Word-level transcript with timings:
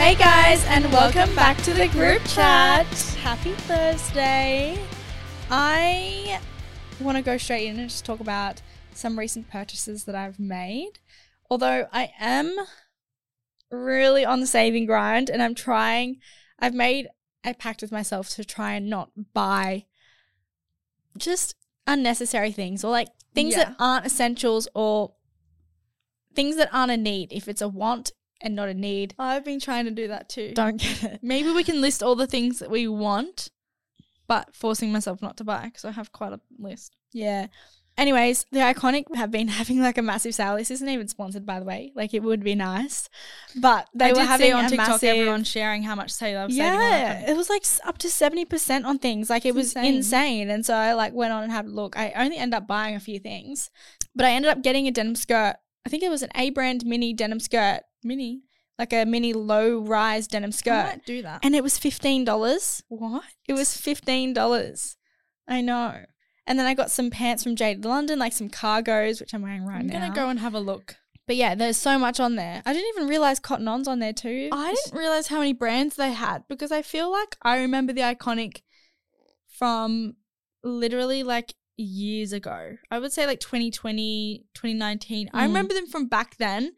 Hey 0.00 0.14
guys, 0.14 0.64
and 0.64 0.90
welcome 0.90 1.32
back 1.36 1.58
to 1.58 1.74
the 1.74 1.86
group 1.88 2.24
chat. 2.24 2.86
Happy 3.20 3.52
Thursday. 3.52 4.78
I 5.50 6.40
want 6.98 7.18
to 7.18 7.22
go 7.22 7.36
straight 7.36 7.66
in 7.66 7.78
and 7.78 7.90
just 7.90 8.06
talk 8.06 8.18
about 8.18 8.62
some 8.94 9.18
recent 9.18 9.50
purchases 9.50 10.04
that 10.04 10.14
I've 10.14 10.40
made. 10.40 10.92
Although 11.50 11.86
I 11.92 12.12
am 12.18 12.56
really 13.70 14.24
on 14.24 14.40
the 14.40 14.46
saving 14.46 14.86
grind 14.86 15.28
and 15.28 15.42
I'm 15.42 15.54
trying, 15.54 16.16
I've 16.58 16.74
made 16.74 17.08
a 17.44 17.52
pact 17.52 17.82
with 17.82 17.92
myself 17.92 18.30
to 18.30 18.44
try 18.44 18.72
and 18.72 18.88
not 18.88 19.10
buy 19.34 19.84
just 21.18 21.56
unnecessary 21.86 22.52
things 22.52 22.82
or 22.82 22.90
like 22.90 23.08
things 23.34 23.54
that 23.54 23.76
aren't 23.78 24.06
essentials 24.06 24.66
or 24.74 25.12
things 26.34 26.56
that 26.56 26.70
aren't 26.72 26.90
a 26.90 26.96
need. 26.96 27.34
If 27.34 27.48
it's 27.48 27.60
a 27.60 27.68
want 27.68 28.12
and 28.42 28.54
not 28.54 28.68
a 28.68 28.74
need, 28.74 29.14
I've 29.18 29.44
been 29.44 29.60
trying 29.60 29.84
to 29.86 29.90
do 29.90 30.08
that 30.08 30.28
too. 30.28 30.52
don't 30.54 30.76
get 30.80 31.02
it. 31.04 31.20
Maybe 31.22 31.50
we 31.52 31.64
can 31.64 31.80
list 31.80 32.02
all 32.02 32.16
the 32.16 32.26
things 32.26 32.58
that 32.60 32.70
we 32.70 32.86
want, 32.88 33.48
but 34.26 34.54
forcing 34.54 34.92
myself 34.92 35.20
not 35.22 35.36
to 35.38 35.44
buy 35.44 35.64
because 35.66 35.84
I 35.84 35.90
have 35.92 36.12
quite 36.12 36.32
a 36.32 36.40
list. 36.58 36.96
Yeah. 37.12 37.48
Anyways, 37.98 38.46
the 38.50 38.60
iconic 38.60 39.14
have 39.14 39.30
been 39.30 39.48
having 39.58 39.80
like 39.82 39.98
a 39.98 40.02
massive 40.02 40.34
sale. 40.34 40.56
This 40.56 40.70
isn't 40.70 40.88
even 40.88 41.08
sponsored, 41.08 41.44
by 41.44 41.58
the 41.58 41.66
way. 41.66 41.92
Like 41.94 42.14
it 42.14 42.22
would 42.22 42.42
be 42.42 42.54
nice, 42.54 43.10
but 43.56 43.88
they 43.94 44.06
I 44.06 44.08
were 44.12 44.14
did 44.20 44.26
having 44.28 44.46
see 44.46 44.52
on 44.52 44.68
TikTok 44.70 44.88
massive. 44.88 45.08
everyone 45.10 45.44
sharing 45.44 45.82
how 45.82 45.94
much 45.96 46.16
they 46.18 46.32
saving 46.32 46.56
yeah, 46.56 47.28
it 47.30 47.36
was 47.36 47.50
like 47.50 47.64
up 47.84 47.98
to 47.98 48.08
seventy 48.08 48.44
percent 48.46 48.86
on 48.86 48.98
things. 48.98 49.28
Like 49.28 49.44
it 49.44 49.50
It's 49.50 49.56
was 49.56 49.66
insane. 49.76 49.94
insane. 49.96 50.50
And 50.50 50.64
so 50.64 50.74
I 50.74 50.94
like 50.94 51.12
went 51.12 51.32
on 51.32 51.42
and 51.42 51.52
had 51.52 51.66
a 51.66 51.70
look. 51.70 51.98
I 51.98 52.12
only 52.16 52.38
ended 52.38 52.56
up 52.56 52.66
buying 52.66 52.94
a 52.94 53.00
few 53.00 53.18
things, 53.18 53.70
but 54.14 54.24
I 54.24 54.30
ended 54.30 54.50
up 54.50 54.62
getting 54.62 54.86
a 54.86 54.92
denim 54.92 55.16
skirt. 55.16 55.56
I 55.84 55.88
think 55.90 56.02
it 56.02 56.10
was 56.10 56.22
an 56.22 56.30
Abrand 56.36 56.84
mini 56.84 57.12
denim 57.12 57.40
skirt, 57.40 57.80
Mini. 58.02 58.42
like 58.78 58.92
a 58.92 59.04
mini 59.04 59.32
low 59.32 59.78
rise 59.80 60.26
denim 60.26 60.52
skirt. 60.52 60.72
I 60.72 60.82
might 60.84 61.04
do 61.06 61.22
that. 61.22 61.40
and 61.44 61.54
it 61.54 61.62
was 61.62 61.76
fifteen 61.78 62.24
dollars. 62.24 62.82
what? 62.88 63.24
It 63.46 63.52
was 63.54 63.76
fifteen 63.76 64.32
dollars. 64.32 64.96
I 65.48 65.60
know. 65.60 66.04
And 66.46 66.58
then 66.58 66.66
I 66.66 66.74
got 66.74 66.90
some 66.90 67.10
pants 67.10 67.42
from 67.44 67.54
Jaded 67.56 67.84
London, 67.84 68.18
like 68.18 68.32
some 68.32 68.48
cargos, 68.48 69.20
which 69.20 69.34
I'm 69.34 69.42
wearing 69.42 69.64
right 69.66 69.84
now. 69.84 69.94
I'm 69.96 70.00
gonna 70.00 70.14
go 70.14 70.28
and 70.30 70.40
have 70.40 70.54
a 70.54 70.60
look. 70.60 70.96
But 71.26 71.36
yeah, 71.36 71.54
there's 71.54 71.76
so 71.76 71.96
much 71.98 72.18
on 72.18 72.34
there. 72.34 72.60
I 72.66 72.72
didn't 72.72 72.88
even 72.96 73.08
realize 73.08 73.38
Cotton 73.38 73.68
On's 73.68 73.86
on 73.86 74.00
there 74.00 74.12
too. 74.12 74.48
I 74.50 74.74
didn't 74.74 74.98
realize 74.98 75.28
how 75.28 75.38
many 75.38 75.52
brands 75.52 75.94
they 75.96 76.12
had 76.12 76.42
because 76.48 76.72
I 76.72 76.82
feel 76.82 77.12
like 77.12 77.36
I 77.42 77.58
remember 77.60 77.92
the 77.92 78.00
iconic 78.00 78.62
from 79.48 80.16
literally 80.64 81.22
like 81.22 81.54
years 81.76 82.32
ago. 82.32 82.76
I 82.90 82.98
would 82.98 83.12
say 83.12 83.26
like 83.26 83.40
2020, 83.40 84.44
2019. 84.54 85.30
I 85.32 85.40
Mm. 85.40 85.46
remember 85.48 85.74
them 85.74 85.86
from 85.86 86.06
back 86.08 86.36
then. 86.38 86.72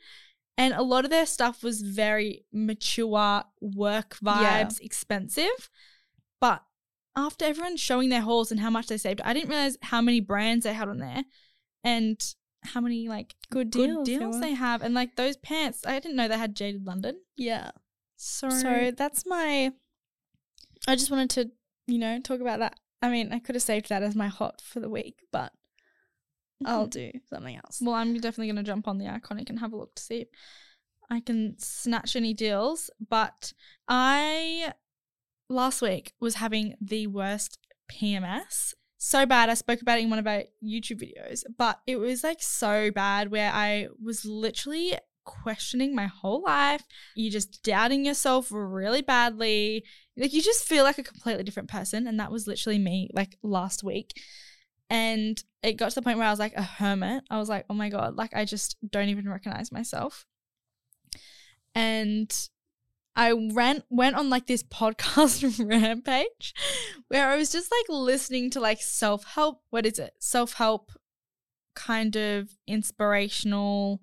And 0.58 0.74
a 0.74 0.82
lot 0.82 1.04
of 1.04 1.10
their 1.10 1.26
stuff 1.26 1.62
was 1.62 1.80
very 1.80 2.44
mature, 2.52 3.44
work 3.60 4.18
Yeah. 4.22 4.64
vibes, 4.64 4.80
expensive. 4.80 5.70
But 6.40 6.62
after 7.16 7.44
everyone 7.44 7.76
showing 7.76 8.08
their 8.10 8.20
hauls 8.20 8.50
and 8.50 8.60
how 8.60 8.70
much 8.70 8.86
they 8.86 8.98
saved, 8.98 9.20
I 9.24 9.32
didn't 9.32 9.48
realize 9.50 9.78
how 9.82 10.00
many 10.00 10.20
brands 10.20 10.64
they 10.64 10.74
had 10.74 10.88
on 10.88 10.98
there 10.98 11.24
and 11.84 12.20
how 12.64 12.80
many 12.80 13.08
like 13.08 13.34
Good 13.50 13.70
good 13.70 13.86
deals, 13.86 14.06
they 14.06 14.18
deals 14.18 14.40
they 14.40 14.54
have. 14.54 14.82
And 14.82 14.94
like 14.94 15.16
those 15.16 15.36
pants, 15.36 15.86
I 15.86 15.98
didn't 15.98 16.16
know 16.16 16.28
they 16.28 16.38
had 16.38 16.54
Jaded 16.54 16.86
London. 16.86 17.20
Yeah. 17.36 17.70
So, 18.16 18.50
So 18.50 18.92
that's 18.96 19.26
my. 19.26 19.72
I 20.86 20.96
just 20.96 21.10
wanted 21.10 21.30
to, 21.30 21.50
you 21.86 21.98
know, 21.98 22.20
talk 22.20 22.40
about 22.40 22.58
that. 22.60 22.78
I 23.00 23.10
mean, 23.10 23.32
I 23.32 23.38
could 23.40 23.54
have 23.56 23.62
saved 23.62 23.88
that 23.88 24.02
as 24.02 24.14
my 24.14 24.28
hot 24.28 24.60
for 24.60 24.80
the 24.80 24.88
week, 24.88 25.20
but 25.32 25.52
I'll 26.66 26.86
do 26.88 27.12
something 27.28 27.56
else. 27.56 27.80
Well, 27.80 27.94
I'm 27.94 28.14
definitely 28.14 28.46
going 28.46 28.56
to 28.56 28.62
jump 28.62 28.88
on 28.88 28.98
the 28.98 29.06
iconic 29.06 29.50
and 29.50 29.58
have 29.58 29.72
a 29.72 29.76
look 29.76 29.94
to 29.94 30.02
see 30.02 30.20
if 30.22 30.28
I 31.10 31.20
can 31.20 31.56
snatch 31.58 32.16
any 32.16 32.34
deals. 32.34 32.90
But 33.08 33.52
I 33.88 34.72
last 35.48 35.82
week 35.82 36.12
was 36.20 36.36
having 36.36 36.74
the 36.80 37.06
worst 37.06 37.58
PMS. 37.90 38.74
So 38.98 39.26
bad. 39.26 39.50
I 39.50 39.54
spoke 39.54 39.82
about 39.82 39.98
it 39.98 40.02
in 40.02 40.10
one 40.10 40.20
of 40.20 40.26
our 40.28 40.44
YouTube 40.64 41.02
videos, 41.02 41.42
but 41.58 41.80
it 41.86 41.96
was 41.96 42.22
like 42.22 42.40
so 42.40 42.90
bad 42.92 43.32
where 43.32 43.50
I 43.52 43.88
was 44.00 44.24
literally 44.24 44.96
questioning 45.24 45.94
my 45.94 46.06
whole 46.06 46.42
life. 46.42 46.84
You're 47.14 47.32
just 47.32 47.62
doubting 47.62 48.04
yourself 48.04 48.48
really 48.50 49.02
badly. 49.02 49.84
Like 50.16 50.32
you 50.32 50.42
just 50.42 50.64
feel 50.64 50.84
like 50.84 50.98
a 50.98 51.02
completely 51.02 51.42
different 51.42 51.68
person. 51.68 52.06
And 52.06 52.18
that 52.20 52.30
was 52.30 52.46
literally 52.46 52.78
me 52.78 53.10
like 53.12 53.36
last 53.42 53.82
week. 53.82 54.12
And 54.88 55.42
it 55.62 55.74
got 55.74 55.90
to 55.90 55.94
the 55.96 56.02
point 56.02 56.18
where 56.18 56.26
I 56.26 56.30
was 56.30 56.38
like 56.38 56.54
a 56.54 56.62
hermit. 56.62 57.24
I 57.30 57.38
was 57.38 57.48
like, 57.48 57.64
oh 57.70 57.74
my 57.74 57.88
God, 57.88 58.16
like 58.16 58.34
I 58.34 58.44
just 58.44 58.76
don't 58.90 59.08
even 59.08 59.28
recognize 59.28 59.70
myself. 59.70 60.26
And 61.74 62.32
I 63.14 63.32
ran 63.52 63.82
went 63.90 64.16
on 64.16 64.30
like 64.30 64.46
this 64.46 64.62
podcast 64.74 65.58
rampage 65.68 66.54
where 67.08 67.28
I 67.28 67.36
was 67.36 67.52
just 67.52 67.70
like 67.70 67.96
listening 67.96 68.50
to 68.50 68.60
like 68.60 68.80
self-help, 68.80 69.62
what 69.70 69.86
is 69.86 69.98
it? 69.98 70.14
Self-help 70.18 70.90
kind 71.74 72.16
of 72.16 72.50
inspirational 72.66 74.00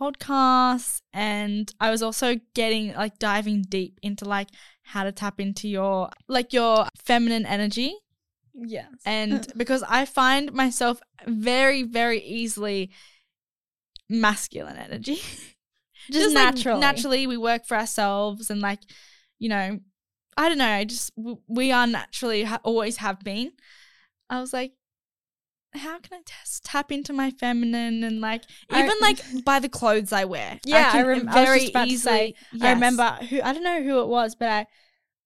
podcasts 0.00 1.02
and 1.12 1.74
I 1.80 1.90
was 1.90 2.02
also 2.02 2.36
getting 2.54 2.94
like 2.94 3.18
diving 3.18 3.62
deep 3.62 3.98
into 4.02 4.24
like 4.24 4.48
how 4.82 5.04
to 5.04 5.12
tap 5.12 5.40
into 5.40 5.68
your 5.68 6.10
like 6.28 6.52
your 6.52 6.86
feminine 6.96 7.44
energy 7.44 7.94
yes. 8.54 8.86
and 9.04 9.46
because 9.56 9.82
I 9.88 10.04
find 10.04 10.52
myself 10.52 11.00
very, 11.26 11.82
very 11.82 12.20
easily 12.20 12.90
masculine 14.08 14.76
energy. 14.76 15.20
Just 16.10 16.34
like, 16.34 16.54
naturally. 16.54 16.80
naturally, 16.80 17.26
we 17.26 17.36
work 17.36 17.66
for 17.66 17.76
ourselves 17.76 18.50
and 18.50 18.60
like, 18.60 18.80
you 19.38 19.48
know, 19.48 19.78
I 20.36 20.48
don't 20.48 20.58
know. 20.58 20.66
I 20.66 20.84
just 20.84 21.12
we 21.46 21.70
are 21.70 21.86
naturally 21.86 22.44
ha- 22.44 22.60
always 22.64 22.96
have 22.96 23.20
been. 23.20 23.52
I 24.28 24.40
was 24.40 24.52
like, 24.52 24.72
how 25.74 25.98
can 25.98 26.18
I 26.18 26.22
just 26.24 26.64
tap 26.64 26.90
into 26.90 27.12
my 27.12 27.30
feminine 27.30 28.02
and 28.02 28.20
like 28.20 28.42
I- 28.70 28.82
even 28.82 28.96
like 29.00 29.44
by 29.44 29.60
the 29.60 29.68
clothes 29.68 30.12
I 30.12 30.24
wear? 30.24 30.58
Yeah, 30.64 30.88
I, 30.88 30.92
can 30.92 31.06
rem- 31.06 31.28
I 31.28 31.40
was 31.42 31.60
just 31.60 31.70
about 31.70 31.88
to 31.88 31.98
say. 31.98 32.34
I 32.60 32.72
remember 32.72 33.18
who 33.28 33.40
I 33.42 33.52
don't 33.52 33.62
know 33.62 33.82
who 33.82 34.00
it 34.00 34.08
was, 34.08 34.34
but 34.34 34.48
I 34.48 34.66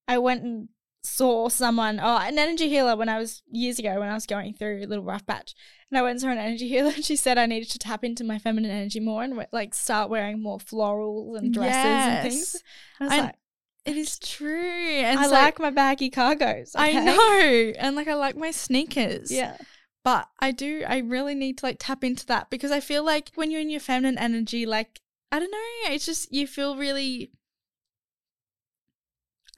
I 0.09 0.19
went 0.19 0.43
and 0.43 0.69
saw 1.05 1.49
someone, 1.49 2.01
oh, 2.03 2.17
an 2.19 2.39
energy 2.39 2.69
healer 2.69 2.97
when 2.97 3.09
I 3.09 3.19
was 3.19 3.43
years 3.51 3.79
ago 3.79 4.01
when 4.01 4.09
I 4.09 4.15
was 4.15 4.27
going 4.27 4.55
through 4.55 4.83
a 4.85 4.87
little 4.87 5.05
rough 5.05 5.27
patch, 5.27 5.55
and 5.91 5.99
I 5.99 6.03
went 6.03 6.13
and 6.13 6.21
saw 6.23 6.29
an 6.31 6.39
energy 6.39 6.67
healer, 6.75 6.91
and 6.95 7.05
she 7.05 7.15
said 7.17 7.39
I 7.39 7.47
needed 7.47 7.71
to 7.71 7.79
tap 7.79 8.03
into 8.05 8.25
my 8.25 8.39
feminine 8.39 8.71
energy 8.71 9.01
more 9.01 9.23
and 9.23 9.47
like 9.53 9.75
start 9.75 10.11
wearing 10.11 10.43
more 10.43 10.59
florals 10.59 11.37
and 11.39 11.53
dresses 11.53 11.75
and 11.75 12.29
things. 12.31 12.57
I 13.01 13.05
was 13.05 13.13
And 13.13 13.23
like, 13.27 13.35
It 13.85 13.97
is 13.97 14.19
true. 14.19 15.01
And 15.05 15.21
I 15.21 15.25
so- 15.27 15.33
like 15.33 15.59
my 15.59 15.71
baggy 15.71 16.11
cargos. 16.11 16.73
I 16.75 16.93
know. 16.93 17.73
And 17.79 17.95
like 17.97 18.09
I 18.09 18.15
like 18.15 18.37
my 18.37 18.51
sneakers. 18.51 19.31
Yeah, 19.31 19.57
But 20.05 20.29
I 20.41 20.53
do, 20.53 20.85
I 20.89 20.99
really 20.99 21.35
need 21.35 21.59
to 21.59 21.67
like 21.67 21.77
tap 21.79 22.03
into 22.03 22.25
that 22.27 22.49
because 22.51 22.71
I 22.71 22.81
feel 22.81 23.05
like 23.05 23.31
when 23.35 23.51
you're 23.51 23.61
in 23.61 23.71
your 23.71 23.81
feminine 23.81 24.17
energy, 24.19 24.65
like, 24.67 25.01
I 25.31 25.39
don't 25.39 25.51
know, 25.51 25.93
it's 25.93 26.07
just, 26.07 26.33
you 26.33 26.47
feel 26.47 26.77
really 26.77 27.31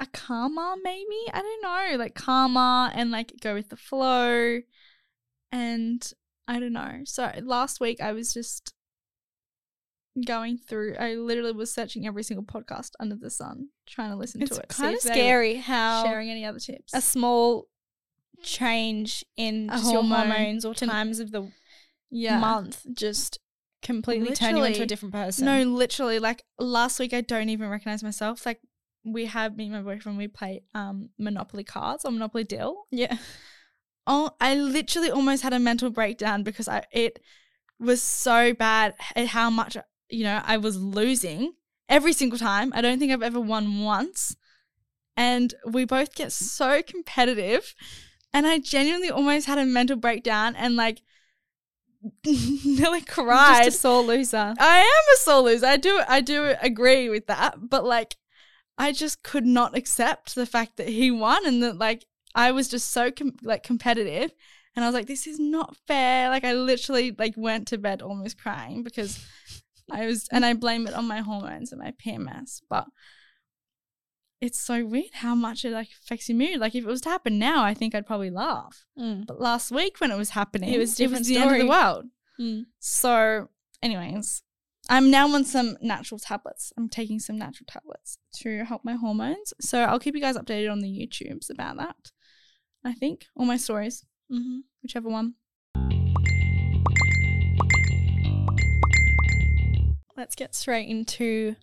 a 0.00 0.06
calmer, 0.06 0.74
maybe? 0.82 1.18
I 1.32 1.40
don't 1.42 1.62
know, 1.62 1.98
like 1.98 2.14
calmer 2.14 2.90
and 2.94 3.10
like 3.10 3.32
go 3.40 3.54
with 3.54 3.68
the 3.68 3.76
flow. 3.76 4.60
And 5.52 6.12
I 6.48 6.60
don't 6.60 6.72
know. 6.72 7.00
So 7.04 7.30
last 7.42 7.80
week 7.80 8.00
I 8.00 8.12
was 8.12 8.32
just 8.32 8.74
going 10.26 10.58
through, 10.58 10.96
I 10.98 11.14
literally 11.14 11.52
was 11.52 11.72
searching 11.72 12.06
every 12.06 12.22
single 12.22 12.44
podcast 12.44 12.90
under 13.00 13.16
the 13.16 13.30
sun, 13.30 13.68
trying 13.86 14.10
to 14.10 14.16
listen 14.16 14.42
It's 14.42 14.50
to 14.50 14.56
it. 14.58 14.64
It's 14.64 14.76
kind 14.76 14.94
of 14.94 14.98
if 14.98 15.02
they 15.02 15.10
were 15.10 15.14
scary 15.14 15.56
how 15.56 16.04
Sharing 16.04 16.30
any 16.30 16.44
other 16.44 16.58
tips. 16.58 16.94
a 16.94 17.00
small 17.00 17.66
change 18.42 19.24
in 19.36 19.68
just 19.68 19.84
your 19.84 20.02
hormone 20.02 20.30
hormones 20.30 20.64
or 20.64 20.74
times 20.74 21.20
of 21.20 21.32
the 21.32 21.50
yeah. 22.10 22.38
month 22.38 22.86
just 22.92 23.38
completely 23.82 24.34
turn 24.34 24.56
you 24.56 24.64
into 24.64 24.82
a 24.82 24.86
different 24.86 25.14
person. 25.14 25.44
No, 25.44 25.62
literally, 25.62 26.18
like 26.18 26.44
last 26.58 26.98
week, 26.98 27.12
I 27.12 27.20
don't 27.20 27.48
even 27.48 27.68
recognize 27.68 28.02
myself. 28.02 28.44
Like 28.44 28.60
we 29.06 29.26
have 29.26 29.56
me 29.56 29.64
and 29.64 29.72
my 29.72 29.80
boyfriend, 29.82 30.18
we 30.18 30.28
play 30.28 30.62
um 30.74 31.10
Monopoly 31.18 31.64
cards 31.64 32.04
or 32.04 32.10
Monopoly 32.10 32.44
Deal. 32.44 32.84
Yeah. 32.90 33.16
Oh, 34.06 34.30
I 34.40 34.54
literally 34.54 35.10
almost 35.10 35.42
had 35.42 35.52
a 35.52 35.58
mental 35.58 35.90
breakdown 35.90 36.42
because 36.42 36.68
I 36.68 36.84
it 36.92 37.20
was 37.78 38.02
so 38.02 38.52
bad 38.52 38.94
at 39.14 39.28
how 39.28 39.50
much 39.50 39.76
you 40.10 40.24
know 40.24 40.42
I 40.44 40.56
was 40.56 40.76
losing 40.76 41.54
every 41.88 42.12
single 42.12 42.38
time. 42.38 42.72
I 42.74 42.80
don't 42.80 42.98
think 42.98 43.12
I've 43.12 43.22
ever 43.22 43.40
won 43.40 43.80
once, 43.82 44.36
and 45.16 45.54
we 45.66 45.84
both 45.84 46.14
get 46.14 46.32
so 46.32 46.82
competitive, 46.82 47.74
and 48.32 48.46
I 48.46 48.58
genuinely 48.58 49.10
almost 49.10 49.46
had 49.46 49.58
a 49.58 49.64
mental 49.64 49.96
breakdown 49.96 50.56
and 50.56 50.76
like 50.76 51.02
nearly 52.64 53.02
cried. 53.02 53.64
Just 53.64 53.78
a 53.78 53.80
sore 53.80 54.02
loser. 54.02 54.54
I 54.58 54.78
am 54.78 55.14
a 55.14 55.16
sore 55.18 55.42
loser. 55.42 55.66
I 55.66 55.76
do 55.76 56.02
I 56.08 56.20
do 56.20 56.54
agree 56.60 57.08
with 57.08 57.26
that, 57.26 57.68
but 57.68 57.84
like 57.84 58.16
I 58.78 58.92
just 58.92 59.22
could 59.22 59.46
not 59.46 59.76
accept 59.76 60.34
the 60.34 60.46
fact 60.46 60.76
that 60.76 60.88
he 60.88 61.10
won 61.10 61.46
and 61.46 61.62
that 61.62 61.78
like 61.78 62.04
I 62.34 62.52
was 62.52 62.68
just 62.68 62.90
so 62.90 63.10
com- 63.10 63.36
like 63.42 63.62
competitive 63.62 64.32
and 64.74 64.84
I 64.84 64.88
was 64.88 64.94
like 64.94 65.06
this 65.06 65.26
is 65.26 65.38
not 65.38 65.76
fair. 65.86 66.28
Like 66.28 66.44
I 66.44 66.52
literally 66.52 67.14
like 67.18 67.34
went 67.36 67.68
to 67.68 67.78
bed 67.78 68.02
almost 68.02 68.38
crying 68.38 68.82
because 68.82 69.24
I 69.90 70.06
was 70.06 70.28
and 70.30 70.44
I 70.44 70.54
blame 70.54 70.86
it 70.86 70.94
on 70.94 71.08
my 71.08 71.20
hormones 71.20 71.72
and 71.72 71.80
my 71.80 71.92
PMS, 72.04 72.60
but 72.68 72.86
it's 74.40 74.60
so 74.60 74.84
weird 74.84 75.14
how 75.14 75.34
much 75.34 75.64
it 75.64 75.72
like 75.72 75.88
affects 76.02 76.28
your 76.28 76.36
mood. 76.36 76.58
Like 76.58 76.74
if 76.74 76.84
it 76.84 76.88
was 76.88 77.00
to 77.02 77.08
happen 77.08 77.38
now, 77.38 77.64
I 77.64 77.74
think 77.74 77.94
I'd 77.94 78.06
probably 78.06 78.30
laugh. 78.30 78.84
Mm. 78.98 79.26
But 79.26 79.40
last 79.40 79.70
week 79.72 80.00
when 80.00 80.10
it 80.10 80.18
was 80.18 80.30
happening, 80.30 80.72
It 80.72 80.78
was 80.78 80.94
it 80.94 81.04
different 81.04 81.20
was 81.20 81.28
the 81.28 81.38
end 81.38 81.52
of 81.52 81.58
the 81.58 81.66
world. 81.66 82.04
Mm. 82.38 82.64
So, 82.78 83.48
anyways, 83.82 84.42
I'm 84.88 85.10
now 85.10 85.28
on 85.34 85.44
some 85.44 85.76
natural 85.80 86.18
tablets. 86.20 86.72
I'm 86.76 86.88
taking 86.88 87.18
some 87.18 87.36
natural 87.36 87.66
tablets 87.68 88.18
to 88.36 88.64
help 88.64 88.84
my 88.84 88.94
hormones. 88.94 89.52
So 89.60 89.80
I'll 89.82 89.98
keep 89.98 90.14
you 90.14 90.20
guys 90.20 90.36
updated 90.36 90.70
on 90.70 90.80
the 90.80 90.88
YouTubes 90.88 91.50
about 91.50 91.76
that. 91.78 91.96
I 92.84 92.92
think 92.94 93.26
all 93.36 93.46
my 93.46 93.56
stories, 93.56 94.04
Mm-hmm. 94.32 94.58
whichever 94.82 95.08
one. 95.08 95.34
Let's 100.16 100.34
get 100.34 100.54
straight 100.54 100.88
into 100.88 101.56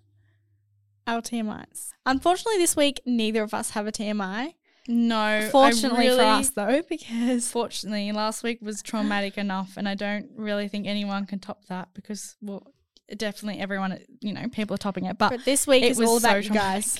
our 1.07 1.21
TMIs. 1.21 1.89
Unfortunately, 2.05 2.57
this 2.59 2.75
week 2.75 3.01
neither 3.05 3.41
of 3.43 3.53
us 3.53 3.71
have 3.71 3.87
a 3.87 3.91
TMI. 3.91 4.53
No, 4.87 5.47
Fortunately 5.51 6.07
really- 6.07 6.17
for 6.17 6.23
us, 6.23 6.49
though, 6.51 6.81
because 6.87 7.49
Fortunately, 7.49 8.11
last 8.11 8.43
week 8.43 8.59
was 8.61 8.81
traumatic 8.81 9.37
enough, 9.37 9.73
and 9.77 9.87
I 9.87 9.95
don't 9.95 10.29
really 10.35 10.67
think 10.67 10.87
anyone 10.87 11.25
can 11.25 11.39
top 11.39 11.65
that 11.65 11.89
because, 11.93 12.35
well, 12.41 12.73
definitely 13.15 13.59
everyone, 13.59 13.99
you 14.21 14.33
know, 14.33 14.47
people 14.49 14.75
are 14.75 14.77
topping 14.77 15.05
it. 15.05 15.17
But, 15.17 15.29
but 15.29 15.45
this 15.45 15.67
week 15.67 15.83
it 15.83 15.91
is 15.91 15.99
was 15.99 16.09
all 16.09 16.19
so 16.19 16.29
about 16.29 16.43
you 16.43 16.51
guys. 16.51 16.99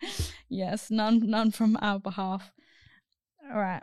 yes, 0.48 0.90
none, 0.90 1.28
none 1.28 1.50
from 1.50 1.78
our 1.80 1.98
behalf. 1.98 2.52
All 3.50 3.60
right. 3.60 3.82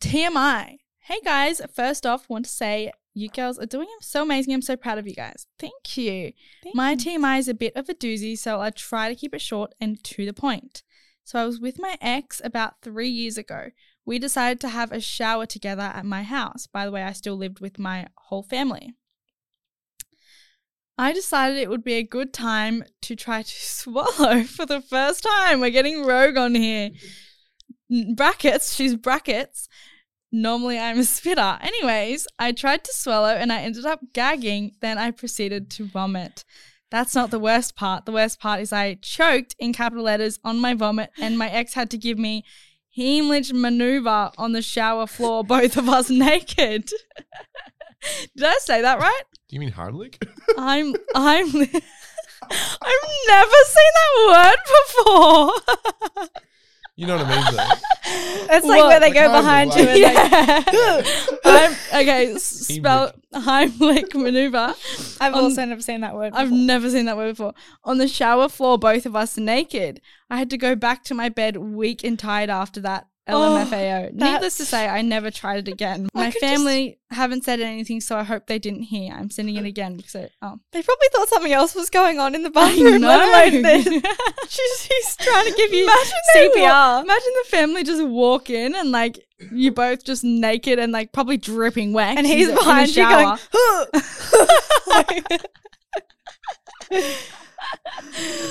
TMI. 0.00 0.78
Hey 1.00 1.20
guys, 1.24 1.60
first 1.72 2.04
off, 2.04 2.28
want 2.28 2.44
to 2.46 2.50
say 2.50 2.92
you 3.14 3.28
girls 3.28 3.58
are 3.58 3.66
doing 3.66 3.88
so 4.00 4.24
amazing. 4.24 4.52
I'm 4.52 4.62
so 4.62 4.76
proud 4.76 4.98
of 4.98 5.06
you 5.06 5.14
guys. 5.14 5.46
Thank 5.58 5.96
you. 5.96 6.32
My 6.74 6.94
TMI 6.94 7.38
is 7.38 7.48
a 7.48 7.54
bit 7.54 7.74
of 7.74 7.88
a 7.88 7.94
doozy, 7.94 8.36
so 8.36 8.60
I'll 8.60 8.72
try 8.72 9.08
to 9.08 9.14
keep 9.14 9.34
it 9.34 9.40
short 9.40 9.72
and 9.80 10.02
to 10.04 10.26
the 10.26 10.32
point. 10.32 10.82
So 11.24 11.40
I 11.40 11.46
was 11.46 11.58
with 11.58 11.78
my 11.78 11.96
ex 12.00 12.42
about 12.44 12.74
three 12.82 13.08
years 13.08 13.38
ago. 13.38 13.70
We 14.04 14.18
decided 14.18 14.60
to 14.60 14.68
have 14.68 14.92
a 14.92 15.00
shower 15.00 15.46
together 15.46 15.82
at 15.82 16.04
my 16.04 16.22
house. 16.22 16.66
By 16.66 16.84
the 16.84 16.92
way, 16.92 17.02
I 17.02 17.12
still 17.12 17.36
lived 17.36 17.60
with 17.60 17.78
my 17.78 18.06
whole 18.16 18.42
family. 18.42 18.94
I 20.98 21.12
decided 21.12 21.58
it 21.58 21.68
would 21.68 21.84
be 21.84 21.94
a 21.94 22.02
good 22.02 22.32
time 22.32 22.84
to 23.02 23.16
try 23.16 23.42
to 23.42 23.50
swallow 23.54 24.42
for 24.44 24.66
the 24.66 24.80
first 24.80 25.22
time. 25.22 25.60
We're 25.60 25.70
getting 25.70 26.04
rogue 26.04 26.36
on 26.36 26.54
here. 26.54 26.90
Brackets, 28.14 28.74
she's 28.74 28.96
brackets. 28.96 29.68
Normally 30.32 30.78
I'm 30.78 30.98
a 30.98 31.04
spitter. 31.04 31.58
Anyways, 31.60 32.26
I 32.38 32.52
tried 32.52 32.84
to 32.84 32.92
swallow 32.92 33.28
and 33.28 33.52
I 33.52 33.60
ended 33.60 33.86
up 33.86 34.00
gagging. 34.12 34.72
Then 34.80 34.98
I 34.98 35.10
proceeded 35.10 35.70
to 35.72 35.84
vomit. 35.84 36.44
That's 36.90 37.14
not 37.14 37.30
the 37.30 37.38
worst 37.38 37.76
part. 37.76 38.04
The 38.04 38.12
worst 38.12 38.40
part 38.40 38.60
is 38.60 38.72
I 38.72 38.94
choked 38.94 39.54
in 39.58 39.72
capital 39.72 40.04
letters 40.04 40.38
on 40.44 40.60
my 40.60 40.74
vomit, 40.74 41.10
and 41.18 41.36
my 41.36 41.50
ex 41.50 41.74
had 41.74 41.90
to 41.90 41.98
give 41.98 42.18
me 42.18 42.44
Heimlich 42.96 43.52
maneuver 43.52 44.30
on 44.38 44.52
the 44.52 44.62
shower 44.62 45.06
floor, 45.06 45.44
both 45.44 45.76
of 45.76 45.88
us 45.88 46.08
naked. 46.10 46.90
Did 48.36 48.46
I 48.46 48.54
say 48.60 48.82
that 48.82 48.98
right? 49.00 49.22
Do 49.48 49.56
you 49.56 49.60
mean 49.60 49.72
Heimlich? 49.72 50.16
I'm 50.58 50.94
I'm 51.14 51.46
I've 52.48 53.06
never 53.28 53.58
seen 53.74 53.92
that 53.96 54.12
word 54.28 54.60
before. 54.76 56.30
you 56.96 57.06
know 57.06 57.16
what 57.16 57.26
I 57.26 57.30
mean, 57.30 57.56
though. 57.56 58.54
It's 58.54 58.64
like 58.66 58.78
Well, 58.78 58.88
where 58.88 59.00
they 59.00 59.06
like 59.12 59.14
go 59.14 59.28
Heimlich, 59.28 59.40
behind 59.40 59.74
you 59.74 59.84
like- 59.86 60.16
and 60.72 61.06
like, 61.06 61.38
I'm 61.44 62.02
okay, 62.02 62.32
s- 62.34 62.42
spell 62.44 63.12
Heimlich 63.34 64.14
maneuver. 64.14 64.74
I've 65.20 65.34
On- 65.34 65.44
also 65.44 65.64
never 65.64 65.80
seen 65.82 66.02
that 66.02 66.14
word. 66.14 66.32
I've 66.34 66.50
before. 66.50 66.64
never 66.64 66.90
seen 66.90 67.06
that 67.06 67.16
word 67.16 67.30
before. 67.36 67.54
On 67.84 67.98
the 67.98 68.06
shower 68.08 68.48
floor, 68.48 68.78
both 68.78 69.06
of 69.06 69.16
us 69.16 69.36
naked. 69.36 70.00
I 70.30 70.36
had 70.38 70.50
to 70.50 70.58
go 70.58 70.74
back 70.76 71.02
to 71.04 71.14
my 71.14 71.28
bed 71.28 71.56
weak 71.56 72.04
and 72.04 72.18
tired 72.18 72.50
after 72.50 72.80
that. 72.82 73.06
LMFAO. 73.28 74.06
Oh, 74.06 74.10
Needless 74.12 74.56
to 74.58 74.64
say, 74.64 74.86
I 74.88 75.02
never 75.02 75.30
tried 75.30 75.66
it 75.66 75.72
again. 75.72 76.08
My 76.14 76.30
could 76.30 76.40
family 76.40 76.98
haven't 77.10 77.44
said 77.44 77.60
anything, 77.60 78.00
so 78.00 78.16
I 78.16 78.22
hope 78.22 78.46
they 78.46 78.58
didn't 78.58 78.82
hear. 78.84 79.12
I'm 79.14 79.30
sending 79.30 79.56
it 79.56 79.64
again 79.64 79.96
because 79.96 80.14
I, 80.16 80.28
oh, 80.42 80.58
They 80.72 80.82
probably 80.82 81.08
thought 81.12 81.28
something 81.28 81.52
else 81.52 81.74
was 81.74 81.90
going 81.90 82.18
on 82.20 82.34
in 82.34 82.42
the 82.42 82.50
bathroom. 82.50 83.00
know. 83.00 83.08
let 83.08 83.52
alone 83.52 83.62
this. 83.62 83.84
she's, 84.48 84.88
she's 84.90 85.16
trying 85.16 85.46
to 85.46 85.52
give 85.56 85.72
you 85.72 85.84
Imagine 85.84 86.12
CPR. 86.36 86.62
wa- 86.62 87.00
imagine 87.02 87.32
the 87.42 87.48
family 87.50 87.84
just 87.84 88.04
walk 88.06 88.48
in 88.50 88.74
and 88.76 88.92
like 88.92 89.18
you 89.52 89.70
both 89.72 90.04
just 90.04 90.24
naked 90.24 90.78
and 90.78 90.92
like 90.92 91.12
probably 91.12 91.36
dripping 91.36 91.92
wet. 91.92 92.16
and 92.16 92.26
he's 92.26 92.50
behind 92.52 92.94
you 92.94 93.02
going. 93.02 93.38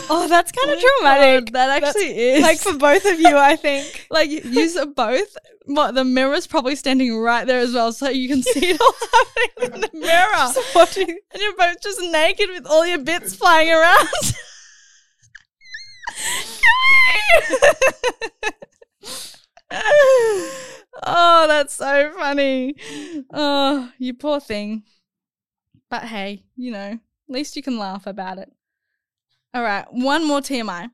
oh, 0.10 0.28
that's 0.30 0.52
kind 0.52 0.72
of 0.72 0.78
Oh 0.82 0.98
traumatic. 1.00 1.46
God, 1.46 1.54
that 1.54 1.68
That's- 1.68 1.96
actually 1.96 2.18
is 2.18 2.42
Like 2.42 2.60
for 2.60 2.74
both 2.74 3.06
of 3.06 3.20
you, 3.20 3.38
I 3.38 3.56
think. 3.56 4.08
like 4.12 4.30
use 4.30 4.78
both. 4.96 5.38
What 5.68 5.96
the 5.96 6.04
mirror's 6.04 6.46
probably 6.46 6.76
standing 6.76 7.18
right 7.18 7.48
there 7.48 7.60
as 7.60 7.74
well, 7.74 7.92
so 7.92 8.08
you 8.10 8.28
can 8.30 8.44
see 8.44 8.68
it 8.72 8.80
all 8.80 8.94
happening 9.14 9.74
in 9.74 9.82
the 9.82 9.90
mirror. 10.00 10.32
Just 10.54 10.76
watching. 10.76 11.10
and 11.10 11.42
you're 11.42 11.56
both 11.58 11.82
just 11.82 12.00
naked 12.02 12.50
with 12.52 12.68
all 12.68 12.86
your 12.86 13.00
bits 13.00 13.36
flying 13.36 13.72
around. 13.72 14.08
oh, 21.06 21.46
that's 21.48 21.74
so 21.76 22.12
funny. 22.18 22.76
Oh, 23.34 23.92
you 23.98 24.14
poor 24.14 24.40
thing. 24.40 24.84
But 25.90 26.04
hey, 26.04 26.44
you 26.56 26.72
know, 26.72 26.78
at 26.94 27.00
least 27.30 27.56
you 27.56 27.64
can 27.64 27.78
laugh 27.78 28.08
about 28.08 28.38
it. 28.38 28.52
All 29.56 29.64
right, 29.64 29.86
one 29.90 30.28
more 30.28 30.42
TMI. 30.42 30.90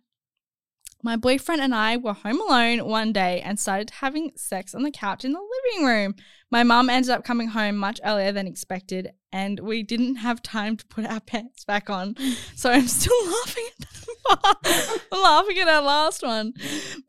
My 1.01 1.15
boyfriend 1.15 1.63
and 1.63 1.74
I 1.74 1.98
were 1.98 2.13
home 2.13 2.39
alone 2.39 2.86
one 2.86 3.12
day 3.12 3.41
and 3.41 3.60
started 3.60 3.89
having 3.89 4.34
sex 4.36 4.75
on 4.75 4.84
the 4.84 4.91
couch 4.91 5.25
in 5.25 5.32
the 5.32 5.39
living 5.39 5.88
room. 5.88 6.13
My 6.51 6.62
mum 6.62 6.88
ended 6.88 7.10
up 7.10 7.24
coming 7.24 7.48
home 7.48 7.75
much 7.75 8.00
earlier 8.06 8.32
than 8.32 8.46
expected, 8.46 9.13
and 9.34 9.62
we 9.62 9.82
didn't 9.82 10.18
have 10.18 10.44
time 10.44 10.77
to 10.77 10.86
put 10.86 11.08
our 11.08 11.20
pants 11.25 11.65
back 11.65 11.89
on. 11.89 12.15
So 12.56 12.70
I'm 12.70 12.88
still 12.88 13.18
laughing 13.25 13.65
at 13.68 13.88
that 14.30 15.00
laughing 15.12 15.58
at 15.58 15.68
our 15.68 15.82
last 15.82 16.22
one. 16.22 16.53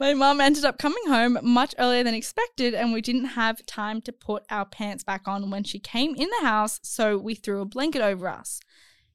My 0.00 0.14
mum 0.14 0.40
ended 0.40 0.64
up 0.64 0.78
coming 0.78 1.04
home 1.06 1.36
much 1.42 1.74
earlier 1.78 2.02
than 2.02 2.14
expected, 2.14 2.72
and 2.72 2.94
we 2.94 3.02
didn't 3.02 3.26
have 3.26 3.66
time 3.66 4.00
to 4.02 4.12
put 4.12 4.44
our 4.48 4.64
pants 4.64 5.04
back 5.04 5.28
on 5.28 5.50
when 5.50 5.64
she 5.64 5.78
came 5.78 6.14
in 6.14 6.30
the 6.40 6.46
house, 6.46 6.80
so 6.82 7.18
we 7.18 7.34
threw 7.34 7.60
a 7.60 7.66
blanket 7.66 8.00
over 8.00 8.26
us. 8.26 8.58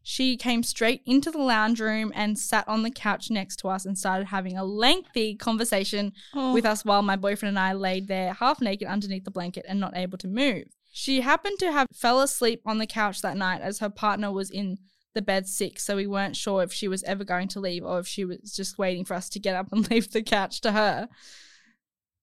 She 0.09 0.37
came 0.37 0.63
straight 0.63 1.01
into 1.05 1.31
the 1.31 1.37
lounge 1.41 1.81
room 1.81 2.13
and 2.15 2.39
sat 2.39 2.65
on 2.65 2.83
the 2.83 2.89
couch 2.89 3.29
next 3.29 3.57
to 3.57 3.67
us 3.67 3.85
and 3.85 3.97
started 3.97 4.27
having 4.27 4.57
a 4.57 4.63
lengthy 4.63 5.35
conversation 5.35 6.13
Oh. 6.33 6.53
with 6.53 6.63
us 6.65 6.85
while 6.85 7.01
my 7.01 7.17
boyfriend 7.17 7.57
and 7.57 7.59
I 7.59 7.73
laid 7.73 8.07
there 8.07 8.31
half 8.31 8.61
naked 8.61 8.87
underneath 8.87 9.25
the 9.25 9.31
blanket 9.31 9.65
and 9.67 9.81
not 9.81 9.97
able 9.97 10.17
to 10.19 10.27
move. 10.29 10.69
She 10.93 11.19
happened 11.19 11.59
to 11.59 11.73
have 11.73 11.87
fell 11.93 12.21
asleep 12.21 12.61
on 12.65 12.77
the 12.77 12.87
couch 12.87 13.21
that 13.21 13.35
night 13.35 13.59
as 13.61 13.79
her 13.79 13.89
partner 13.89 14.31
was 14.31 14.49
in 14.49 14.77
the 15.13 15.21
bed 15.21 15.45
sick, 15.45 15.77
so 15.77 15.97
we 15.97 16.07
weren't 16.07 16.37
sure 16.37 16.63
if 16.63 16.71
she 16.71 16.87
was 16.87 17.03
ever 17.03 17.25
going 17.25 17.49
to 17.49 17.59
leave 17.59 17.83
or 17.83 17.99
if 17.99 18.07
she 18.07 18.23
was 18.23 18.55
just 18.55 18.77
waiting 18.77 19.03
for 19.03 19.13
us 19.13 19.27
to 19.31 19.39
get 19.41 19.57
up 19.57 19.73
and 19.73 19.89
leave 19.91 20.09
the 20.13 20.23
couch 20.23 20.61
to 20.61 20.71
her. 20.71 21.09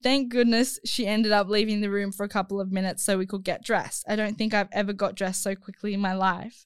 Thank 0.03 0.31
goodness 0.31 0.79
she 0.87 1.07
ended 1.07 1.33
up 1.33 1.49
leaving 1.51 1.83
the 1.83 1.91
room 1.91 2.13
for 2.13 2.25
a 2.25 2.31
couple 2.31 2.63
of 2.63 2.73
minutes 2.73 3.03
so 3.05 3.19
we 3.19 3.27
could 3.27 3.45
get 3.45 3.63
dressed. 3.63 4.07
I 4.09 4.17
don't 4.17 4.39
think 4.39 4.55
I've 4.55 4.69
ever 4.73 4.95
got 4.95 5.17
dressed 5.17 5.43
so 5.43 5.55
quickly 5.55 5.93
in 5.93 6.01
my 6.01 6.15
life. 6.15 6.65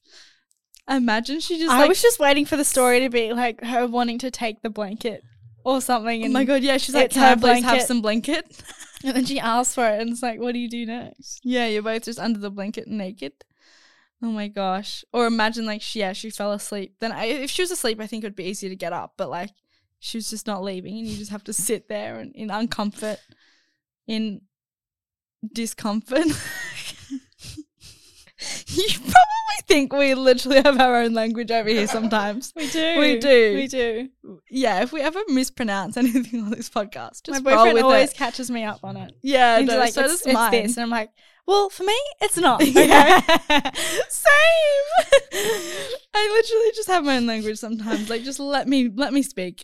Imagine 0.89 1.39
she 1.39 1.59
just 1.59 1.71
I 1.71 1.79
like 1.79 1.89
was 1.89 2.01
just 2.01 2.19
waiting 2.19 2.45
for 2.45 2.57
the 2.57 2.65
story 2.65 3.01
to 3.01 3.09
be 3.09 3.31
like 3.33 3.63
her 3.63 3.85
wanting 3.87 4.17
to 4.19 4.31
take 4.31 4.61
the 4.61 4.69
blanket 4.69 5.23
or 5.63 5.81
something. 5.81 6.21
Oh 6.21 6.25
And, 6.25 6.33
my 6.33 6.45
god, 6.45 6.63
yeah, 6.63 6.77
she's 6.77 6.95
like, 6.95 7.11
Can 7.11 7.23
I 7.23 7.35
please 7.35 7.63
have 7.63 7.81
some 7.83 8.01
blanket? 8.01 8.45
And 9.01 9.15
then 9.15 9.23
she 9.23 9.39
asks 9.39 9.75
for 9.75 9.87
it, 9.87 10.01
and 10.01 10.09
it's 10.09 10.21
like, 10.21 10.41
what 10.41 10.51
do 10.51 10.59
you 10.59 10.69
do 10.69 10.85
next? 10.85 11.39
Yeah, 11.45 11.67
you're 11.67 11.81
both 11.81 12.03
just 12.03 12.19
under 12.19 12.37
the 12.37 12.51
blanket 12.51 12.85
naked. 12.85 13.31
Oh 14.21 14.27
my 14.27 14.49
gosh. 14.49 15.05
Or 15.13 15.25
imagine 15.25 15.65
like 15.65 15.81
she 15.81 15.99
yeah, 15.99 16.11
she 16.11 16.29
fell 16.29 16.51
asleep. 16.51 16.95
Then 16.99 17.13
I, 17.13 17.25
if 17.25 17.49
she 17.49 17.61
was 17.61 17.71
asleep, 17.71 18.01
I 18.01 18.07
think 18.07 18.23
it 18.23 18.27
would 18.27 18.35
be 18.35 18.43
easier 18.43 18.69
to 18.69 18.75
get 18.75 18.91
up, 18.91 19.13
but 19.15 19.29
like 19.29 19.51
she 19.99 20.17
was 20.17 20.29
just 20.29 20.47
not 20.47 20.63
leaving 20.63 20.97
and 20.97 21.07
you 21.07 21.17
just 21.17 21.31
have 21.31 21.43
to 21.45 21.53
sit 21.53 21.87
there 21.87 22.19
and 22.19 22.35
in 22.35 22.49
uncomfort 22.49 23.19
in 24.07 24.41
discomfort. 25.53 26.25
you 28.87 28.99
probably 28.99 29.59
think 29.67 29.93
we 29.93 30.13
literally 30.13 30.61
have 30.61 30.79
our 30.79 30.97
own 30.97 31.13
language 31.13 31.51
over 31.51 31.69
here 31.69 31.87
sometimes. 31.87 32.53
We 32.59 32.67
do. 32.69 32.99
We 32.99 33.17
do. 33.19 33.55
We 33.55 33.67
do. 33.67 34.09
Yeah, 34.49 34.81
if 34.81 34.91
we 34.91 35.01
ever 35.01 35.19
mispronounce 35.27 35.97
anything 35.97 36.41
on 36.43 36.51
this 36.51 36.69
podcast, 36.69 37.23
just 37.23 37.43
My 37.43 37.55
boyfriend 37.55 37.79
always 37.79 38.11
it. 38.11 38.17
catches 38.17 38.49
me 38.51 38.63
up 38.63 38.79
on 38.83 38.97
it. 38.97 39.13
Yeah, 39.21 39.59
no, 39.61 39.77
like, 39.77 39.93
so 39.93 40.01
it's, 40.01 40.11
does 40.13 40.21
it's 40.25 40.33
mine. 40.33 40.51
this. 40.51 40.77
And 40.77 40.83
I'm 40.83 40.89
like, 40.89 41.11
well, 41.45 41.69
for 41.69 41.83
me, 41.83 41.97
it's 42.21 42.37
not. 42.47 42.65
Yeah. 42.65 43.21
Okay. 43.27 43.71
Same. 44.09 44.85
I 46.13 46.29
literally 46.33 46.71
just 46.75 46.87
have 46.87 47.03
my 47.05 47.17
own 47.17 47.25
language 47.27 47.57
sometimes. 47.57 48.09
Like, 48.09 48.23
just 48.23 48.39
let 48.39 48.67
me 48.67 48.89
let 48.93 49.13
me 49.13 49.21
speak. 49.23 49.63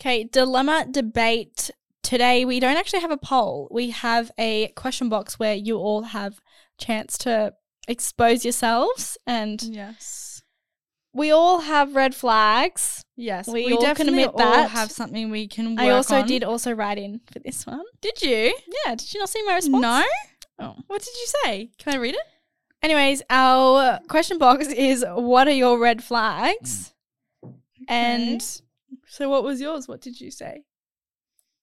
Okay, 0.00 0.24
dilemma 0.24 0.86
debate. 0.90 1.70
Today 2.12 2.44
we 2.44 2.60
don't 2.60 2.76
actually 2.76 3.00
have 3.00 3.10
a 3.10 3.16
poll. 3.16 3.68
We 3.70 3.88
have 3.88 4.30
a 4.36 4.68
question 4.76 5.08
box 5.08 5.38
where 5.38 5.54
you 5.54 5.78
all 5.78 6.02
have 6.02 6.42
chance 6.76 7.16
to 7.24 7.54
expose 7.88 8.44
yourselves 8.44 9.16
and 9.26 9.62
Yes. 9.62 10.42
we 11.14 11.30
all 11.30 11.60
have 11.60 11.96
red 11.96 12.14
flags. 12.14 13.02
Yes, 13.16 13.48
We 13.48 13.64
we, 13.64 13.72
all 13.72 13.78
can 13.78 13.88
definitely 13.88 14.24
admit 14.24 14.34
all 14.44 14.52
that. 14.52 14.68
have 14.72 14.90
something 14.90 15.30
we 15.30 15.48
can. 15.48 15.74
Work 15.74 15.80
I 15.80 15.88
also 15.88 16.16
on. 16.16 16.26
did 16.26 16.44
also 16.44 16.72
write 16.72 16.98
in 16.98 17.22
for 17.32 17.38
this 17.38 17.66
one. 17.66 17.80
Did 18.02 18.20
you? 18.20 18.58
Yeah, 18.84 18.94
did 18.94 19.14
you 19.14 19.18
not 19.18 19.30
see 19.30 19.42
my 19.46 19.54
response? 19.54 19.80
No. 19.80 20.04
Oh. 20.58 20.74
What 20.88 21.00
did 21.00 21.14
you 21.14 21.26
say? 21.42 21.70
Can 21.78 21.94
I 21.94 21.96
read 21.96 22.14
it? 22.14 22.26
Anyways, 22.82 23.22
our 23.30 24.00
question 24.08 24.36
box 24.36 24.66
is 24.66 25.02
what 25.08 25.48
are 25.48 25.58
your 25.64 25.78
red 25.78 26.04
flags? 26.04 26.92
And 27.88 28.42
So, 29.06 29.30
what 29.30 29.44
was 29.44 29.62
yours? 29.62 29.88
What 29.88 30.02
did 30.02 30.20
you 30.20 30.30
say? 30.30 30.64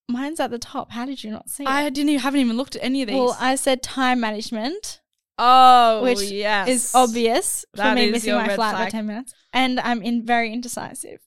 Mine's 0.09 0.39
at 0.39 0.51
the 0.51 0.59
top. 0.59 0.91
How 0.91 1.05
did 1.05 1.23
you 1.23 1.31
not 1.31 1.49
see 1.49 1.63
it? 1.63 1.69
I 1.69 1.89
didn't. 1.89 2.09
Even, 2.09 2.21
haven't 2.21 2.39
even 2.41 2.57
looked 2.57 2.75
at 2.75 2.83
any 2.83 3.01
of 3.01 3.07
these. 3.07 3.15
well, 3.17 3.37
I 3.39 3.55
said 3.55 3.81
time 3.83 4.19
management. 4.19 5.01
oh, 5.37 6.01
which 6.03 6.21
yes. 6.23 6.67
is 6.67 6.91
obvious 6.95 7.63
for 7.75 7.93
me 7.93 8.05
is 8.07 8.11
missing 8.11 8.29
your 8.29 8.39
my 8.41 8.47
red 8.47 8.55
flight 8.55 8.73
by 8.73 8.79
flag. 8.81 8.91
10 8.91 9.05
minutes. 9.05 9.33
And 9.53 9.79
I'm 9.79 10.01
in 10.01 10.25
very 10.25 10.51
indecisive. 10.51 11.21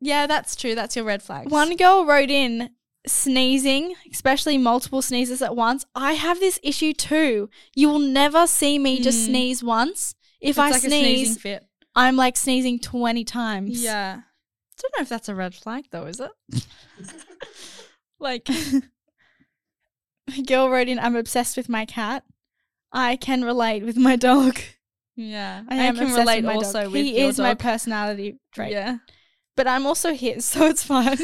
Yeah, 0.00 0.26
that's 0.26 0.56
true. 0.56 0.74
That's 0.74 0.96
your 0.96 1.04
red 1.04 1.22
flag. 1.22 1.50
One 1.50 1.76
girl 1.76 2.06
wrote 2.06 2.30
in 2.30 2.70
sneezing, 3.06 3.94
especially 4.12 4.56
multiple 4.58 5.02
sneezes 5.02 5.42
at 5.42 5.56
once. 5.56 5.84
I 5.94 6.12
have 6.14 6.40
this 6.40 6.58
issue 6.62 6.92
too. 6.92 7.50
You 7.74 7.88
will 7.88 7.98
never 7.98 8.46
see 8.46 8.78
me 8.78 9.00
just 9.00 9.18
Mm. 9.22 9.26
sneeze 9.26 9.64
once. 9.64 10.14
If 10.40 10.50
It's 10.50 10.58
I 10.58 10.70
like 10.70 10.76
a 10.76 10.86
sneezing 10.86 11.24
sneeze, 11.26 11.40
fit. 11.40 11.64
I'm 11.96 12.16
like 12.16 12.36
sneezing 12.36 12.78
20 12.78 13.24
times. 13.24 13.82
Yeah. 13.82 14.20
I 14.20 14.80
don't 14.80 14.92
know 14.98 15.02
if 15.02 15.08
that's 15.08 15.28
a 15.28 15.34
red 15.34 15.54
flag 15.54 15.86
though, 15.90 16.06
is 16.06 16.20
it? 16.20 16.30
like 18.20 18.48
A 20.36 20.42
girl 20.42 20.68
wrote 20.68 20.88
in, 20.88 20.98
I'm 20.98 21.16
obsessed 21.16 21.56
with 21.56 21.68
my 21.68 21.84
cat. 21.84 22.24
I 22.92 23.16
can 23.16 23.44
relate 23.44 23.84
with 23.84 23.96
my 23.96 24.16
dog. 24.16 24.58
Yeah. 25.16 25.62
I, 25.68 25.76
am 25.76 25.96
can 25.96 26.12
relate 26.12 26.36
with 26.36 26.44
my 26.44 26.54
also 26.54 26.84
dog. 26.84 26.92
with 26.92 27.04
He 27.04 27.18
is 27.18 27.38
my 27.38 27.54
personality 27.54 28.38
trait. 28.52 28.72
Yeah. 28.72 28.98
But 29.56 29.66
I'm 29.66 29.86
also 29.86 30.14
his, 30.14 30.44
so 30.44 30.66
it's 30.66 30.84
fine. 30.84 31.18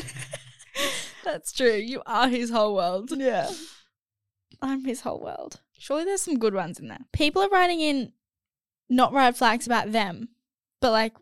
That's 1.25 1.53
true. 1.53 1.75
You 1.75 2.03
are 2.07 2.29
his 2.29 2.51
whole 2.51 2.75
world. 2.75 3.11
yeah. 3.17 3.51
I'm 4.63 4.85
his 4.85 5.03
whole 5.03 5.21
world. 5.21 5.61
Surely 5.79 6.05
there's 6.05 6.23
some 6.23 6.39
good 6.39 6.55
ones 6.55 6.79
in 6.79 6.89
there. 6.89 7.01
people 7.13 7.43
are 7.43 7.49
writing 7.51 7.81
in 7.81 8.13
not 8.89 9.13
red 9.13 9.37
flags 9.37 9.67
about 9.67 9.93
them, 9.93 10.29
but 10.81 10.91
like 10.91 11.15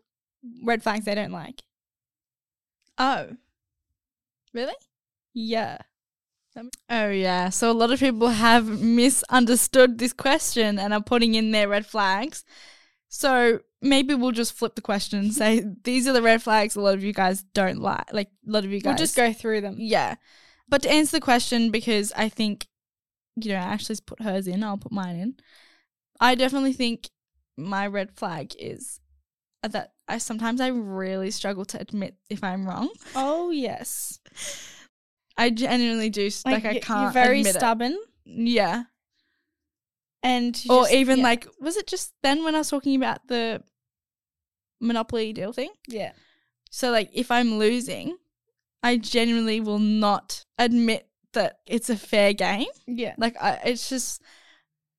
red 0.63 0.83
flags 0.83 1.05
they 1.05 1.15
don't 1.15 1.31
like. 1.31 1.61
Oh. 2.97 3.31
Really? 4.53 4.75
Yeah. 5.33 5.77
Oh 6.89 7.09
yeah. 7.09 7.49
So 7.49 7.71
a 7.71 7.73
lot 7.73 7.91
of 7.91 7.99
people 7.99 8.27
have 8.27 8.67
misunderstood 8.81 9.97
this 9.97 10.13
question 10.13 10.77
and 10.77 10.93
are 10.93 11.01
putting 11.01 11.35
in 11.35 11.51
their 11.51 11.67
red 11.67 11.85
flags. 11.85 12.43
So 13.09 13.59
maybe 13.81 14.13
we'll 14.13 14.31
just 14.31 14.53
flip 14.53 14.75
the 14.75 14.81
question 14.81 15.19
and 15.19 15.33
say 15.33 15.63
these 15.83 16.07
are 16.07 16.13
the 16.13 16.21
red 16.21 16.41
flags 16.41 16.75
a 16.75 16.81
lot 16.81 16.93
of 16.93 17.03
you 17.03 17.13
guys 17.13 17.43
don't 17.53 17.79
like. 17.79 18.13
Like 18.13 18.29
a 18.47 18.51
lot 18.51 18.65
of 18.65 18.71
you 18.71 18.79
guys 18.79 18.91
We'll 18.91 18.97
just 18.97 19.15
go 19.15 19.33
through 19.33 19.61
them. 19.61 19.75
Yeah. 19.79 20.15
But 20.69 20.83
to 20.83 20.91
answer 20.91 21.17
the 21.17 21.21
question, 21.21 21.71
because 21.71 22.11
I 22.15 22.29
think, 22.29 22.67
you 23.35 23.51
know, 23.51 23.57
Ashley's 23.57 23.99
put 23.99 24.21
hers 24.21 24.47
in, 24.47 24.63
I'll 24.63 24.77
put 24.77 24.91
mine 24.91 25.15
in. 25.15 25.35
I 26.19 26.35
definitely 26.35 26.73
think 26.73 27.09
my 27.57 27.85
red 27.85 28.11
flag 28.15 28.53
is 28.57 28.99
that 29.61 29.93
I 30.07 30.17
sometimes 30.17 30.59
I 30.61 30.67
really 30.67 31.31
struggle 31.31 31.65
to 31.65 31.79
admit 31.79 32.15
if 32.29 32.43
I'm 32.43 32.67
wrong. 32.67 32.89
Oh 33.15 33.49
yes. 33.49 34.19
I 35.37 35.49
genuinely 35.49 36.09
do. 36.09 36.27
s- 36.27 36.45
Like, 36.45 36.65
I 36.65 36.79
can't. 36.79 37.01
You're 37.03 37.11
very 37.11 37.39
admit 37.39 37.55
it. 37.55 37.59
stubborn, 37.59 37.97
Yeah. 38.25 38.83
and 40.21 40.55
Or 40.69 40.83
just- 40.83 40.93
even 40.93 41.17
yeah. 41.19 41.23
like, 41.23 41.47
was 41.59 41.75
it 41.77 41.87
just 41.87 42.13
then 42.23 42.43
when 42.43 42.55
I 42.55 42.59
was 42.59 42.69
talking 42.69 42.95
about 42.95 43.27
the 43.27 43.63
Monopoly 44.79 45.33
deal 45.33 45.53
thing? 45.53 45.71
yeah. 45.87 46.13
So 46.69 46.89
like 46.89 47.09
if 47.13 47.29
I'm 47.29 47.59
losing, 47.59 48.17
I 48.81 48.97
genuinely 48.97 49.59
will 49.61 49.77
not 49.79 50.43
admit 50.57 51.07
that 51.33 51.59
it's 51.67 51.89
a 51.89 51.95
fair 51.95 52.33
game. 52.33 52.65
Yeah. 52.87 53.13
Like 53.17 53.35
I, 53.41 53.59
it's 53.65 53.87
just, 53.89 54.21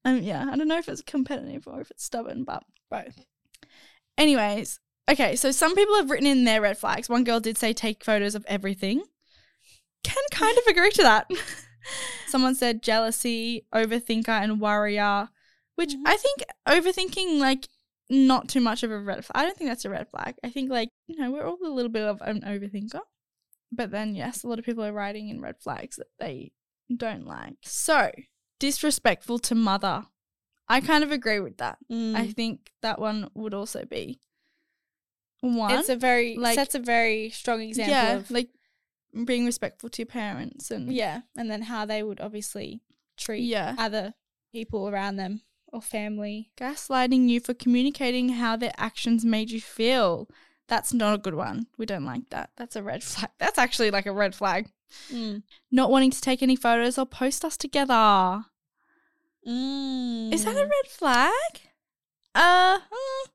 um, 0.05 0.23
yeah, 0.23 0.47
I 0.50 0.57
don't 0.57 0.69
know 0.69 0.79
if 0.79 0.88
it's 0.88 1.03
competitive 1.03 1.67
or 1.67 1.81
if 1.81 1.91
it's 1.91 2.05
stubborn, 2.05 2.45
but 2.45 2.62
both. 2.91 3.25
Anyways, 4.17 4.79
okay, 5.11 5.35
so 5.35 5.50
some 5.50 5.75
people 5.75 5.97
have 5.97 6.11
written 6.11 6.26
in 6.29 6.45
their 6.45 6.61
red 6.61 6.79
flags. 6.79 7.09
One 7.09 7.25
girl 7.25 7.41
did 7.41 7.59
say 7.59 7.73
take 7.73 8.05
photos 8.05 8.37
of 8.37 8.45
everything. 8.47 9.03
Can 10.04 10.23
kind 10.30 10.56
of 10.56 10.64
agree 10.68 10.90
to 10.92 11.02
that. 11.02 11.30
Someone 12.28 12.54
said 12.54 12.82
jealousy, 12.82 13.66
overthinker, 13.75 14.28
and 14.28 14.61
worrier, 14.61 15.28
which 15.75 15.90
mm-hmm. 15.90 16.06
I 16.06 16.16
think 16.16 16.42
overthinking 16.66 17.38
like 17.38 17.68
not 18.11 18.49
too 18.49 18.61
much 18.61 18.82
of 18.82 18.90
a 18.90 18.99
red 18.99 19.25
flag. 19.25 19.34
I 19.34 19.44
don't 19.44 19.56
think 19.56 19.70
that's 19.70 19.84
a 19.84 19.90
red 19.90 20.08
flag. 20.11 20.37
I 20.44 20.50
think 20.50 20.70
like 20.70 20.90
you 21.06 21.16
know 21.18 21.30
we're 21.30 21.46
all 21.46 21.58
a 21.64 21.68
little 21.68 21.90
bit 21.90 22.02
of 22.02 22.20
an 22.23 22.42
overthinker, 22.42 23.00
but 23.73 23.90
then 23.90 24.14
yes, 24.14 24.42
a 24.42 24.49
lot 24.49 24.58
of 24.58 24.64
people 24.64 24.84
are 24.84 24.92
writing 24.92 25.28
in 25.28 25.40
red 25.40 25.56
flags 25.61 25.96
that 25.96 26.08
they 26.18 26.52
don't 26.94 27.26
like. 27.26 27.56
So 27.62 28.11
disrespectful 28.58 29.38
to 29.40 29.54
mother. 29.54 30.04
I 30.68 30.80
kind 30.80 31.04
of 31.04 31.12
agree 31.12 31.40
with 31.40 31.58
that. 31.58 31.76
I 31.90 31.94
mm. 31.94 32.34
think 32.34 32.73
that 32.80 32.99
one 32.99 33.28
would 33.34 33.52
also 33.52 33.84
be 33.84 34.18
one. 35.40 35.73
it's 35.73 35.90
a 35.90 35.96
very 35.96 36.37
like- 36.37 36.54
sets 36.54 36.75
a 36.75 36.78
very 36.78 37.30
strong 37.30 37.61
example 37.61 37.92
yeah, 37.92 38.12
of 38.14 38.30
like 38.30 38.49
being 39.25 39.47
respectful 39.47 39.88
to 39.90 40.02
your 40.02 40.06
parents 40.06 40.71
and 40.71 40.92
yeah, 40.92 41.21
and 41.37 41.50
then 41.50 41.62
how 41.62 41.85
they 41.87 42.02
would 42.02 42.21
obviously 42.21 42.80
treat 43.16 43.44
Yeah. 43.44 43.75
other 43.78 44.14
people 44.52 44.88
around 44.88 45.16
them 45.16 45.42
or 45.73 45.80
family. 45.83 46.50
gaslighting 46.56 47.28
you 47.28 47.40
for 47.40 47.54
communicating 47.54 48.30
how 48.30 48.56
their 48.56 48.73
actions 48.76 49.25
made 49.25 49.50
you 49.50 49.61
feel. 49.61 50.28
That's 50.68 50.92
not 50.94 51.14
a 51.14 51.18
good 51.18 51.35
one. 51.35 51.66
We 51.76 51.85
don't 51.87 52.04
like 52.06 52.30
that. 52.30 52.50
That's 52.56 52.75
a 52.76 52.83
red 52.83 53.02
flag. 53.04 53.30
That's 53.38 53.59
actually 53.59 53.90
like 53.90 54.06
a 54.06 54.12
red 54.12 54.35
flag. 54.35 54.68
Mm. 55.12 55.42
Not 55.71 55.90
wanting 55.90 56.11
to 56.12 56.21
take 56.21 56.42
any 56.42 56.56
photos 56.56 56.97
or 56.99 57.06
post 57.06 57.44
us 57.44 57.56
together. 57.56 58.44
Mm. 59.47 60.33
Is 60.33 60.44
that 60.44 60.56
a 60.56 60.61
red 60.64 60.88
flag? 60.88 61.33
Uh, 62.35 62.78
mm. 62.78 63.28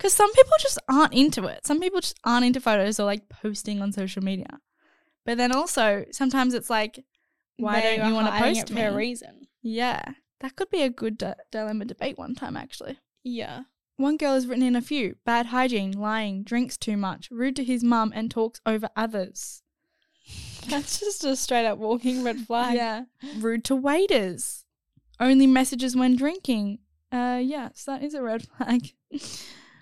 Because 0.00 0.14
some 0.14 0.32
people 0.32 0.54
just 0.60 0.78
aren't 0.88 1.12
into 1.12 1.44
it. 1.44 1.66
Some 1.66 1.78
people 1.78 2.00
just 2.00 2.18
aren't 2.24 2.46
into 2.46 2.58
photos 2.58 2.98
or 2.98 3.04
like 3.04 3.28
posting 3.28 3.82
on 3.82 3.92
social 3.92 4.24
media. 4.24 4.58
But 5.26 5.36
then 5.36 5.52
also 5.52 6.06
sometimes 6.10 6.54
it's 6.54 6.70
like 6.70 7.04
Why 7.58 7.82
They 7.82 7.96
don't 7.98 8.08
you 8.08 8.14
want 8.14 8.28
to 8.28 8.40
post 8.40 8.70
it 8.70 8.74
me? 8.74 8.80
for 8.80 8.88
a 8.88 8.94
reason? 8.94 9.46
Yeah, 9.60 10.02
that 10.40 10.56
could 10.56 10.70
be 10.70 10.80
a 10.80 10.88
good 10.88 11.18
di- 11.18 11.34
dilemma 11.52 11.84
debate 11.84 12.16
one 12.16 12.34
time 12.34 12.56
actually. 12.56 12.98
Yeah. 13.22 13.64
One 13.98 14.16
girl 14.16 14.32
has 14.32 14.46
written 14.46 14.64
in 14.64 14.74
a 14.74 14.80
few 14.80 15.16
bad 15.26 15.46
hygiene, 15.46 15.92
lying, 15.92 16.44
drinks 16.44 16.78
too 16.78 16.96
much, 16.96 17.28
rude 17.30 17.56
to 17.56 17.64
his 17.64 17.84
mum, 17.84 18.10
and 18.14 18.30
talks 18.30 18.58
over 18.64 18.88
others. 18.96 19.62
That's 20.70 20.98
just 21.00 21.22
a 21.24 21.36
straight 21.36 21.66
up 21.66 21.76
walking 21.76 22.24
red 22.24 22.38
flag. 22.40 22.76
Yeah. 22.76 23.04
Rude 23.36 23.64
to 23.64 23.76
waiters. 23.76 24.64
Only 25.20 25.46
messages 25.46 25.94
when 25.94 26.16
drinking. 26.16 26.78
Uh, 27.12 27.40
yes, 27.42 27.84
that 27.84 28.02
is 28.02 28.14
a 28.14 28.22
red 28.22 28.46
flag. 28.48 28.94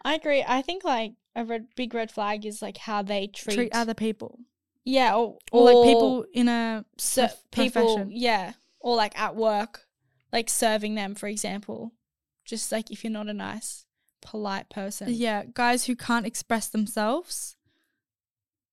I 0.05 0.15
agree. 0.15 0.45
I 0.47 0.63
think 0.63 0.85
like 0.85 1.13
a 1.37 1.45
red 1.45 1.67
big 1.77 1.95
red 1.95 2.11
flag 2.11 2.45
is 2.47 2.63
like 2.63 2.79
how 2.79 3.03
they 3.03 3.27
treat, 3.29 3.55
Treat 3.55 3.75
other 3.75 3.95
people. 3.95 4.39
yeah, 4.85 5.15
or, 5.17 5.39
Or, 5.53 5.63
like 5.65 5.85
people 5.95 6.25
in 6.33 6.49
a 6.49 6.85
prof- 6.97 7.43
people, 7.51 7.83
profession. 7.83 8.11
yeah, 8.13 8.53
or 8.81 8.97
like 8.97 9.19
at 9.19 9.37
work, 9.37 9.87
like 10.33 10.49
serving 10.49 10.95
them, 10.95 11.15
for 11.15 11.27
example. 11.29 11.93
Just 12.45 12.73
like 12.73 12.91
if 12.91 13.05
you're 13.05 13.13
not 13.13 13.29
a 13.29 13.35
nice, 13.35 13.85
polite 14.23 14.71
person. 14.71 15.09
Yeah, 15.11 15.45
guys 15.53 15.85
who 15.85 15.95
can't 15.95 16.27
express 16.27 16.69
themselves. 16.69 17.57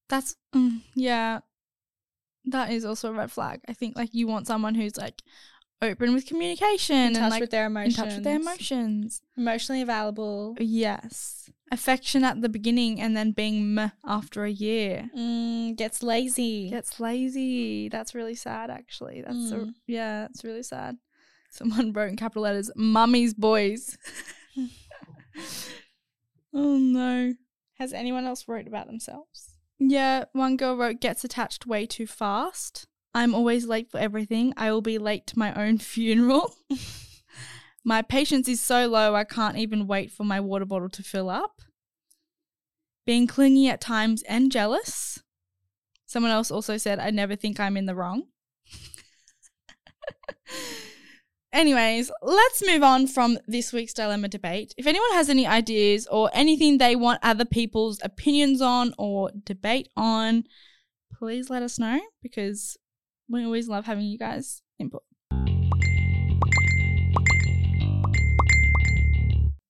That's 0.10 0.36
mm, 0.55 0.82
yeah. 0.94 1.39
That 2.46 2.72
is 2.72 2.86
also 2.86 3.10
a 3.10 3.13
red 3.13 3.32
flag. 3.32 3.62
I 3.67 3.74
think 3.74 3.98
like 3.98 4.13
you 4.13 4.27
want 4.27 4.48
someone 4.48 4.75
who's 4.75 4.98
like 4.98 5.24
open 5.86 6.13
with 6.13 6.25
communication 6.25 6.96
in 6.96 7.06
and 7.08 7.15
touch 7.15 7.32
like 7.32 7.42
with 7.42 7.51
their 7.51 7.65
in 7.65 7.72
emotions. 7.72 7.96
touch 7.96 8.13
with 8.15 8.24
their 8.24 8.36
emotions. 8.36 9.22
Emotionally 9.38 9.82
available. 9.82 10.56
Yes. 10.60 11.50
Affection 11.72 12.24
at 12.24 12.42
the 12.42 12.50
beginning 12.50 13.01
and 13.01 13.15
then 13.18 13.32
being 13.32 13.74
meh 13.74 13.89
after 14.06 14.44
a 14.46 14.51
year. 14.51 15.10
Mm, 15.18 15.75
gets 15.75 16.04
lazy. 16.04 16.70
Gets 16.70 17.00
lazy. 17.00 17.89
That's 17.89 18.13
really 18.13 18.36
sad 18.36 18.70
actually. 18.70 19.22
That's 19.22 19.51
a, 19.51 19.56
Mm. 19.56 19.74
yeah, 19.88 20.22
that's 20.22 20.44
really 20.44 20.63
sad. 20.63 20.98
Someone 21.50 21.92
wrote 21.96 22.10
in 22.10 22.18
capital 22.18 22.44
letters, 22.44 22.70
Mummy's 22.75 23.34
boys. 23.34 23.98
oh 26.54 26.77
no. 26.77 27.34
Has 27.80 27.94
anyone 27.94 28.25
else 28.25 28.48
wrote 28.48 28.68
about 28.68 28.88
themselves? 28.88 29.50
Yeah, 29.80 30.25
one 30.32 30.56
girl 30.56 30.77
wrote 30.77 31.01
gets 31.01 31.24
attached 31.25 31.65
way 31.65 31.86
too 31.86 32.08
fast. 32.08 32.88
I'm 33.15 33.34
always 33.34 33.65
late 33.65 33.89
for 33.89 33.98
everything. 33.98 34.53
I 34.57 34.74
will 34.74 34.81
be 34.81 34.98
late 34.98 35.25
to 35.27 35.39
my 35.39 35.53
own 35.53 35.77
funeral. 35.93 36.53
my 37.84 38.01
patience 38.01 38.50
is 38.50 38.60
so 38.60 38.88
low 38.88 39.15
I 39.15 39.24
can't 39.24 39.57
even 39.57 39.88
wait 39.88 40.12
for 40.12 40.25
my 40.25 40.41
water 40.41 40.65
bottle 40.65 40.89
to 40.89 41.01
fill 41.01 41.29
up. 41.29 41.62
Being 43.05 43.25
clingy 43.25 43.69
at 43.69 43.79
times 43.79 44.22
and 44.24 44.51
jealous. 44.51 45.24
Someone 46.05 46.31
else 46.31 46.51
also 46.51 46.75
said 46.75 47.00
I 47.00 47.10
never 47.10 47.38
think 47.38 47.57
I'm 47.57 47.77
in 47.77 47.86
the 47.86 47.95
wrong. 47.95 48.24
Anyways, 51.53 52.12
let's 52.22 52.67
move 52.67 52.84
on 52.84 53.07
from 53.07 53.38
this 53.48 53.72
week's 53.72 53.93
dilemma 53.93 54.27
debate. 54.27 54.74
If 54.77 54.88
anyone 54.88 55.13
has 55.13 55.29
any 55.29 55.48
ideas 55.48 56.05
or 56.07 56.29
anything 56.34 56.79
they 56.79 56.98
want 56.98 57.22
other 57.24 57.45
people's 57.45 58.01
opinions 58.03 58.62
on 58.62 58.93
or 58.98 59.31
debate 59.45 59.88
on, 59.95 60.43
please 61.17 61.50
let 61.50 61.63
us 61.63 61.79
know 61.79 62.01
because 62.22 62.77
we 63.29 63.44
always 63.44 63.67
love 63.67 63.86
having 63.86 64.05
you 64.05 64.17
guys 64.17 64.62
input. 64.79 65.03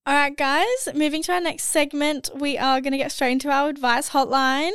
All 0.08 0.14
right, 0.14 0.38
guys, 0.38 0.90
moving 0.94 1.24
to 1.24 1.34
our 1.34 1.42
next 1.42 1.64
segment, 1.64 2.30
we 2.36 2.60
are 2.60 2.80
going 2.80 2.92
to 2.92 2.98
get 2.98 3.12
straight 3.12 3.32
into 3.32 3.50
our 3.50 3.70
advice 3.70 4.12
hotline. 4.12 4.72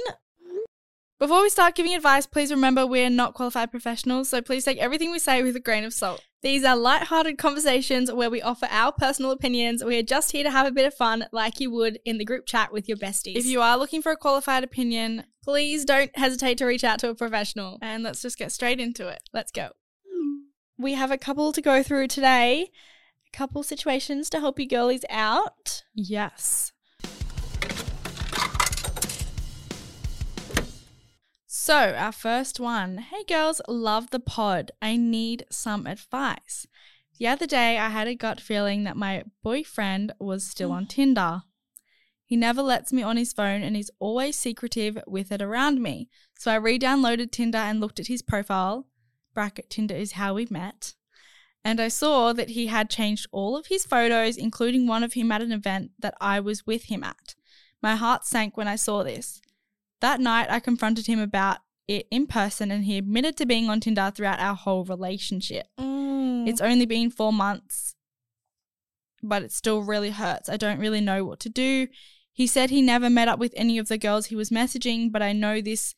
Before 1.21 1.43
we 1.43 1.51
start 1.51 1.75
giving 1.75 1.95
advice, 1.95 2.25
please 2.25 2.51
remember 2.51 2.87
we're 2.87 3.11
not 3.11 3.35
qualified 3.35 3.71
professionals, 3.71 4.31
so 4.31 4.41
please 4.41 4.65
take 4.65 4.79
everything 4.79 5.11
we 5.11 5.19
say 5.19 5.43
with 5.43 5.55
a 5.55 5.61
grain 5.61 5.85
of 5.85 5.93
salt. 5.93 6.25
These 6.41 6.65
are 6.65 6.75
light-hearted 6.75 7.37
conversations 7.37 8.11
where 8.11 8.31
we 8.31 8.41
offer 8.41 8.67
our 8.71 8.91
personal 8.91 9.31
opinions. 9.31 9.85
We 9.85 9.99
are 9.99 10.03
just 10.03 10.33
here 10.33 10.45
to 10.45 10.51
have 10.51 10.67
a 10.67 10.73
bit 10.73 10.87
of 10.87 10.95
fun, 10.95 11.27
like 11.31 11.61
you 11.61 11.71
would 11.73 12.01
in 12.07 12.17
the 12.17 12.25
group 12.25 12.47
chat 12.47 12.73
with 12.73 12.89
your 12.89 12.97
besties. 12.97 13.37
If 13.37 13.45
you 13.45 13.61
are 13.61 13.77
looking 13.77 14.01
for 14.01 14.13
a 14.13 14.17
qualified 14.17 14.65
opinion, 14.65 15.25
please 15.45 15.85
don't 15.85 16.11
hesitate 16.17 16.57
to 16.57 16.65
reach 16.65 16.85
out 16.85 17.01
to 17.01 17.11
a 17.11 17.15
professional. 17.15 17.77
and 17.83 18.03
let's 18.03 18.23
just 18.23 18.39
get 18.39 18.51
straight 18.51 18.81
into 18.81 19.07
it. 19.07 19.23
Let's 19.35 19.53
go. 19.53 19.73
We 20.79 20.95
have 20.95 21.11
a 21.11 21.19
couple 21.19 21.53
to 21.53 21.61
go 21.61 21.83
through 21.83 22.09
today. 22.09 22.71
A 23.31 23.37
couple 23.37 23.63
situations 23.63 24.31
to 24.31 24.41
help 24.41 24.59
you 24.59 24.67
girlies 24.67 25.05
out. 25.11 25.85
Yes. 25.95 26.73
So, 31.63 31.95
our 31.95 32.11
first 32.11 32.59
one. 32.59 32.97
Hey 32.97 33.23
girls, 33.23 33.61
love 33.69 34.13
the 34.13 34.19
pod. 34.19 34.71
I 34.81 34.97
need 34.97 35.45
some 35.51 35.87
advice. 35.87 36.67
The 37.19 37.27
other 37.27 37.47
day, 37.47 37.77
I 37.77 37.91
had 37.91 38.09
a 38.09 38.15
gut 38.15 38.41
feeling 38.41 38.85
that 38.85 38.97
my 38.97 39.25
boyfriend 39.43 40.15
was 40.19 40.49
still 40.49 40.73
on 40.73 40.87
mm. 40.87 40.89
Tinder. 40.89 41.43
He 42.25 42.35
never 42.35 42.63
lets 42.63 42.95
me 42.95 43.03
on 43.03 43.19
his 43.19 43.35
phone 43.35 43.63
and 43.63 43.77
he's 43.77 43.91
always 43.99 44.37
secretive 44.37 44.99
with 45.07 45.31
it 45.31 45.43
around 45.43 45.83
me. 45.83 46.09
So 46.39 46.51
I 46.51 46.55
re 46.55 46.79
downloaded 46.79 47.31
Tinder 47.31 47.59
and 47.59 47.79
looked 47.79 48.01
at 48.01 48.07
his 48.07 48.23
profile. 48.23 48.87
Bracket 49.35 49.69
Tinder 49.69 49.95
is 49.95 50.13
how 50.13 50.33
we 50.33 50.47
met. 50.49 50.95
And 51.63 51.79
I 51.79 51.89
saw 51.89 52.33
that 52.33 52.49
he 52.49 52.69
had 52.69 52.89
changed 52.89 53.27
all 53.33 53.55
of 53.55 53.67
his 53.67 53.85
photos, 53.85 54.39
including 54.39 54.87
one 54.87 55.05
of 55.05 55.13
him 55.13 55.31
at 55.31 55.43
an 55.43 55.53
event 55.53 55.91
that 55.99 56.15
I 56.23 56.41
was 56.41 56.67
with 56.67 56.85
him 56.85 57.05
at. 57.05 57.35
My 57.83 57.97
heart 57.97 58.25
sank 58.25 58.57
when 58.57 58.67
I 58.67 58.77
saw 58.77 59.03
this. 59.03 59.43
That 60.01 60.21
night, 60.21 60.51
I 60.51 60.61
confronted 60.61 61.07
him 61.07 61.19
about 61.19 61.59
it 61.87 62.07
in 62.11 62.27
person, 62.27 62.71
and 62.71 62.85
he 62.85 62.99
admitted 62.99 63.37
to 63.37 63.47
being 63.47 63.69
on 63.69 63.81
Tinder 63.81 64.13
throughout 64.15 64.41
our 64.41 64.55
whole 64.55 64.85
relationship. 64.85 65.67
Mm. 65.79 66.49
It's 66.49 66.61
only 66.61 66.87
been 66.87 67.11
four 67.11 67.33
months, 67.33 67.95
but 69.23 69.43
it 69.43 69.53
still 69.53 69.83
really 69.83 70.11
hurts. 70.11 70.49
I 70.49 70.57
don't 70.57 70.81
really 70.81 71.01
know 71.01 71.25
what 71.25 71.41
to 71.41 71.49
do. 71.49 71.89
He 72.33 72.47
said 72.47 72.71
he 72.71 72.81
never 72.81 73.11
met 73.11 73.29
up 73.29 73.39
with 73.39 73.53
any 73.57 73.77
of 73.77 73.89
the 73.89 73.99
girls 73.99 74.27
he 74.27 74.37
was 74.37 74.51
messaging, 74.51 75.13
but 75.13 75.23
I 75.23 75.33
know 75.33 75.61
this 75.61 75.95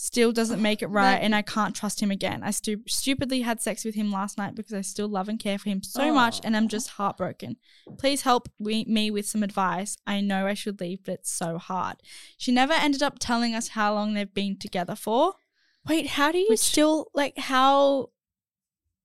still 0.00 0.32
doesn't 0.32 0.60
oh, 0.60 0.62
make 0.62 0.80
it 0.80 0.86
right, 0.86 1.18
and 1.18 1.34
I 1.34 1.42
can't 1.42 1.76
trust 1.76 2.00
him 2.00 2.10
again. 2.10 2.42
I 2.42 2.52
stu- 2.52 2.82
stupidly 2.88 3.42
had 3.42 3.60
sex 3.60 3.84
with 3.84 3.94
him 3.94 4.10
last 4.10 4.38
night 4.38 4.54
because 4.54 4.72
I 4.72 4.80
still 4.80 5.08
love 5.08 5.28
and 5.28 5.38
care 5.38 5.58
for 5.58 5.68
him 5.68 5.82
so 5.82 6.12
much, 6.14 6.40
and 6.42 6.56
I'm 6.56 6.68
just 6.68 6.90
heartbroken. 6.90 7.56
Please 7.98 8.22
help 8.22 8.48
we- 8.58 8.86
me 8.86 9.10
with 9.10 9.26
some 9.26 9.42
advice. 9.42 9.98
I 10.06 10.22
know 10.22 10.46
I 10.46 10.54
should 10.54 10.80
leave, 10.80 11.04
but 11.04 11.14
it's 11.14 11.30
so 11.30 11.58
hard. 11.58 11.96
She 12.38 12.50
never 12.50 12.72
ended 12.72 13.02
up 13.02 13.18
telling 13.18 13.54
us 13.54 13.68
how 13.68 13.92
long 13.92 14.14
they've 14.14 14.32
been 14.32 14.58
together 14.58 14.94
for. 14.94 15.34
Wait, 15.86 16.06
how 16.08 16.32
do 16.32 16.38
you 16.38 16.46
Which- 16.48 16.60
still 16.60 17.10
like 17.14 17.36
how 17.36 18.10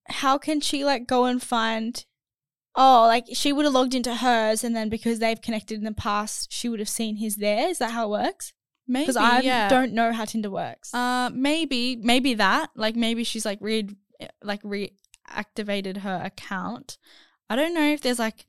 how 0.08 0.38
can 0.38 0.62
she 0.62 0.86
like 0.86 1.08
go 1.08 1.26
and 1.26 1.42
find 1.42 2.06
Oh, 2.78 3.04
like 3.08 3.28
she 3.32 3.54
would 3.54 3.64
have 3.64 3.74
logged 3.74 3.96
into 3.96 4.16
hers 4.16 4.64
and 4.64 4.76
then 4.76 4.90
because 4.90 5.20
they've 5.20 5.42
connected 5.42 5.78
in 5.78 5.86
the 5.86 5.94
past, 5.94 6.52
she 6.52 6.68
would 6.68 6.80
have 6.80 6.90
seen 6.90 7.16
his 7.16 7.38
there. 7.38 7.70
Is 7.70 7.78
that 7.78 7.92
how 7.92 8.08
it 8.08 8.10
works? 8.10 8.52
Maybe 8.88 9.04
Because 9.04 9.17
I 9.17 9.39
yeah. 9.41 9.67
don't 9.67 9.93
know 9.93 10.12
how 10.13 10.26
Tinder 10.26 10.50
works. 10.50 10.93
Uh, 10.93 11.30
maybe, 11.34 11.95
maybe 11.95 12.36
that. 12.36 12.69
Like, 12.76 12.95
maybe 12.95 13.24
she's 13.24 13.45
like 13.45 13.58
re, 13.62 13.89
like 14.43 14.62
reactivated 14.63 15.98
her 15.98 16.21
account. 16.24 16.98
I 17.50 17.56
don't 17.56 17.74
know 17.74 17.91
if 17.91 18.02
there's 18.02 18.19
like, 18.19 18.45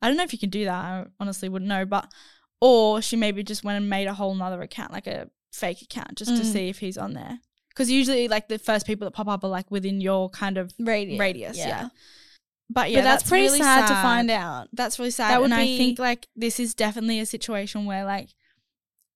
I 0.00 0.08
don't 0.08 0.16
know 0.16 0.24
if 0.24 0.32
you 0.32 0.38
can 0.38 0.50
do 0.50 0.64
that. 0.64 0.74
I 0.74 1.04
honestly 1.20 1.48
wouldn't 1.48 1.68
know. 1.68 1.84
But 1.84 2.08
or 2.60 3.02
she 3.02 3.16
maybe 3.16 3.42
just 3.42 3.64
went 3.64 3.76
and 3.76 3.90
made 3.90 4.06
a 4.06 4.14
whole 4.14 4.34
nother 4.34 4.62
account, 4.62 4.92
like 4.92 5.06
a 5.06 5.28
fake 5.52 5.82
account, 5.82 6.16
just 6.16 6.36
to 6.36 6.42
Mm. 6.42 6.52
see 6.52 6.68
if 6.68 6.78
he's 6.78 6.98
on 6.98 7.12
there. 7.14 7.38
Because 7.68 7.90
usually, 7.90 8.28
like 8.28 8.48
the 8.48 8.58
first 8.58 8.86
people 8.86 9.04
that 9.06 9.12
pop 9.12 9.28
up 9.28 9.42
are 9.44 9.48
like 9.48 9.70
within 9.70 10.00
your 10.00 10.28
kind 10.30 10.58
of 10.58 10.72
Radius. 10.78 11.18
radius. 11.18 11.56
Yeah. 11.58 11.66
yeah. 11.66 11.88
But 12.70 12.90
yeah, 12.90 12.98
but 12.98 13.04
that's, 13.04 13.28
pretty 13.28 13.46
really 13.46 13.58
sad, 13.58 13.86
to 13.88 13.94
find 13.94 14.30
out. 14.30 14.68
That's 14.72 14.98
really 14.98 15.10
sad. 15.10 15.30
That 15.32 15.40
would 15.40 15.50
and 15.52 15.54
I 15.54 15.66
think 15.76 15.98
like 15.98 16.26
this 16.36 16.58
is 16.58 16.74
definitely 16.74 17.20
a 17.20 17.26
situation 17.26 17.84
where 17.84 18.04
like 18.04 18.30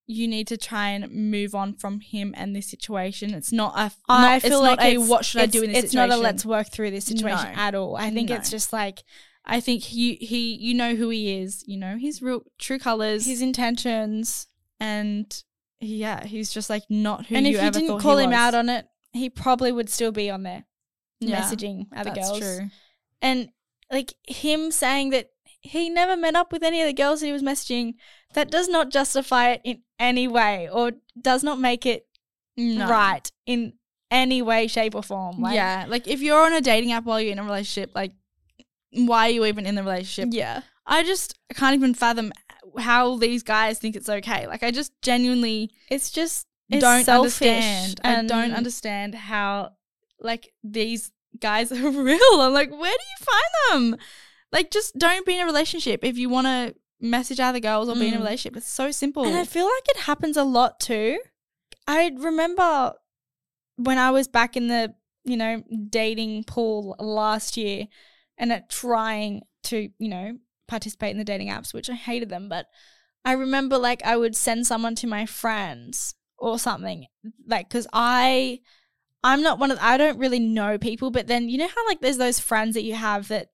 you 0.07 0.29
need 0.29 0.47
to 0.49 0.57
try 0.57 0.91
and 0.91 1.11
move 1.11 1.55
on 1.55 1.75
from 1.75 2.01
him 2.01 2.33
and 2.37 2.55
this 2.55 2.69
situation. 2.69 3.35
It's 3.35 3.51
not 3.53 3.75
a 3.77 3.91
I 4.09 4.35
not, 4.35 4.43
feel 4.43 4.61
like 4.63 4.81
a 4.81 4.99
what 4.99 5.25
should 5.25 5.41
I 5.43 5.47
do 5.47 5.63
in 5.63 5.73
this 5.73 5.77
situation. 5.81 5.85
it's 5.85 5.91
situation. 5.93 6.09
not 6.11 6.19
a 6.19 6.21
let's 6.21 6.47
work 6.47 6.71
through 6.71 6.93
this 6.93 7.05
situation 7.07 7.53
No. 7.53 7.61
at 7.61 7.75
all. 7.75 7.97
I 7.97 8.11
think 8.11 8.29
No. 8.31 8.37
it's 8.37 8.51
just 8.51 8.73
like 8.73 9.03
I 9.45 9.61
think 9.61 9.83
he 9.83 10.15
he 10.17 10.55
you 10.55 10.75
know 10.75 10.95
who 10.95 11.09
he 11.09 11.39
is, 11.39 11.65
you 11.67 11.77
know, 11.77 11.97
his 11.97 12.23
real 12.23 12.43
true 12.59 12.79
colors 12.79 13.27
his 13.27 13.43
intentions. 13.43 14.47
and 14.81 15.43
yeah, 15.81 16.25
he's 16.25 16.53
just 16.53 16.71
like 16.71 16.85
not 16.89 17.27
who 17.27 17.35
and 17.37 17.47
you 17.47 17.59
if 17.59 17.65
you 17.65 17.71
didn't 17.71 17.99
call 18.01 18.19
him 18.19 18.31
was. 18.31 18.39
out 18.39 18.55
on 18.55 18.69
it, 18.69 18.87
he 19.13 19.29
probably 19.29 19.73
would 19.73 19.91
still 19.91 20.13
be 20.13 20.31
on 20.31 20.43
there 20.45 20.65
Yeah, 21.21 21.41
messaging 21.43 21.87
other 21.95 22.11
That's 22.15 22.29
girls. 22.29 22.39
true. 22.41 22.71
And 23.23 23.49
like 23.91 24.15
him 24.27 24.71
saying 24.71 25.11
that 25.11 25.31
he 25.61 25.89
never 25.89 26.17
met 26.17 26.35
up 26.35 26.53
with 26.53 26.63
any 26.63 26.81
of 26.81 26.87
the 26.87 26.93
girls 26.93 27.21
that 27.21 27.27
he 27.27 27.33
was 27.33 27.43
messaging, 27.43 27.95
that 28.35 28.51
does 28.51 28.69
not 28.69 28.91
justify 28.91 29.51
it 29.53 29.61
in 29.65 29.83
any 29.99 30.29
way 30.29 30.69
or 30.71 30.93
does 31.21 31.43
not 31.43 31.59
make 31.59 31.87
it 31.87 32.07
No. 32.57 32.89
right 32.89 33.31
in 33.47 33.73
any 34.11 34.41
way, 34.43 34.67
shape, 34.69 34.95
or 34.95 35.03
form. 35.03 35.41
Like, 35.41 35.55
yeah, 35.57 35.85
like 35.89 36.07
if 36.07 36.21
you're 36.21 36.45
on 36.45 36.53
a 36.53 36.61
dating 36.61 36.93
app 36.93 37.05
while 37.05 37.21
you're 37.21 37.33
in 37.33 37.39
a 37.39 37.45
relationship, 37.45 37.91
like 37.95 38.13
why 38.93 39.27
are 39.27 39.31
you 39.31 39.45
even 39.45 39.67
in 39.67 39.75
the 39.75 39.83
relationship? 39.83 40.33
Yeah. 40.33 40.63
I 40.87 41.03
just 41.03 41.37
can't 41.55 41.75
even 41.75 41.95
fathom 41.95 42.33
how 42.79 43.17
these 43.17 43.43
guys 43.43 43.79
think 43.79 43.97
it's 43.97 44.09
okay. 44.09 44.47
Like 44.47 44.63
I 44.63 44.71
just 44.71 44.93
genuinely 45.03 45.71
It's 45.91 46.11
just 46.11 46.47
it's 46.69 46.81
don't 46.81 47.05
selfish 47.05 47.43
understand. 47.43 48.01
I 48.05 48.23
don't 48.23 48.53
understand 48.53 49.15
how 49.15 49.73
like 50.21 50.53
these 50.63 51.11
guys 51.41 51.73
are 51.73 51.91
real. 51.91 52.41
I'm 52.41 52.53
like, 52.53 52.71
where 52.71 52.93
do 52.93 53.05
you 53.19 53.27
find 53.27 53.93
them? 53.93 54.01
Like, 54.53 54.71
just 54.71 54.97
don't 54.97 55.27
be 55.27 55.35
in 55.37 55.43
a 55.43 55.47
relationship 55.47 56.05
if 56.05 56.17
you 56.19 56.29
want 56.29 56.47
to 56.47 56.75
message 57.01 57.41
other 57.41 57.61
girls 57.61 57.89
or 57.89 57.95
be 57.95 58.09
in 58.09 58.15
a 58.15 58.17
Mm. 58.17 58.21
relationship. 58.21 58.57
It's 58.57 58.73
so 58.73 58.91
simple. 58.91 59.27
And 59.27 59.37
I 59.37 59.45
feel 59.45 59.65
like 59.67 59.89
it 59.89 59.99
happens 59.99 60.37
a 60.37 60.45
lot 60.45 60.81
too. 60.81 61.19
I 61.87 62.11
remember 62.17 62.95
when 63.77 63.99
I 63.99 64.11
was 64.11 64.29
back 64.29 64.57
in 64.57 64.69
the, 64.69 64.95
you 65.25 65.37
know, 65.37 65.63
dating 65.91 66.45
pool 66.45 66.97
last 66.99 67.57
year 67.57 67.87
and 68.39 68.53
at 68.53 68.71
trying 68.71 69.43
to, 69.65 69.89
you 69.99 70.09
know, 70.09 70.39
participate 70.69 71.11
in 71.11 71.19
the 71.19 71.25
dating 71.25 71.49
apps, 71.49 71.75
which 71.75 71.91
I 71.91 71.95
hated 71.95 72.29
them, 72.29 72.49
but 72.49 72.67
I 73.25 73.33
remember 73.33 73.77
like 73.77 74.03
I 74.05 74.17
would 74.17 74.37
send 74.37 74.67
someone 74.67 74.95
to 74.97 75.07
my 75.07 75.27
friends 75.27 76.15
or 76.39 76.59
something, 76.59 77.07
like 77.47 77.69
because 77.69 77.87
I, 77.93 78.61
I'm 79.23 79.43
not 79.43 79.59
one 79.59 79.71
of 79.71 79.79
I 79.81 79.97
don't 79.97 80.19
really 80.19 80.39
know 80.39 80.79
people, 80.79 81.11
but 81.11 81.27
then 81.27 81.49
you 81.49 81.59
know 81.59 81.69
how 81.69 81.87
like 81.87 82.01
there's 82.01 82.19
those 82.19 82.41
friends 82.41 82.75
that 82.75 82.85
you 82.85 82.95
have 82.95 83.29
that 83.29 83.49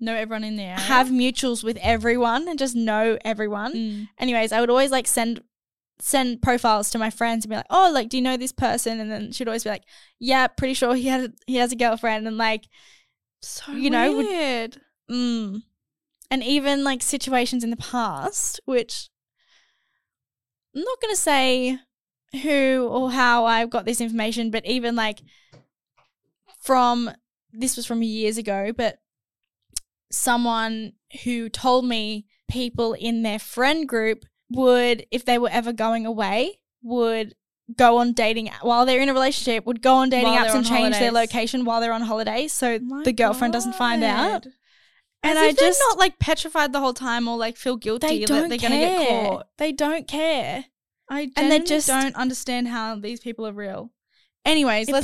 know 0.00 0.14
everyone 0.14 0.44
in 0.44 0.56
there. 0.56 0.76
have 0.76 1.08
mutuals 1.08 1.62
with 1.64 1.78
everyone 1.80 2.48
and 2.48 2.58
just 2.58 2.74
know 2.76 3.18
everyone. 3.24 3.72
Mm. 3.74 4.08
Anyways, 4.18 4.52
I 4.52 4.60
would 4.60 4.70
always 4.70 4.90
like 4.90 5.06
send 5.06 5.42
send 6.00 6.42
profiles 6.42 6.90
to 6.90 6.98
my 6.98 7.08
friends 7.10 7.44
and 7.44 7.50
be 7.50 7.56
like, 7.56 7.66
"Oh, 7.70 7.90
like, 7.92 8.08
do 8.08 8.16
you 8.16 8.22
know 8.22 8.36
this 8.36 8.52
person?" 8.52 9.00
And 9.00 9.10
then 9.10 9.32
she'd 9.32 9.46
always 9.48 9.64
be 9.64 9.70
like, 9.70 9.84
"Yeah, 10.18 10.46
pretty 10.48 10.74
sure 10.74 10.94
he 10.94 11.06
had 11.08 11.32
he 11.46 11.56
has 11.56 11.72
a 11.72 11.76
girlfriend." 11.76 12.26
And 12.26 12.36
like, 12.36 12.64
so 13.42 13.72
you 13.72 13.90
know, 13.90 14.12
would- 14.16 14.26
weird. 14.26 14.80
mm. 15.10 15.62
and 16.30 16.42
even 16.42 16.82
like 16.84 17.02
situations 17.02 17.62
in 17.62 17.70
the 17.70 17.76
past, 17.76 18.60
which 18.64 19.08
I'm 20.74 20.82
not 20.82 21.00
gonna 21.00 21.14
say 21.16 21.78
who 22.42 22.88
or 22.90 23.12
how 23.12 23.44
I 23.44 23.64
got 23.66 23.84
this 23.84 24.00
information, 24.00 24.50
but 24.50 24.66
even 24.66 24.96
like 24.96 25.20
from 26.60 27.10
this 27.52 27.76
was 27.76 27.86
from 27.86 28.02
years 28.02 28.36
ago, 28.38 28.72
but 28.76 28.98
someone 30.14 30.92
who 31.24 31.48
told 31.48 31.84
me 31.84 32.26
people 32.48 32.92
in 32.94 33.22
their 33.22 33.38
friend 33.38 33.88
group 33.88 34.24
would, 34.50 35.06
if 35.10 35.24
they 35.24 35.38
were 35.38 35.50
ever 35.50 35.72
going 35.72 36.06
away, 36.06 36.60
would 36.82 37.34
go 37.76 37.96
on 37.98 38.12
dating 38.12 38.50
while 38.60 38.84
they're 38.84 39.00
in 39.00 39.08
a 39.08 39.14
relationship, 39.14 39.64
would 39.66 39.80
go 39.80 39.94
on 39.96 40.10
dating 40.10 40.26
While 40.32 40.44
apps 40.46 40.54
and 40.54 40.66
change 40.66 40.98
their 40.98 41.10
location 41.12 41.64
while 41.64 41.80
they're 41.80 41.92
on 41.92 42.02
holiday, 42.02 42.46
so 42.46 42.78
the 43.04 43.12
girlfriend 43.12 43.52
doesn't 43.52 43.74
find 43.74 44.04
out. 44.04 44.42
God. 44.44 44.52
And 45.22 45.38
As 45.38 45.42
I 45.44 45.48
if 45.48 45.58
just 45.58 45.80
not 45.88 45.98
like 45.98 46.18
petrified 46.18 46.74
the 46.74 46.80
whole 46.80 46.92
time 46.92 47.26
or 47.26 47.38
like 47.38 47.56
feel 47.56 47.76
guilty 47.76 48.06
they 48.06 48.24
that 48.26 48.48
they're 48.50 48.58
gonna 48.58 48.76
get 48.76 49.08
caught. 49.08 49.46
They 49.56 49.72
don't 49.72 50.06
care. 50.06 50.66
I 51.08 51.30
And 51.36 51.50
they 51.50 51.60
just- 51.60 51.88
don't 51.88 52.14
understand 52.14 52.68
how 52.68 52.96
these 52.96 53.20
people 53.20 53.46
are 53.46 53.52
real. 53.52 53.90
Anyways, 54.44 54.90
let's 54.90 55.03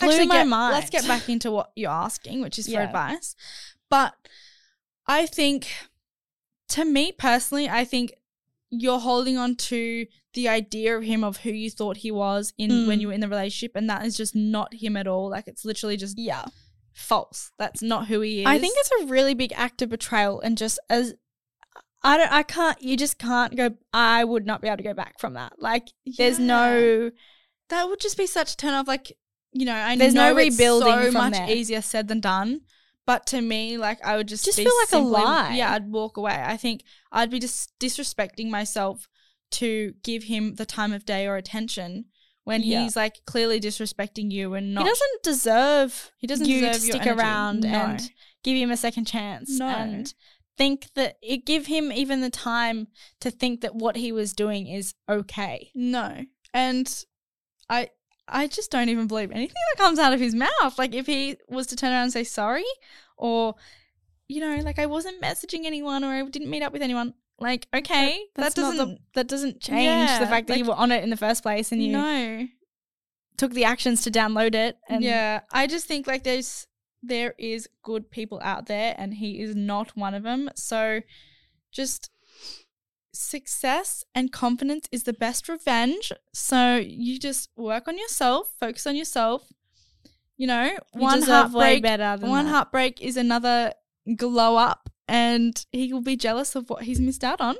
Actually 0.00 0.26
my 0.26 0.34
get, 0.36 0.48
mind. 0.48 0.74
let's 0.74 0.90
get 0.90 1.06
back 1.06 1.28
into 1.28 1.50
what 1.50 1.70
you're 1.76 1.90
asking, 1.90 2.40
which 2.40 2.58
is 2.58 2.66
for 2.66 2.72
Yeah. 2.72 2.82
advice. 2.84 3.36
But 3.90 4.14
I 5.06 5.26
think, 5.26 5.68
to 6.70 6.84
me 6.84 7.12
personally, 7.12 7.68
I 7.68 7.84
think 7.84 8.12
you're 8.70 8.98
holding 8.98 9.36
on 9.38 9.54
to 9.54 10.06
the 10.32 10.48
idea 10.48 10.96
of 10.96 11.04
him 11.04 11.22
of 11.22 11.38
who 11.38 11.50
you 11.50 11.70
thought 11.70 11.98
he 11.98 12.10
was 12.10 12.52
in 12.58 12.88
when 12.88 12.98
Mm. 12.98 13.00
you 13.02 13.06
were 13.08 13.12
in 13.14 13.20
the 13.20 13.28
relationship, 13.28 13.76
and 13.76 13.88
that 13.88 14.04
is 14.04 14.16
just 14.16 14.34
not 14.34 14.74
him 14.74 14.96
at 14.96 15.06
all. 15.06 15.30
Like 15.30 15.46
it's 15.46 15.64
literally 15.64 15.96
just 15.96 16.18
Yeah. 16.18 16.46
false. 16.92 17.52
That's 17.58 17.82
not 17.82 18.08
who 18.08 18.20
he 18.20 18.40
is. 18.40 18.46
I 18.46 18.58
think 18.58 18.74
it's 18.78 18.90
a 19.02 19.06
really 19.06 19.34
big 19.34 19.52
act 19.54 19.80
of 19.82 19.90
betrayal 19.90 20.40
and 20.40 20.56
just 20.58 20.78
as 20.90 21.14
I 22.02 22.16
don't 22.16 22.30
I 22.32 22.42
can't 22.42 22.80
you 22.82 22.96
just 22.96 23.18
can't 23.18 23.56
go 23.56 23.76
I 23.92 24.24
would 24.24 24.44
not 24.46 24.60
be 24.60 24.68
able 24.68 24.76
to 24.78 24.82
go 24.82 24.94
back 24.94 25.18
from 25.18 25.34
that. 25.34 25.54
Like 25.58 25.92
there's 26.18 26.38
no 26.38 27.10
that 27.70 27.88
would 27.88 27.98
just 28.00 28.16
be 28.16 28.26
such 28.26 28.52
a 28.52 28.56
turn 28.56 28.74
off. 28.74 28.86
Like 28.88 29.16
you 29.54 29.64
know, 29.64 29.74
I 29.74 29.96
There's 29.96 30.12
no 30.14 30.32
know 30.32 30.36
it's 30.38 30.56
rebuilding 30.58 30.92
so 30.94 31.04
from 31.06 31.14
much 31.14 31.32
there. 31.34 31.48
easier 31.50 31.80
said 31.80 32.08
than 32.08 32.20
done. 32.20 32.60
But 33.06 33.26
to 33.28 33.40
me, 33.40 33.76
like 33.78 34.04
I 34.04 34.16
would 34.16 34.28
just 34.28 34.44
Just 34.44 34.58
be 34.58 34.64
feel 34.64 34.72
like 34.80 34.88
a 34.88 34.90
simply- 34.90 35.12
lie. 35.12 35.54
Yeah, 35.56 35.72
I'd 35.72 35.90
walk 35.90 36.16
away. 36.16 36.42
I 36.44 36.56
think 36.56 36.82
I'd 37.12 37.30
be 37.30 37.38
just 37.38 37.78
disrespecting 37.78 38.48
myself 38.50 39.08
to 39.52 39.94
give 40.02 40.24
him 40.24 40.54
the 40.56 40.66
time 40.66 40.92
of 40.92 41.04
day 41.04 41.26
or 41.26 41.36
attention 41.36 42.06
when 42.44 42.62
Yeah. 42.62 42.82
he's 42.82 42.96
like 42.96 43.24
clearly 43.26 43.60
disrespecting 43.60 44.30
you 44.32 44.54
and 44.54 44.74
not. 44.74 44.84
he 44.84 44.88
doesn't 44.90 45.22
deserve 45.22 46.12
He 46.18 46.26
doesn't 46.26 46.46
you 46.48 46.60
deserve 46.60 46.74
to 46.74 46.80
your 46.86 46.92
stick 46.96 47.06
energy. 47.06 47.20
around 47.20 47.60
No. 47.60 47.68
and 47.68 48.10
give 48.42 48.56
him 48.56 48.70
a 48.70 48.76
second 48.76 49.04
chance 49.06 49.50
No. 49.58 49.66
and 49.68 50.12
think 50.56 50.88
that 50.94 51.16
it 51.22 51.44
give 51.46 51.66
him 51.66 51.92
even 51.92 52.20
the 52.20 52.30
time 52.30 52.88
to 53.20 53.30
think 53.30 53.60
that 53.60 53.74
what 53.74 53.96
he 53.96 54.12
was 54.12 54.32
doing 54.32 54.66
is 54.66 54.94
okay. 55.08 55.70
No. 55.74 56.24
And 56.52 57.04
I 57.68 57.90
I 58.28 58.46
just 58.46 58.70
don't 58.70 58.88
even 58.88 59.06
believe 59.06 59.30
anything 59.30 59.54
that 59.74 59.82
comes 59.82 59.98
out 59.98 60.12
of 60.12 60.20
his 60.20 60.34
mouth. 60.34 60.78
Like 60.78 60.94
if 60.94 61.06
he 61.06 61.36
was 61.48 61.66
to 61.68 61.76
turn 61.76 61.92
around 61.92 62.04
and 62.04 62.12
say 62.12 62.24
sorry 62.24 62.64
or 63.16 63.54
you 64.26 64.40
know, 64.40 64.56
like 64.64 64.78
I 64.78 64.86
wasn't 64.86 65.20
messaging 65.20 65.64
anyone 65.66 66.02
or 66.02 66.08
I 66.08 66.22
didn't 66.22 66.48
meet 66.48 66.62
up 66.62 66.72
with 66.72 66.80
anyone. 66.82 67.12
Like, 67.38 67.66
okay, 67.74 68.20
That's 68.36 68.54
that 68.54 68.60
doesn't 68.60 68.76
the, 68.88 68.98
that 69.14 69.26
doesn't 69.28 69.60
change 69.60 70.08
Yeah, 70.08 70.18
the 70.20 70.26
fact 70.26 70.46
that 70.46 70.56
you 70.58 70.64
were 70.64 70.74
on 70.74 70.92
it 70.92 71.02
in 71.04 71.10
the 71.10 71.16
first 71.16 71.42
place 71.42 71.72
and 71.72 71.82
you 71.82 71.92
No. 71.92 72.46
took 73.36 73.52
the 73.52 73.64
actions 73.64 74.02
to 74.04 74.10
download 74.10 74.54
it 74.54 74.78
and 74.88 75.02
yeah, 75.02 75.40
I 75.52 75.66
just 75.66 75.86
think 75.86 76.06
like 76.06 76.22
there's 76.22 76.66
there 77.02 77.34
is 77.38 77.68
good 77.82 78.10
people 78.10 78.40
out 78.42 78.66
there 78.66 78.94
and 78.96 79.12
he 79.14 79.40
is 79.42 79.54
not 79.54 79.94
one 79.96 80.14
of 80.14 80.22
them. 80.22 80.48
So 80.54 81.00
just 81.72 82.10
success 83.14 84.04
and 84.14 84.32
confidence 84.32 84.88
is 84.92 85.04
the 85.04 85.12
best 85.12 85.48
revenge. 85.48 86.12
So 86.32 86.76
you 86.76 87.18
just 87.18 87.50
work 87.56 87.88
on 87.88 87.96
yourself, 87.98 88.52
focus 88.60 88.86
on 88.86 88.96
yourself. 88.96 89.42
You 90.36 90.46
know, 90.48 90.64
You 90.64 91.00
one 91.00 91.22
heartbreak 91.22 91.82
better 91.82 92.16
than 92.20 92.28
one 92.28 92.46
that. 92.46 92.50
heartbreak 92.50 93.00
is 93.00 93.16
another 93.16 93.72
glow 94.16 94.56
up 94.56 94.90
and 95.06 95.64
he 95.72 95.92
will 95.92 96.02
be 96.02 96.16
jealous 96.16 96.56
of 96.56 96.68
what 96.68 96.82
he's 96.82 97.00
missed 97.00 97.22
out 97.22 97.40
on. 97.40 97.56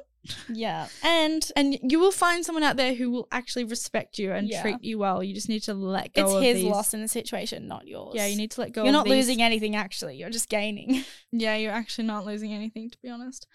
yeah. 0.48 0.88
And 1.02 1.48
And 1.54 1.78
you 1.82 2.00
will 2.00 2.10
find 2.10 2.44
someone 2.44 2.64
out 2.64 2.76
there 2.76 2.94
who 2.94 3.10
will 3.10 3.28
actually 3.30 3.64
respect 3.64 4.18
you 4.18 4.32
and 4.32 4.48
Yeah. 4.48 4.62
treat 4.62 4.82
you 4.82 4.98
well. 4.98 5.22
You 5.22 5.34
just 5.34 5.48
need 5.48 5.62
to 5.64 5.74
let 5.74 6.14
go 6.14 6.38
it's 6.38 6.44
his 6.46 6.56
these- 6.56 6.64
loss 6.64 6.94
in 6.94 7.00
the 7.02 7.08
situation, 7.08 7.68
not 7.68 7.86
yours. 7.86 8.14
Yeah, 8.16 8.26
you 8.26 8.36
need 8.36 8.50
to 8.52 8.60
let 8.62 8.72
go. 8.72 8.82
You're 8.84 8.92
not 8.92 9.04
these- 9.04 9.12
losing 9.28 9.42
anything 9.42 9.76
actually. 9.76 10.16
You're 10.16 10.30
just 10.30 10.48
gaining. 10.48 11.04
Yeah, 11.32 11.56
you're 11.56 11.72
actually 11.72 12.06
not 12.06 12.24
losing 12.26 12.52
anything, 12.52 12.90
to 12.90 12.98
be 13.02 13.08
honest. 13.10 13.46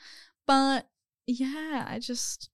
But 0.45 0.87
yeah, 1.29 1.85
I 1.87 1.99
just 1.99 2.49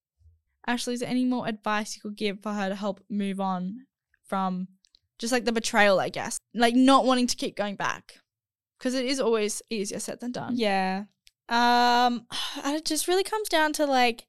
Ashley, 0.67 0.95
is 0.95 0.99
there 1.01 1.09
any 1.09 1.25
more 1.25 1.47
advice 1.47 1.95
you 1.95 2.01
could 2.01 2.17
give 2.17 2.41
for 2.41 2.53
her 2.53 2.69
to 2.69 2.75
help 2.75 3.03
move 3.09 3.39
on 3.39 3.85
from 4.23 4.67
just 5.19 5.31
like 5.31 5.45
the 5.45 5.51
betrayal, 5.51 5.99
I 5.99 6.09
guess, 6.09 6.39
like 6.53 6.75
not 6.75 7.05
wanting 7.05 7.27
to 7.27 7.35
keep 7.35 7.55
going 7.55 7.75
back 7.75 8.15
because 8.77 8.95
it 8.95 9.05
is 9.05 9.19
always 9.19 9.61
easier 9.69 9.99
said 9.99 10.19
than 10.19 10.31
done. 10.31 10.55
Yeah. 10.57 11.05
Um 11.49 12.25
it 12.57 12.85
just 12.85 13.07
really 13.07 13.23
comes 13.23 13.49
down 13.49 13.73
to 13.73 13.85
like 13.85 14.27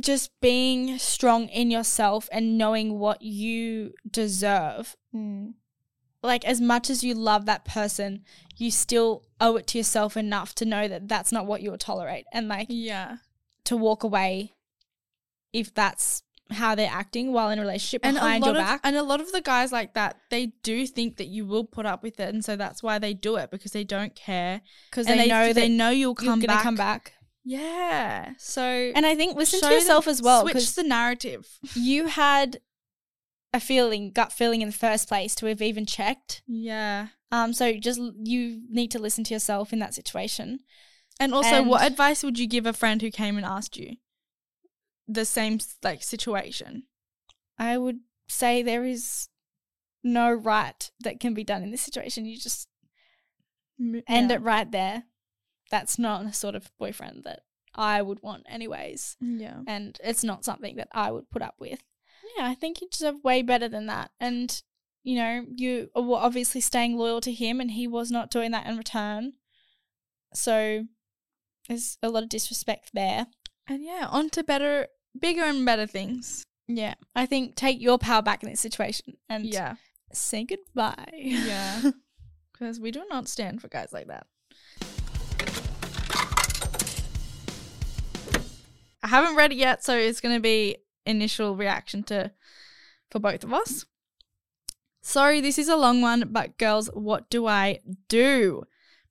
just 0.00 0.30
being 0.40 0.98
strong 0.98 1.48
in 1.48 1.70
yourself 1.70 2.28
and 2.32 2.58
knowing 2.58 2.98
what 2.98 3.22
you 3.22 3.92
deserve. 4.10 4.96
Like 6.24 6.44
as 6.44 6.60
much 6.60 6.90
as 6.90 7.04
you 7.04 7.14
love 7.14 7.46
that 7.46 7.64
person, 7.64 8.24
you 8.56 8.70
still 8.70 9.22
owe 9.40 9.56
it 9.56 9.66
to 9.68 9.78
yourself 9.78 10.16
enough 10.16 10.54
to 10.56 10.64
know 10.64 10.88
that 10.88 11.06
that's 11.08 11.30
not 11.30 11.46
what 11.46 11.60
you'll 11.62 11.78
tolerate 11.78 12.24
and 12.32 12.48
like 12.48 12.66
yeah. 12.70 13.16
to 13.64 13.76
walk 13.76 14.02
away 14.02 14.54
if 15.52 15.72
that's 15.74 16.22
how 16.50 16.74
they're 16.74 16.90
acting 16.90 17.32
while 17.32 17.48
in 17.50 17.58
a 17.58 17.62
relationship 17.62 18.00
And 18.04 18.16
a 18.16 18.20
behind 18.20 18.42
lot 18.42 18.52
your 18.54 18.60
of 18.60 18.66
back. 18.66 18.80
and 18.84 18.96
a 18.96 19.02
lot 19.02 19.20
of 19.20 19.32
the 19.32 19.40
guys 19.40 19.72
like 19.72 19.94
that, 19.94 20.16
they 20.30 20.46
do 20.62 20.86
think 20.86 21.16
that 21.16 21.26
you 21.26 21.46
will 21.46 21.64
put 21.64 21.86
up 21.86 22.02
with 22.02 22.18
it, 22.20 22.32
and 22.34 22.44
so 22.44 22.54
that's 22.56 22.82
why 22.82 22.98
they 22.98 23.14
do 23.14 23.36
it 23.36 23.50
because 23.50 23.72
they 23.72 23.84
don't 23.84 24.14
care 24.14 24.60
Because 24.90 25.06
and 25.06 25.18
they, 25.18 25.26
know 25.28 25.52
they 25.52 25.68
know 25.68 25.90
you'll 25.90 26.14
come 26.14 26.40
back. 26.40 26.62
come 26.62 26.74
back. 26.76 27.12
Yeah. 27.44 28.32
So 28.38 28.62
And 28.62 29.04
I 29.06 29.14
think 29.16 29.36
listen 29.36 29.60
to 29.60 29.66
them- 29.66 29.74
yourself 29.74 30.06
as 30.08 30.22
well 30.22 30.42
Switch 30.42 30.74
the 30.74 30.82
narrative. 30.82 31.46
you 31.74 32.06
had 32.06 32.58
a 33.54 33.60
feeling, 33.60 34.10
gut 34.10 34.32
feeling 34.32 34.60
in 34.60 34.68
the 34.68 34.74
first 34.74 35.08
place 35.08 35.34
to 35.36 35.46
have 35.46 35.62
even 35.62 35.86
checked. 35.86 36.42
Yeah. 36.46 37.08
Um, 37.32 37.54
so 37.54 37.72
just 37.72 37.98
you 38.22 38.60
need 38.68 38.90
to 38.90 38.98
listen 38.98 39.24
to 39.24 39.34
yourself 39.34 39.72
in 39.72 39.78
that 39.78 39.94
situation. 39.94 40.60
And 41.18 41.32
also, 41.32 41.62
what 41.62 41.86
advice 41.86 42.22
would 42.22 42.38
you 42.38 42.46
give 42.46 42.66
a 42.66 42.72
friend 42.72 43.00
who 43.00 43.10
came 43.10 43.36
and 43.36 43.46
asked 43.46 43.76
you? 43.76 43.96
the 45.06 45.24
same 45.24 45.58
like 45.82 46.02
situation. 46.02 46.84
I 47.58 47.78
would 47.78 48.00
say 48.28 48.62
there 48.62 48.84
is 48.84 49.28
no 50.02 50.32
right 50.32 50.90
that 51.00 51.20
can 51.20 51.34
be 51.34 51.44
done 51.44 51.62
in 51.62 51.70
this 51.70 51.82
situation. 51.82 52.24
You 52.24 52.38
just 52.38 52.68
end 53.80 54.30
yeah. 54.30 54.32
it 54.32 54.42
right 54.42 54.70
there. 54.70 55.04
That's 55.70 55.98
not 55.98 56.24
the 56.24 56.32
sort 56.32 56.54
of 56.54 56.70
boyfriend 56.78 57.22
that 57.24 57.40
I 57.74 58.02
would 58.02 58.22
want, 58.22 58.44
anyways. 58.48 59.16
Yeah. 59.20 59.60
And 59.66 59.98
it's 60.02 60.24
not 60.24 60.44
something 60.44 60.76
that 60.76 60.88
I 60.92 61.10
would 61.10 61.30
put 61.30 61.42
up 61.42 61.56
with. 61.58 61.80
Yeah, 62.36 62.46
I 62.48 62.54
think 62.54 62.80
you 62.80 62.88
deserve 62.90 63.22
way 63.22 63.42
better 63.42 63.68
than 63.68 63.86
that. 63.86 64.10
And, 64.18 64.60
you 65.02 65.16
know, 65.16 65.44
you 65.54 65.88
were 65.94 66.16
obviously 66.16 66.60
staying 66.60 66.96
loyal 66.96 67.20
to 67.22 67.32
him 67.32 67.60
and 67.60 67.70
he 67.72 67.86
was 67.86 68.10
not 68.10 68.30
doing 68.30 68.50
that 68.52 68.66
in 68.66 68.76
return. 68.76 69.34
So 70.34 70.84
there's 71.68 71.96
a 72.02 72.08
lot 72.08 72.22
of 72.24 72.28
disrespect 72.28 72.90
there. 72.92 73.26
And 73.68 73.84
yeah, 73.84 74.06
on 74.10 74.30
to 74.30 74.42
better, 74.42 74.88
bigger 75.18 75.42
and 75.44 75.64
better 75.64 75.86
things. 75.86 76.44
Yeah. 76.66 76.94
I 77.14 77.26
think 77.26 77.54
take 77.56 77.80
your 77.80 77.98
power 77.98 78.22
back 78.22 78.42
in 78.42 78.50
this 78.50 78.60
situation 78.60 79.16
and 79.28 79.46
Yeah. 79.46 79.74
say 80.12 80.44
goodbye. 80.44 81.10
Yeah. 81.14 81.90
Because 82.52 82.78
we 82.78 82.92
do 82.92 83.02
not 83.10 83.26
stand 83.26 83.60
for 83.60 83.66
guys 83.66 83.92
like 83.92 84.06
that. 84.06 84.28
I 89.02 89.08
haven't 89.08 89.34
read 89.36 89.50
it 89.52 89.56
yet, 89.58 89.84
so 89.84 89.96
it's 89.98 90.20
going 90.20 90.36
to 90.36 90.40
be 90.40 90.76
initial 91.06 91.56
reaction 91.56 92.02
to 92.04 92.32
for 93.10 93.18
both 93.18 93.44
of 93.44 93.52
us. 93.52 93.86
Sorry, 95.02 95.40
this 95.40 95.58
is 95.58 95.68
a 95.68 95.76
long 95.76 96.00
one, 96.00 96.28
but 96.30 96.56
girls, 96.58 96.88
what 96.94 97.28
do 97.28 97.46
I 97.46 97.80
do? 98.08 98.64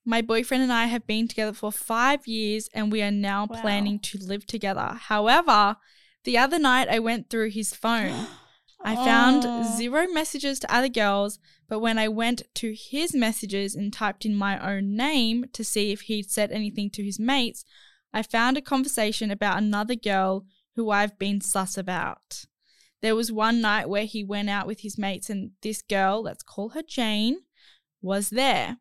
My 0.04 0.22
boyfriend 0.22 0.64
and 0.64 0.74
I 0.74 0.86
have 0.88 1.06
been 1.08 1.28
together 1.28 1.54
for 1.54 1.72
five 1.72 2.28
years 2.28 2.68
and 2.74 2.92
we 2.92 3.02
are 3.02 3.12
now 3.12 3.46
Wow. 3.50 3.62
planning 3.62 4.00
to 4.00 4.18
live 4.18 4.46
together. 4.46 4.98
However, 5.00 5.78
the 6.24 6.38
other 6.38 6.60
night 6.60 6.90
I 6.90 7.00
went 7.00 7.30
through 7.30 7.52
his 7.52 7.74
phone. 7.74 8.28
I 8.86 8.96
found 8.98 9.46
Aw. 9.46 9.62
zero 9.62 10.08
messages 10.08 10.60
to 10.60 10.76
other 10.76 10.90
girls, 10.90 11.40
but 11.70 11.80
when 11.80 11.98
I 11.98 12.10
went 12.10 12.42
to 12.56 12.74
his 12.78 13.14
messages 13.16 13.76
and 13.76 13.94
typed 13.94 14.26
in 14.26 14.36
my 14.36 14.60
own 14.60 14.98
name 14.98 15.46
to 15.54 15.64
see 15.64 15.92
if 15.94 16.02
he'd 16.02 16.30
said 16.30 16.52
anything 16.52 16.90
to 16.90 17.04
his 17.04 17.18
mates, 17.18 17.64
I 18.14 18.24
found 18.24 18.58
a 18.58 18.62
conversation 18.62 19.32
about 19.32 19.60
another 19.60 19.96
girl 19.96 20.46
who 20.76 20.90
I've 20.90 21.18
been 21.20 21.42
sus 21.42 21.78
about. 21.78 22.46
There 23.02 23.16
was 23.16 23.32
one 23.32 23.60
night 23.62 23.90
where 23.90 24.06
he 24.06 24.24
went 24.24 24.50
out 24.50 24.66
with 24.68 24.82
his 24.82 24.98
mates, 24.98 25.30
and 25.30 25.52
this 25.62 25.82
girl, 25.82 26.22
let's 26.24 26.44
call 26.44 26.70
her 26.70 26.84
Jane, 26.84 27.40
was 28.02 28.30
there. 28.30 28.78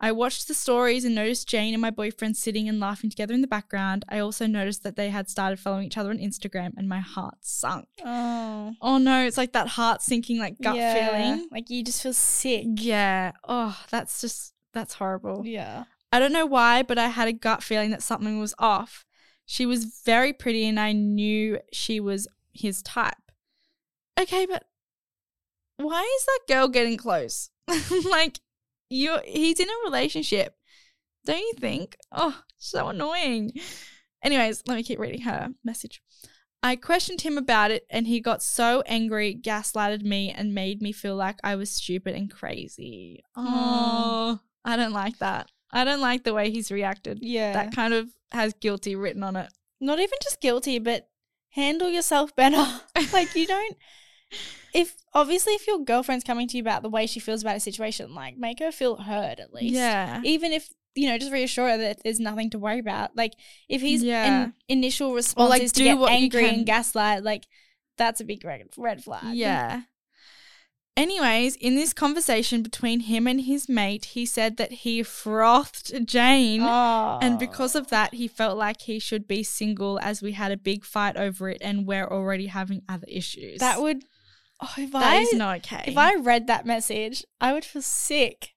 I 0.00 0.10
watched 0.10 0.48
the 0.48 0.54
stories 0.54 1.04
and 1.04 1.14
noticed 1.14 1.48
Jane 1.48 1.72
and 1.74 1.80
my 1.80 1.90
boyfriend 1.90 2.36
sitting 2.36 2.68
and 2.68 2.80
laughing 2.80 3.08
together 3.08 3.34
in 3.34 3.40
the 3.40 3.46
background. 3.46 4.04
I 4.08 4.18
also 4.18 4.48
noticed 4.48 4.82
that 4.82 4.96
they 4.96 5.10
had 5.10 5.30
started 5.30 5.60
following 5.60 5.86
each 5.86 5.96
other 5.96 6.10
on 6.10 6.18
Instagram, 6.18 6.72
and 6.76 6.88
my 6.88 6.98
heart 6.98 7.36
sunk. 7.42 7.86
Oh. 8.04 8.74
Oh 8.80 8.98
no, 8.98 9.24
it's 9.24 9.36
like 9.36 9.52
that 9.52 9.68
heart 9.68 10.02
sinking, 10.02 10.38
like 10.38 10.56
gut 10.60 10.74
Yeah. 10.74 10.94
feeling. 11.08 11.48
Like 11.52 11.70
you 11.70 11.84
just 11.84 12.02
feel 12.02 12.12
sick. 12.12 12.64
Yeah. 12.74 13.30
Oh, 13.46 13.78
that's 13.90 14.20
just, 14.20 14.54
that's 14.72 14.94
horrible. 14.94 15.42
Yeah. 15.46 15.84
I 16.10 16.18
don't 16.18 16.32
know 16.32 16.46
why, 16.46 16.82
but 16.82 16.98
I 16.98 17.06
had 17.06 17.28
a 17.28 17.32
gut 17.32 17.62
feeling 17.62 17.92
that 17.92 18.02
something 18.02 18.40
was 18.40 18.56
off. 18.58 19.06
She 19.52 19.66
was 19.66 19.84
very 20.06 20.32
pretty 20.32 20.66
and 20.66 20.80
I 20.80 20.92
knew 20.92 21.60
she 21.74 22.00
was 22.00 22.26
his 22.54 22.80
type. 22.80 23.30
Okay, 24.18 24.46
but 24.46 24.64
why 25.76 26.00
is 26.00 26.24
that 26.24 26.54
girl 26.54 26.68
getting 26.68 26.96
close? 26.96 27.50
like 28.10 28.40
you 28.88 29.18
he's 29.26 29.60
in 29.60 29.68
a 29.68 29.84
relationship. 29.84 30.56
Don't 31.26 31.36
you 31.36 31.52
think? 31.60 31.98
Oh, 32.10 32.40
so 32.56 32.88
annoying. 32.88 33.52
Anyways, 34.22 34.62
let 34.66 34.76
me 34.76 34.82
keep 34.82 34.98
reading 34.98 35.20
her 35.20 35.50
message. 35.62 36.00
I 36.62 36.74
questioned 36.74 37.20
him 37.20 37.36
about 37.36 37.70
it 37.70 37.84
and 37.90 38.06
he 38.06 38.20
got 38.20 38.42
so 38.42 38.82
angry, 38.86 39.38
gaslighted 39.38 40.02
me, 40.02 40.30
and 40.30 40.54
made 40.54 40.80
me 40.80 40.92
feel 40.92 41.16
like 41.16 41.36
I 41.44 41.56
was 41.56 41.70
stupid 41.70 42.14
and 42.14 42.30
crazy. 42.32 43.22
Oh, 43.36 44.40
I 44.64 44.76
don't 44.76 44.94
like 44.94 45.18
that. 45.18 45.50
I 45.70 45.84
don't 45.84 46.00
like 46.00 46.24
the 46.24 46.32
way 46.32 46.50
he's 46.50 46.72
reacted. 46.72 47.18
Yeah. 47.20 47.52
That 47.52 47.74
kind 47.74 47.92
of 47.92 48.08
has 48.32 48.54
guilty 48.54 48.94
written 48.96 49.22
on 49.22 49.36
it. 49.36 49.52
Not 49.80 49.98
even 49.98 50.18
just 50.22 50.40
guilty, 50.40 50.78
but 50.78 51.08
handle 51.50 51.88
yourself 51.88 52.34
better. 52.34 52.64
like 53.12 53.34
you 53.34 53.46
don't 53.46 53.76
if 54.74 54.96
obviously 55.12 55.52
if 55.54 55.66
your 55.66 55.78
girlfriend's 55.84 56.24
coming 56.24 56.48
to 56.48 56.56
you 56.56 56.62
about 56.62 56.82
the 56.82 56.88
way 56.88 57.06
she 57.06 57.20
feels 57.20 57.42
about 57.42 57.56
a 57.56 57.60
situation, 57.60 58.14
like 58.14 58.36
make 58.36 58.58
her 58.60 58.72
feel 58.72 58.96
heard 58.96 59.40
at 59.40 59.52
least. 59.52 59.74
Yeah. 59.74 60.20
Even 60.24 60.52
if 60.52 60.68
you 60.94 61.08
know, 61.08 61.16
just 61.16 61.32
reassure 61.32 61.70
her 61.70 61.78
that 61.78 62.02
there's 62.04 62.20
nothing 62.20 62.50
to 62.50 62.58
worry 62.58 62.78
about. 62.78 63.16
Like 63.16 63.32
if 63.68 63.80
his 63.80 64.02
Yeah. 64.02 64.44
in- 64.44 64.52
initial 64.68 65.14
response 65.14 65.50
like, 65.50 65.62
is 65.62 65.72
to 65.72 65.84
get 65.84 65.98
angry 65.98 66.48
and 66.48 66.66
gaslight, 66.66 67.22
like 67.22 67.44
that's 67.96 68.20
a 68.20 68.24
big 68.24 68.44
red, 68.44 68.62
red 68.76 69.02
flag. 69.02 69.34
Yeah. 69.34 69.82
Anyways, 70.94 71.56
in 71.56 71.74
this 71.74 71.94
conversation 71.94 72.62
between 72.62 73.00
him 73.00 73.26
and 73.26 73.40
his 73.40 73.66
mate, 73.66 74.06
he 74.06 74.26
said 74.26 74.58
that 74.58 74.72
he 74.72 75.02
frothed 75.02 76.06
Jane. 76.06 76.60
Oh. 76.60 77.18
And 77.22 77.34
ah. 77.34 77.38
because 77.38 77.74
of 77.74 77.88
that, 77.88 78.14
he 78.14 78.28
felt 78.28 78.58
like 78.58 78.82
he 78.82 78.98
should 78.98 79.26
be 79.26 79.42
single 79.42 79.98
as 80.00 80.20
we 80.20 80.32
had 80.32 80.52
a 80.52 80.56
big 80.56 80.84
fight 80.84 81.16
over 81.16 81.48
it 81.48 81.58
and 81.62 81.86
we're 81.86 82.06
already 82.06 82.46
having 82.46 82.82
other 82.90 83.06
issues. 83.08 83.60
that 83.60 83.80
would 83.80 84.04
oh, 84.60 84.74
if 84.76 84.92
That 84.92 85.02
I 85.02 85.20
is 85.20 85.32
not 85.32 85.56
okay. 85.58 85.84
if 85.86 85.96
I 85.96 86.14
read 86.16 86.46
that 86.48 86.66
message, 86.66 87.24
I 87.40 87.54
would 87.54 87.64
feel 87.64 87.82
sick. 87.82 88.50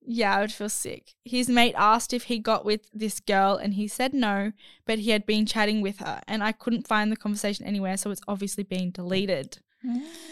Yeah, 0.00 0.36
I 0.36 0.40
would 0.40 0.52
feel 0.52 0.68
sick. 0.68 1.14
His 1.24 1.48
mate 1.48 1.74
asked 1.76 2.12
if 2.12 2.24
he 2.24 2.38
got 2.38 2.64
with 2.64 2.88
this 2.94 3.18
girl 3.18 3.56
and 3.56 3.74
he 3.74 3.88
said 3.88 4.14
no, 4.14 4.52
but 4.86 5.00
he 5.00 5.10
had 5.10 5.26
been 5.26 5.44
chatting 5.44 5.80
with 5.80 5.98
her 5.98 6.20
and 6.28 6.44
I 6.44 6.52
couldn't 6.52 6.86
find 6.86 7.10
the 7.10 7.16
conversation 7.16 7.66
anywhere, 7.66 7.96
so 7.96 8.12
it's 8.12 8.22
obviously 8.28 8.62
been 8.62 8.92
deleted. 8.92 9.58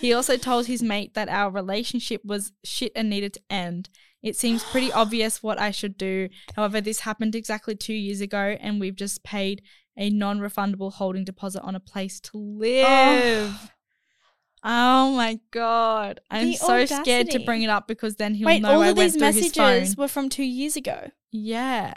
He 0.00 0.12
also 0.12 0.36
told 0.36 0.66
his 0.66 0.82
mate 0.82 1.14
that 1.14 1.28
our 1.28 1.50
relationship 1.50 2.20
was 2.24 2.52
shit 2.64 2.92
and 2.96 3.08
needed 3.08 3.34
to 3.34 3.40
end. 3.48 3.88
It 4.22 4.36
seems 4.36 4.64
pretty 4.64 4.92
obvious 4.92 5.42
what 5.42 5.58
I 5.60 5.70
should 5.70 5.96
do. 5.96 6.28
However, 6.56 6.80
this 6.80 7.00
happened 7.00 7.34
exactly 7.34 7.76
two 7.76 7.94
years 7.94 8.20
ago 8.20 8.56
and 8.60 8.80
we've 8.80 8.96
just 8.96 9.22
paid 9.22 9.62
a 9.96 10.10
non 10.10 10.40
refundable 10.40 10.92
holding 10.92 11.24
deposit 11.24 11.62
on 11.62 11.74
a 11.74 11.80
place 11.80 12.20
to 12.20 12.36
live. 12.36 12.86
Oh, 12.86 13.68
oh 14.64 15.12
my 15.16 15.38
God. 15.52 16.20
I'm 16.30 16.48
The 16.48 16.56
so 16.56 16.84
scared 16.86 17.30
to 17.30 17.38
bring 17.38 17.62
it 17.62 17.70
up 17.70 17.86
because 17.86 18.16
then 18.16 18.34
he'll 18.34 18.46
Wait, 18.46 18.62
know 18.62 18.74
all 18.74 18.82
I 18.82 18.88
of 18.88 18.96
went 18.96 19.12
these 19.12 19.20
through 19.22 19.40
his 19.42 19.52
phone. 19.54 19.66
messages 19.66 19.96
were 19.96 20.08
from 20.08 20.28
two 20.28 20.44
years 20.44 20.76
ago. 20.76 21.10
Yeah. 21.30 21.94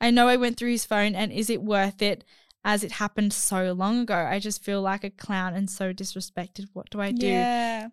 I 0.00 0.10
know 0.10 0.28
I 0.28 0.36
went 0.36 0.56
through 0.58 0.70
his 0.70 0.84
phone 0.84 1.14
and 1.14 1.32
is 1.32 1.50
it 1.50 1.62
worth 1.62 2.02
it 2.02 2.24
as 2.64 2.82
it 2.84 2.92
happened 2.92 3.32
so 3.32 3.72
long 3.72 3.98
ago? 4.00 4.14
I 4.14 4.38
just 4.38 4.62
feel 4.64 4.80
like 4.82 5.04
a 5.04 5.10
clown 5.10 5.54
and 5.54 5.68
so 5.70 5.92
disrespected. 5.92 6.66
What 6.72 6.90
do 6.90 7.00
I 7.00 7.12
do? 7.12 7.26
Yeah. 7.26 7.88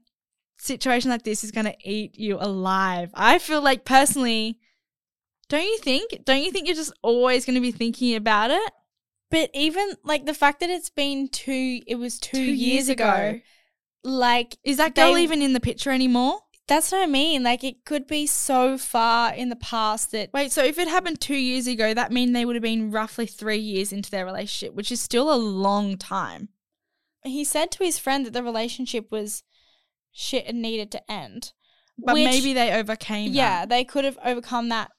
Situation 0.58 1.10
like 1.10 1.24
this 1.24 1.44
is 1.44 1.52
going 1.52 1.66
to 1.66 1.76
eat 1.84 2.18
you 2.20 2.38
alive. 2.40 3.10
I 3.16 3.40
feel 3.40 3.62
like 3.62 3.84
personally, 3.84 4.60
don't 5.50 5.64
you 5.66 5.78
think? 5.80 6.24
Don't 6.24 6.44
you 6.44 6.52
think 6.52 6.68
you're 6.68 6.76
just 6.76 6.94
always 7.02 7.46
going 7.46 7.56
to 7.56 7.62
be 7.62 7.72
thinking 7.72 8.16
about 8.16 8.52
it? 8.52 8.72
But 9.32 9.50
even 9.54 9.96
like 10.04 10.26
the 10.26 10.34
fact 10.34 10.60
that 10.60 10.70
it's 10.70 10.90
been 10.90 11.28
two, 11.30 11.82
it 11.88 11.96
was 11.96 12.20
two, 12.20 12.38
Two 12.38 12.44
years, 12.44 12.60
years 12.60 12.90
ago. 12.90 13.10
ago. 13.10 13.40
Like, 14.04 14.58
Is 14.64 14.78
that 14.78 14.96
girl 14.96 15.14
They- 15.14 15.24
even 15.24 15.42
in 15.42 15.54
the 15.54 15.60
picture 15.60 15.90
anymore? 15.92 16.40
That's 16.67 16.91
what 16.91 17.02
I 17.02 17.06
mean. 17.08 17.43
Like, 17.43 17.63
it 17.63 17.84
could 17.86 18.08
be 18.08 18.26
so 18.28 18.78
far 18.78 19.34
in 19.34 19.50
the 19.50 19.56
past 19.56 20.12
that 20.12 20.32
Wait, 20.34 20.52
so 20.52 20.63
if 20.63 20.78
it 20.78 20.88
happened 20.88 21.19
two 21.19 21.36
years 21.36 21.67
ago, 21.67 21.93
that 21.93 22.12
mean 22.12 22.32
they 22.34 22.45
would 22.45 22.56
have 22.56 22.63
been 22.63 22.91
roughly 22.91 23.26
three 23.26 23.58
years 23.58 23.91
into 23.91 24.10
their 24.10 24.26
relationship, 24.26 24.74
which 24.74 24.91
is 24.91 25.02
still 25.02 25.34
a 25.34 25.36
long 25.36 25.97
time. 25.97 26.50
he 27.24 27.43
said 27.43 27.71
to 27.71 27.84
his 27.84 28.00
friend 28.00 28.26
that 28.26 28.34
the 28.34 28.43
relationship 28.43 29.12
was 29.12 29.43
shit 30.12 30.45
and 30.47 30.62
needed 30.62 30.91
to 30.91 31.12
end. 31.12 31.54
But 31.97 32.13
Which- 32.15 32.26
maybe 32.26 32.54
they 32.54 32.71
overcame 32.74 33.34
yeah, 33.34 33.62
that. 33.62 33.69
they 33.69 33.84
could 33.84 34.06
have 34.06 34.17
overcome 34.24 34.69
that, 34.69 34.91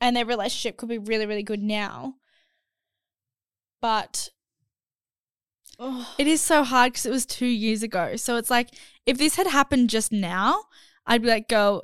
and 0.00 0.16
their 0.16 0.26
relationship 0.26 0.76
could 0.76 0.88
be 0.88 0.98
really, 0.98 1.26
really 1.26 1.42
good 1.42 1.62
now. 1.62 2.14
But 3.80 4.28
oh, 5.78 6.14
It 6.18 6.26
is 6.26 6.40
so 6.40 6.64
hard 6.64 6.92
because 6.92 7.06
it 7.06 7.10
was 7.10 7.24
two 7.24 7.46
years 7.46 7.82
ago. 7.82 8.16
So 8.16 8.36
it's 8.36 8.50
like 8.50 8.70
if 9.10 9.18
this 9.18 9.36
had 9.36 9.48
happened 9.48 9.90
just 9.90 10.12
now, 10.12 10.64
I'd 11.04 11.22
be 11.22 11.28
like, 11.28 11.48
"Go, 11.48 11.82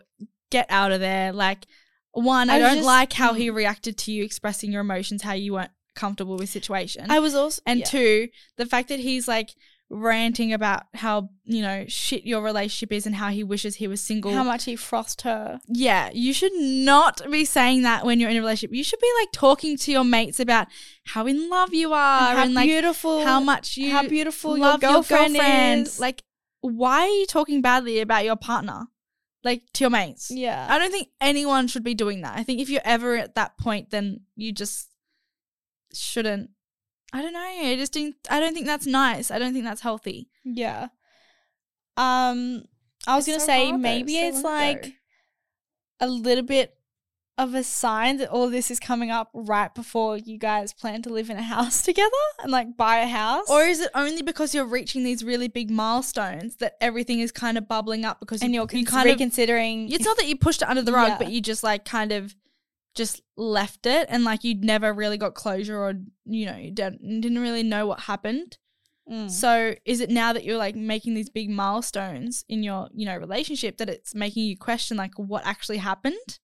get 0.50 0.66
out 0.70 0.92
of 0.92 1.00
there!" 1.00 1.32
Like, 1.32 1.66
one, 2.12 2.48
I, 2.48 2.56
I 2.56 2.58
don't 2.58 2.76
just- 2.76 2.86
like 2.86 3.12
how 3.12 3.34
he 3.34 3.48
mm. 3.48 3.54
reacted 3.54 3.98
to 3.98 4.12
you 4.12 4.24
expressing 4.24 4.70
your 4.72 4.82
emotions, 4.82 5.22
how 5.22 5.32
you 5.32 5.54
weren't 5.54 5.72
comfortable 5.94 6.36
with 6.36 6.48
situation, 6.48 7.10
I 7.10 7.18
was 7.18 7.34
also 7.34 7.60
and 7.66 7.80
yeah. 7.80 7.86
two, 7.86 8.28
the 8.56 8.66
fact 8.66 8.88
that 8.88 9.00
he's 9.00 9.26
like 9.26 9.54
ranting 9.88 10.52
about 10.52 10.82
how 10.94 11.30
you 11.44 11.62
know 11.62 11.84
shit 11.86 12.24
your 12.24 12.42
relationship 12.42 12.92
is 12.92 13.06
and 13.06 13.14
how 13.14 13.28
he 13.28 13.44
wishes 13.44 13.76
he 13.76 13.86
was 13.86 14.00
single. 14.00 14.32
how 14.32 14.42
much 14.42 14.64
he 14.64 14.76
frothed 14.76 15.22
her. 15.22 15.60
Yeah, 15.68 16.10
you 16.12 16.32
should 16.32 16.54
not 16.54 17.22
be 17.30 17.44
saying 17.44 17.82
that 17.82 18.04
when 18.04 18.20
you're 18.20 18.30
in 18.30 18.36
a 18.36 18.40
relationship. 18.40 18.74
You 18.74 18.84
should 18.84 19.00
be 19.00 19.10
like 19.20 19.32
talking 19.32 19.76
to 19.78 19.92
your 19.92 20.04
mates 20.04 20.40
about 20.40 20.68
how 21.04 21.26
in 21.26 21.48
love 21.48 21.72
you 21.72 21.92
are 21.92 22.34
how 22.34 22.42
and 22.42 22.54
like 22.54 22.68
beautiful, 22.68 23.24
how 23.24 23.40
much 23.40 23.76
you 23.76 23.92
how 23.92 24.06
beautiful 24.06 24.58
love 24.58 24.82
your 24.82 24.92
girlfriend, 24.92 25.36
is. 25.86 26.00
Like, 26.00 26.22
why 26.66 27.02
are 27.02 27.08
you 27.20 27.26
talking 27.26 27.62
badly 27.62 28.00
about 28.00 28.24
your 28.24 28.36
partner? 28.36 28.86
Like 29.44 29.62
to 29.74 29.84
your 29.84 29.90
mates. 29.90 30.30
yeah, 30.30 30.66
I 30.68 30.78
don't 30.78 30.90
think 30.90 31.08
anyone 31.20 31.68
should 31.68 31.84
be 31.84 31.94
doing 31.94 32.22
that. 32.22 32.36
I 32.36 32.42
think 32.42 32.60
if 32.60 32.68
you're 32.68 32.80
ever 32.84 33.16
at 33.16 33.36
that 33.36 33.56
point, 33.58 33.90
then 33.90 34.20
you 34.34 34.50
just 34.52 34.88
shouldn't. 35.94 36.50
I 37.12 37.22
don't 37.22 37.32
know. 37.32 37.38
I 37.40 37.76
just 37.76 37.92
didn't. 37.92 38.16
I 38.28 38.40
don't 38.40 38.54
think 38.54 38.66
that's 38.66 38.86
nice. 38.86 39.30
I 39.30 39.38
don't 39.38 39.52
think 39.52 39.64
that's 39.64 39.80
healthy. 39.82 40.30
Yeah. 40.44 40.88
Um, 41.96 42.64
I 43.06 43.14
was 43.16 43.26
It's 43.28 43.36
gonna 43.36 43.40
so 43.40 43.46
say 43.46 43.68
hard, 43.70 43.80
maybe 43.80 44.16
It's 44.18 44.38
it's 44.38 44.44
like 44.44 44.86
ago. 44.86 44.92
a 46.00 46.08
little 46.08 46.44
bit 46.44 46.74
of 47.38 47.54
a 47.54 47.62
sign 47.62 48.16
that 48.16 48.30
all 48.30 48.48
this 48.48 48.70
is 48.70 48.80
coming 48.80 49.10
up 49.10 49.28
right 49.34 49.74
before 49.74 50.16
you 50.16 50.38
guys 50.38 50.72
plan 50.72 51.02
to 51.02 51.10
live 51.10 51.28
in 51.28 51.36
a 51.36 51.42
house 51.42 51.82
together 51.90 52.10
and 52.42 52.50
like 52.50 52.76
buy 52.76 52.98
a 52.98 53.06
house. 53.06 53.48
Or 53.50 53.64
is 53.64 53.80
it 53.80 53.90
only 53.94 54.22
because 54.22 54.54
you're 54.54 54.64
reaching 54.66 55.04
these 55.04 55.22
really 55.22 55.48
big 55.48 55.70
milestones 55.70 56.56
that 56.56 56.76
everything 56.80 57.20
is 57.20 57.32
kind 57.32 57.58
of 57.58 57.68
bubbling 57.68 58.04
up 58.04 58.20
because 58.20 58.40
and 58.40 58.54
you, 58.54 58.60
you're 58.60 58.80
you 58.80 58.86
kind 58.86 59.08
of 59.08 59.14
reconsidering? 59.14 59.92
It's 59.92 60.04
not 60.04 60.16
that 60.16 60.26
you 60.26 60.36
pushed 60.36 60.62
it 60.62 60.68
under 60.68 60.82
the 60.82 60.92
rug, 60.92 61.08
Yeah. 61.08 61.18
but 61.18 61.30
you 61.30 61.42
just 61.42 61.62
like 61.62 61.84
kind 61.84 62.12
of 62.12 62.34
just 62.94 63.20
left 63.36 63.84
it 63.84 64.06
and 64.08 64.24
like 64.24 64.42
you'd 64.42 64.64
never 64.64 64.90
really 64.94 65.18
got 65.18 65.34
closure 65.34 65.78
or 65.78 65.92
you 66.24 66.46
know 66.46 66.56
you 66.56 66.70
didn't, 66.70 67.20
didn't 67.20 67.38
really 67.38 67.62
know 67.62 67.86
what 67.86 68.00
happened. 68.00 68.56
Mm. 69.10 69.30
So 69.30 69.74
is 69.84 70.00
it 70.00 70.08
now 70.08 70.32
that 70.32 70.42
you're 70.42 70.56
like 70.56 70.74
making 70.74 71.12
these 71.12 71.28
big 71.28 71.50
milestones 71.50 72.46
in 72.48 72.62
your 72.62 72.88
you 72.94 73.04
know 73.04 73.16
relationship 73.18 73.76
that 73.76 73.90
it's 73.90 74.14
making 74.14 74.44
you 74.46 74.56
question 74.56 74.96
like 74.96 75.12
what 75.16 75.44
actually 75.44 75.76
happened? 75.76 76.38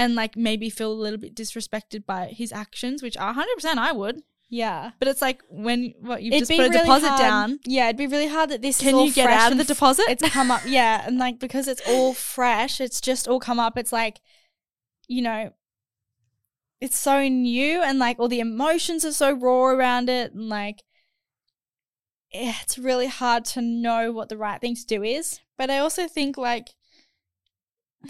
And 0.00 0.14
like 0.14 0.36
maybe 0.36 0.70
feel 0.70 0.92
a 0.92 0.94
little 1.04 1.18
bit 1.18 1.34
disrespected 1.34 2.06
by 2.06 2.26
his 2.28 2.52
actions, 2.52 3.02
which 3.02 3.16
are 3.16 3.34
100% 3.34 3.44
I 3.76 3.92
would. 3.92 4.22
yeah. 4.48 4.92
But 4.98 5.08
it's 5.08 5.20
like 5.22 5.42
when 5.50 5.94
what 6.00 6.22
you've 6.22 6.34
It'd 6.34 6.48
just 6.48 6.58
put 6.58 6.70
a 6.74 6.78
deposit 6.78 7.08
hard- 7.08 7.20
down. 7.20 7.60
Yeah, 7.64 7.86
it'd 7.86 7.96
be 7.98 8.06
really 8.06 8.28
hard 8.28 8.50
that 8.50 8.62
this 8.62 8.76
is 8.80 8.82
Can 8.88 8.94
all 8.94 9.06
you 9.06 9.12
get 9.12 9.24
fresh 9.24 9.40
out 9.40 9.52
of 9.52 9.58
the 9.58 9.64
deposit? 9.64 10.06
It's 10.08 10.28
come 10.30 10.50
up, 10.50 10.62
yeah, 10.66 11.04
and 11.06 11.18
like 11.18 11.38
because 11.38 11.68
it's 11.68 11.82
all 11.86 12.14
fresh, 12.14 12.80
it's 12.80 13.00
just 13.00 13.28
all 13.28 13.40
come 13.40 13.60
up. 13.60 13.76
It's 13.78 13.92
like, 13.92 14.20
you 15.06 15.22
know, 15.22 15.52
it's 16.80 16.98
so 16.98 17.28
new, 17.28 17.82
and 17.82 17.98
like 17.98 18.18
all 18.18 18.28
the 18.28 18.40
emotions 18.40 19.04
are 19.04 19.12
so 19.12 19.32
raw 19.32 19.66
around 19.66 20.08
it, 20.08 20.32
and 20.32 20.48
like, 20.48 20.82
eh, 22.32 22.54
it's 22.62 22.78
really 22.78 23.06
hard 23.08 23.44
to 23.44 23.60
know 23.60 24.12
what 24.12 24.28
the 24.30 24.36
right 24.38 24.60
thing 24.60 24.74
to 24.76 24.86
do 24.86 25.02
is. 25.02 25.40
But 25.58 25.68
I 25.70 25.78
also 25.78 26.08
think 26.08 26.38
like 26.38 26.70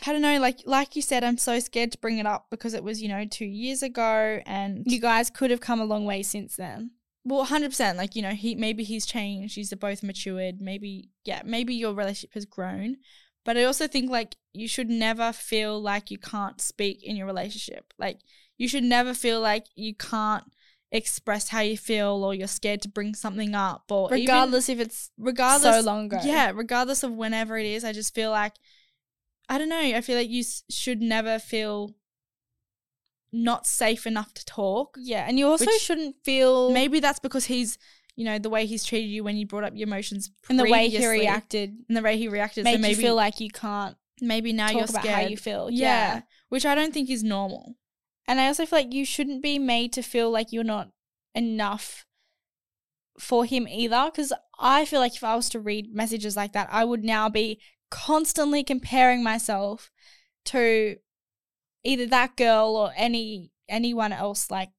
I 0.07 0.13
don't 0.13 0.23
know, 0.23 0.39
like 0.41 0.61
like 0.67 0.95
you 0.97 1.03
said, 1.03 1.25
I'm 1.25 1.39
so 1.39 1.59
scared 1.59 1.93
to 1.93 1.99
bring 1.99 2.19
it 2.19 2.27
up 2.27 2.47
because 2.51 2.75
it 2.75 2.85
was, 2.85 3.03
you 3.03 3.09
know, 3.09 3.25
two 3.25 3.45
years 3.45 3.83
ago 3.83 4.41
and 4.47 4.83
You 4.87 5.01
guys 5.01 5.31
could 5.31 5.51
have 5.51 5.61
come 5.61 5.81
a 5.81 5.85
long 5.85 6.05
way 6.05 6.23
since 6.23 6.57
then. 6.57 6.93
well, 7.25 7.45
hundred 7.45 7.71
percent, 7.71 7.99
like, 7.99 8.15
you 8.17 8.23
know, 8.23 8.31
he 8.31 8.55
maybe 8.55 8.85
he's 8.85 9.05
changed, 9.07 9.57
he's 9.57 9.75
both 9.75 10.03
matured, 10.03 10.61
maybe 10.61 11.09
yeah, 11.25 11.43
maybe 11.45 11.75
your 11.75 11.93
relationship 11.95 12.35
has 12.35 12.45
grown. 12.47 12.97
But 13.45 13.57
I 13.57 13.65
also 13.65 13.89
think 13.89 14.11
like 14.11 14.37
you 14.53 14.69
should 14.69 14.89
never 14.91 15.33
feel 15.33 15.81
like 15.81 16.11
you 16.11 16.19
can't 16.19 16.61
speak 16.61 17.03
in 17.03 17.17
your 17.17 17.27
relationship. 17.27 17.93
Like 17.99 18.21
you 18.59 18.69
should 18.69 18.85
never 18.85 19.13
feel 19.15 19.41
like 19.41 19.67
you 19.75 19.95
can't 19.95 20.45
express 20.93 21.49
how 21.49 21.61
you 21.61 21.77
feel 21.77 22.23
or 22.25 22.35
you're 22.35 22.49
scared 22.49 22.83
to 22.83 22.89
bring 22.89 23.15
something 23.15 23.55
up 23.55 23.85
or 23.91 24.09
Regardless 24.11 24.69
if 24.69 24.81
it's 24.81 25.11
regardless 25.17 25.77
so 25.77 25.81
long 25.83 26.07
ago. 26.07 26.19
yeah 26.25 26.51
regardless 26.53 27.05
of 27.05 27.13
whenever 27.13 27.57
it 27.57 27.65
is 27.65 27.85
i 27.85 27.93
just 27.93 28.13
feel 28.13 28.33
like 28.33 28.55
i 29.51 29.59
don't 29.59 29.69
know 29.69 29.79
i 29.79 30.01
feel 30.01 30.17
like 30.17 30.31
you 30.31 30.41
s- 30.41 30.63
should 30.71 31.03
never 31.03 31.39
feel 31.39 31.95
not 33.33 33.67
safe 33.67 34.07
enough 34.07 34.35
to 34.35 34.45
talk 34.45 34.97
Yeah, 34.99 35.25
and 35.29 35.39
you 35.39 35.47
also 35.47 35.67
Which- 35.67 35.81
shouldn't 35.83 36.17
feel 36.25 36.71
maybe 36.73 36.99
that's 37.01 37.21
because 37.21 37.45
he's 37.45 37.79
you 38.17 38.25
know 38.25 38.39
the 38.39 38.51
way 38.51 38.67
he's 38.67 38.85
treated 38.85 39.07
you 39.09 39.23
when 39.23 39.37
you 39.37 39.47
brought 39.47 39.65
up 39.65 39.73
your 39.77 39.87
emotions 39.87 40.31
and 40.49 40.59
the 40.59 40.65
way 40.65 40.89
he 40.89 40.97
previously, 40.97 41.21
reacted 41.21 41.77
and 41.89 41.97
the 41.97 42.03
way 42.03 42.17
he 42.19 42.27
reacted 42.29 42.65
make 42.65 42.77
so 42.77 42.81
maybe 42.83 42.97
you 42.97 43.01
feel 43.03 43.15
like 43.15 43.39
you 43.41 43.49
can't 43.51 43.97
maybe 44.21 44.53
now 44.53 44.67
talk 44.67 44.75
you're 44.77 44.85
about 44.85 45.03
scared 45.03 45.15
how 45.23 45.29
you 45.29 45.37
feel. 45.37 45.71
yeah. 45.71 46.15
yeah. 46.15 46.21
which 46.49 46.67
i 46.67 46.75
don't 46.75 46.93
think 46.93 47.09
is 47.09 47.23
normal 47.23 47.77
And 48.29 48.39
I 48.41 48.47
also 48.49 48.65
feel 48.67 48.79
like 48.81 48.93
you 48.93 49.05
shouldn't 49.05 49.43
be 49.43 49.59
made 49.59 49.93
to 49.95 50.03
feel 50.03 50.31
like 50.31 50.53
you're 50.53 50.63
not 50.77 50.91
enough 51.35 52.05
for 53.19 53.45
him 53.45 53.67
either. 53.67 54.03
Because 54.07 54.33
I 54.59 54.85
feel 54.85 55.01
like 55.01 55.17
if 55.17 55.25
I 55.25 55.35
was 55.35 55.49
to 55.51 55.59
read 55.61 55.93
messages 55.95 56.37
like 56.37 56.53
that, 56.53 56.69
I 56.71 56.85
would 56.85 57.03
now 57.03 57.29
be 57.29 57.59
constantly 57.91 58.63
comparing 58.63 59.23
myself 59.23 59.91
to 60.47 60.97
either 61.85 62.07
that 62.07 62.37
girl 62.37 62.77
or 62.77 62.93
any 62.97 63.51
anyone 63.69 64.13
else 64.13 64.51
like 64.51 64.71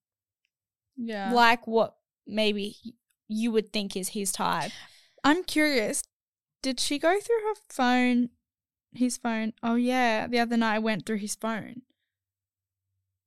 yeah. 0.97 1.31
like 1.33 1.65
what 1.67 1.95
maybe 2.27 2.75
you 3.27 3.51
would 3.51 3.71
think 3.71 3.95
is 3.95 4.09
his 4.09 4.31
type. 4.31 4.71
i'm 5.23 5.43
curious 5.43 6.03
did 6.61 6.79
she 6.79 6.99
go 6.99 7.19
through 7.19 7.41
her 7.43 7.55
phone 7.69 8.29
his 8.93 9.17
phone? 9.17 9.53
Oh 9.63 9.75
yeah 9.75 10.27
the 10.27 10.39
other 10.39 10.57
night 10.57 10.75
i 10.75 10.79
went 10.79 11.05
through 11.05 11.17
his 11.17 11.35
phone. 11.35 11.83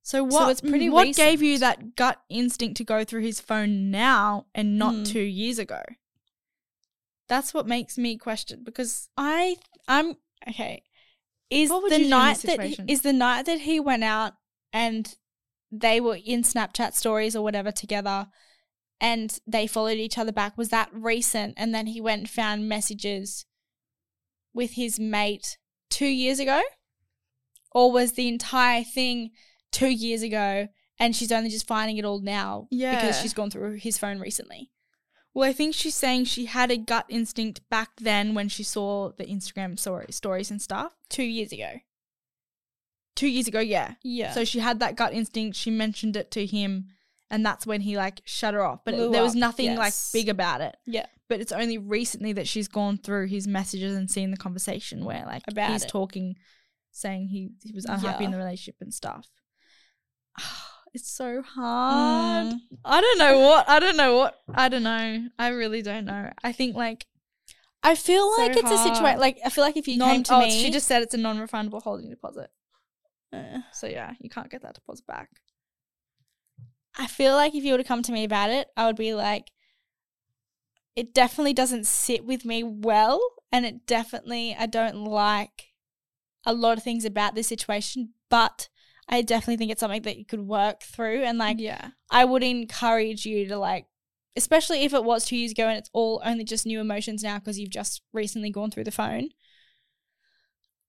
So 0.03 0.23
what 0.23 0.51
it's 0.51 0.61
pretty 0.61 0.89
what 0.89 1.15
gave 1.15 1.41
you 1.41 1.57
that 1.59 1.95
gut 1.95 2.21
instinct 2.29 2.77
to 2.77 2.83
go 2.83 3.03
through 3.03 3.23
his 3.23 3.41
phone 3.41 3.89
now 3.89 4.45
and 4.53 4.77
not 4.77 4.93
Mm. 4.93 5.07
2 5.07 5.19
years 5.19 5.57
ago 5.57 5.81
that's 7.27 7.53
what 7.53 7.67
makes 7.67 7.97
me 7.97 8.17
question 8.17 8.61
because 8.63 9.09
I 9.17 9.57
I'm 9.87 10.15
okay. 10.49 10.83
Is 11.49 11.69
the 11.69 11.75
you 11.75 11.89
do 11.89 12.03
in 12.03 12.09
night 12.09 12.37
that 12.37 12.41
situation? 12.41 12.89
is 12.89 13.01
the 13.01 13.13
night 13.13 13.45
that 13.45 13.61
he 13.61 13.79
went 13.79 14.03
out 14.03 14.33
and 14.73 15.15
they 15.71 15.99
were 15.99 16.17
in 16.23 16.43
Snapchat 16.43 16.93
stories 16.93 17.35
or 17.35 17.43
whatever 17.43 17.71
together 17.71 18.27
and 19.01 19.39
they 19.45 19.67
followed 19.67 19.97
each 19.97 20.17
other 20.17 20.31
back 20.31 20.57
was 20.57 20.69
that 20.69 20.89
recent 20.93 21.53
and 21.57 21.73
then 21.73 21.87
he 21.87 21.99
went 21.99 22.21
and 22.21 22.29
found 22.29 22.69
messages 22.69 23.45
with 24.53 24.71
his 24.71 24.99
mate 24.99 25.57
2 25.89 26.05
years 26.05 26.39
ago 26.39 26.61
or 27.71 27.91
was 27.91 28.13
the 28.13 28.27
entire 28.27 28.83
thing 28.83 29.31
2 29.71 29.87
years 29.87 30.21
ago 30.21 30.67
and 30.97 31.15
she's 31.15 31.31
only 31.31 31.49
just 31.49 31.67
finding 31.67 31.97
it 31.97 32.05
all 32.05 32.21
now 32.21 32.67
because 32.71 33.19
she's 33.19 33.33
gone 33.33 33.49
through 33.51 33.75
his 33.75 33.97
phone 33.97 34.19
recently. 34.19 34.71
Well 35.35 35.47
i 35.47 35.53
think 35.53 35.75
she's 35.75 35.93
saying 35.95 36.25
she 36.25 36.45
had 36.45 36.71
a 36.71 36.77
gut 36.77 37.05
instinct 37.09 37.61
back 37.69 37.91
then 37.97 38.33
when 38.33 38.49
she 38.49 38.63
saw 38.63 39.11
the 39.17 39.25
instagram 39.25 39.77
story, 39.77 40.07
stories 40.09 40.49
and 40.49 40.59
stuff 40.61 40.93
2 41.09 41.21
years 41.23 41.51
ago. 41.51 41.73
2 43.15 43.27
years 43.27 43.47
ago 43.47 43.59
yeah 43.59 43.93
Yeah. 44.03 44.31
So 44.33 44.43
she 44.43 44.59
had 44.59 44.79
that 44.79 44.95
gut 44.95 45.13
instinct. 45.13 45.55
She 45.57 45.69
mentioned 45.71 46.15
it 46.17 46.31
to 46.31 46.45
him, 46.45 46.87
and 47.29 47.45
that's 47.45 47.65
when 47.67 47.81
he 47.81 47.95
like 47.97 48.21
shut 48.25 48.53
her 48.53 48.63
off. 48.63 48.81
But 48.83 48.93
it- 48.95 49.11
there 49.11 49.23
was 49.23 49.33
up, 49.35 49.39
nothing 49.39 49.75
like 49.77 49.93
big 50.11 50.27
about 50.29 50.61
it. 50.61 50.75
yeah. 50.85 51.05
But 51.29 51.39
it's 51.41 51.51
only 51.51 51.77
recently 51.77 52.33
that 52.33 52.47
she's 52.47 52.67
gone 52.67 52.97
through 52.97 53.27
his 53.27 53.47
messages 53.47 53.95
and 53.95 54.09
seen 54.11 54.31
the 54.31 54.37
conversation 54.37 55.05
where 55.05 55.23
like 55.25 55.43
About 55.47 55.71
he's 55.71 55.83
it. 55.85 55.89
talking, 55.89 56.35
saying 56.91 57.29
he 57.29 57.49
he 57.63 57.71
was 57.73 57.85
unhappy 57.85 58.25
in 58.25 58.31
the 58.31 58.37
relationship 58.37 58.75
and 58.81 58.93
stuff. 58.93 59.27
It's 60.95 61.11
so 61.11 61.41
hard. 61.41 62.53
Mm. 62.53 62.59
I 62.85 63.01
don't 63.01 63.17
know 63.17 63.39
what. 63.39 63.69
I 63.69 63.79
don't 63.81 63.97
know 63.97 64.15
what. 64.15 64.39
I 64.53 64.69
don't 64.69 64.83
know. 64.83 65.27
I 65.37 65.49
really 65.49 65.81
don't 65.81 66.05
know. 66.05 66.31
I 66.41 66.53
think 66.53 66.75
like 66.77 67.05
I 67.83 67.95
feel 67.95 68.33
So 68.35 68.41
like 68.41 68.55
it's 68.55 68.71
a 68.71 68.77
situation 68.77 69.03
hard. 69.03 69.19
like 69.19 69.37
I 69.45 69.49
feel 69.49 69.65
like 69.65 69.75
if 69.75 69.89
you 69.89 69.97
non. 69.97 70.09
came 70.09 70.23
to 70.23 70.35
oh, 70.35 70.39
me, 70.39 70.51
she 70.51 70.71
just 70.71 70.87
said 70.87 71.01
it's 71.01 71.13
a 71.13 71.17
non-refundable 71.17 71.81
holding 71.83 72.09
deposit. 72.09 72.49
Uh, 73.33 73.59
So 73.73 73.87
yeah, 73.87 74.13
you 74.21 74.29
can't 74.29 74.49
get 74.49 74.61
that 74.61 74.75
deposit 74.75 75.05
back. 75.05 75.29
I 76.97 77.07
feel 77.07 77.33
like 77.33 77.53
if 77.53 77.65
you 77.65 77.73
were 77.73 77.77
to 77.77 77.83
come 77.83 78.01
to 78.03 78.13
me 78.13 78.23
about 78.23 78.49
it, 78.49 78.69
I 78.77 78.85
would 78.85 78.95
be 78.95 79.13
like, 79.13 79.51
it 80.95 81.13
definitely 81.13 81.53
doesn't 81.53 81.85
sit 81.87 82.23
with 82.23 82.45
me 82.45 82.63
well, 82.63 83.19
and 83.51 83.65
it 83.65 83.85
definitely 83.85 84.55
I 84.57 84.65
don't 84.65 85.03
like 85.03 85.73
a 86.45 86.53
lot 86.53 86.77
of 86.77 86.83
things 86.85 87.03
about 87.03 87.35
this 87.35 87.47
situation, 87.47 88.13
but 88.29 88.69
I 89.07 89.21
definitely 89.21 89.57
think 89.57 89.71
it's 89.71 89.79
something 89.79 90.01
that 90.03 90.17
you 90.17 90.25
could 90.25 90.41
work 90.41 90.81
through, 90.81 91.23
and 91.23 91.37
like 91.37 91.59
yeah. 91.59 91.89
I 92.09 92.25
would 92.25 92.43
encourage 92.43 93.25
you 93.25 93.47
to 93.47 93.57
like. 93.57 93.85
Especially 94.37 94.83
if 94.83 94.93
it 94.93 95.05
was 95.05 95.23
two 95.23 95.37
years 95.37 95.51
ago 95.51 95.69
and 95.69 95.77
it's 95.77 95.89
all 95.93 96.21
only 96.25 96.43
just 96.43 96.65
new 96.65 96.81
emotions 96.81 97.23
now 97.23 97.39
because 97.39 97.57
you've 97.57 97.69
just 97.69 98.01
recently 98.11 98.49
gone 98.49 98.69
through 98.69 98.83
the 98.83 98.91
phone. 98.91 99.29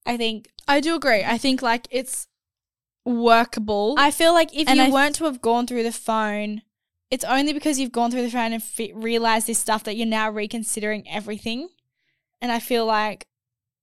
I 0.04 0.16
think 0.16 0.50
I 0.66 0.80
do 0.80 0.96
agree. 0.96 1.22
I 1.22 1.38
think 1.38 1.62
like 1.62 1.86
it's 1.90 2.26
workable. 3.04 3.94
I 3.98 4.10
feel 4.10 4.34
like 4.34 4.54
if 4.54 4.68
And 4.68 4.78
you 4.78 4.84
I 4.86 4.90
weren't 4.90 5.14
to 5.16 5.24
have 5.24 5.40
gone 5.40 5.66
through 5.66 5.84
the 5.84 5.92
phone, 5.92 6.62
it's 7.10 7.24
only 7.24 7.52
because 7.52 7.78
you've 7.78 7.92
gone 7.92 8.10
through 8.10 8.22
the 8.22 8.30
phone 8.30 8.52
and 8.52 8.62
fi- 8.62 8.92
realized 8.94 9.46
this 9.46 9.58
stuff 9.58 9.84
that 9.84 9.96
you're 9.96 10.06
now 10.06 10.30
reconsidering 10.30 11.08
everything. 11.08 11.68
And 12.40 12.52
I 12.52 12.58
feel 12.58 12.84
like 12.84 13.26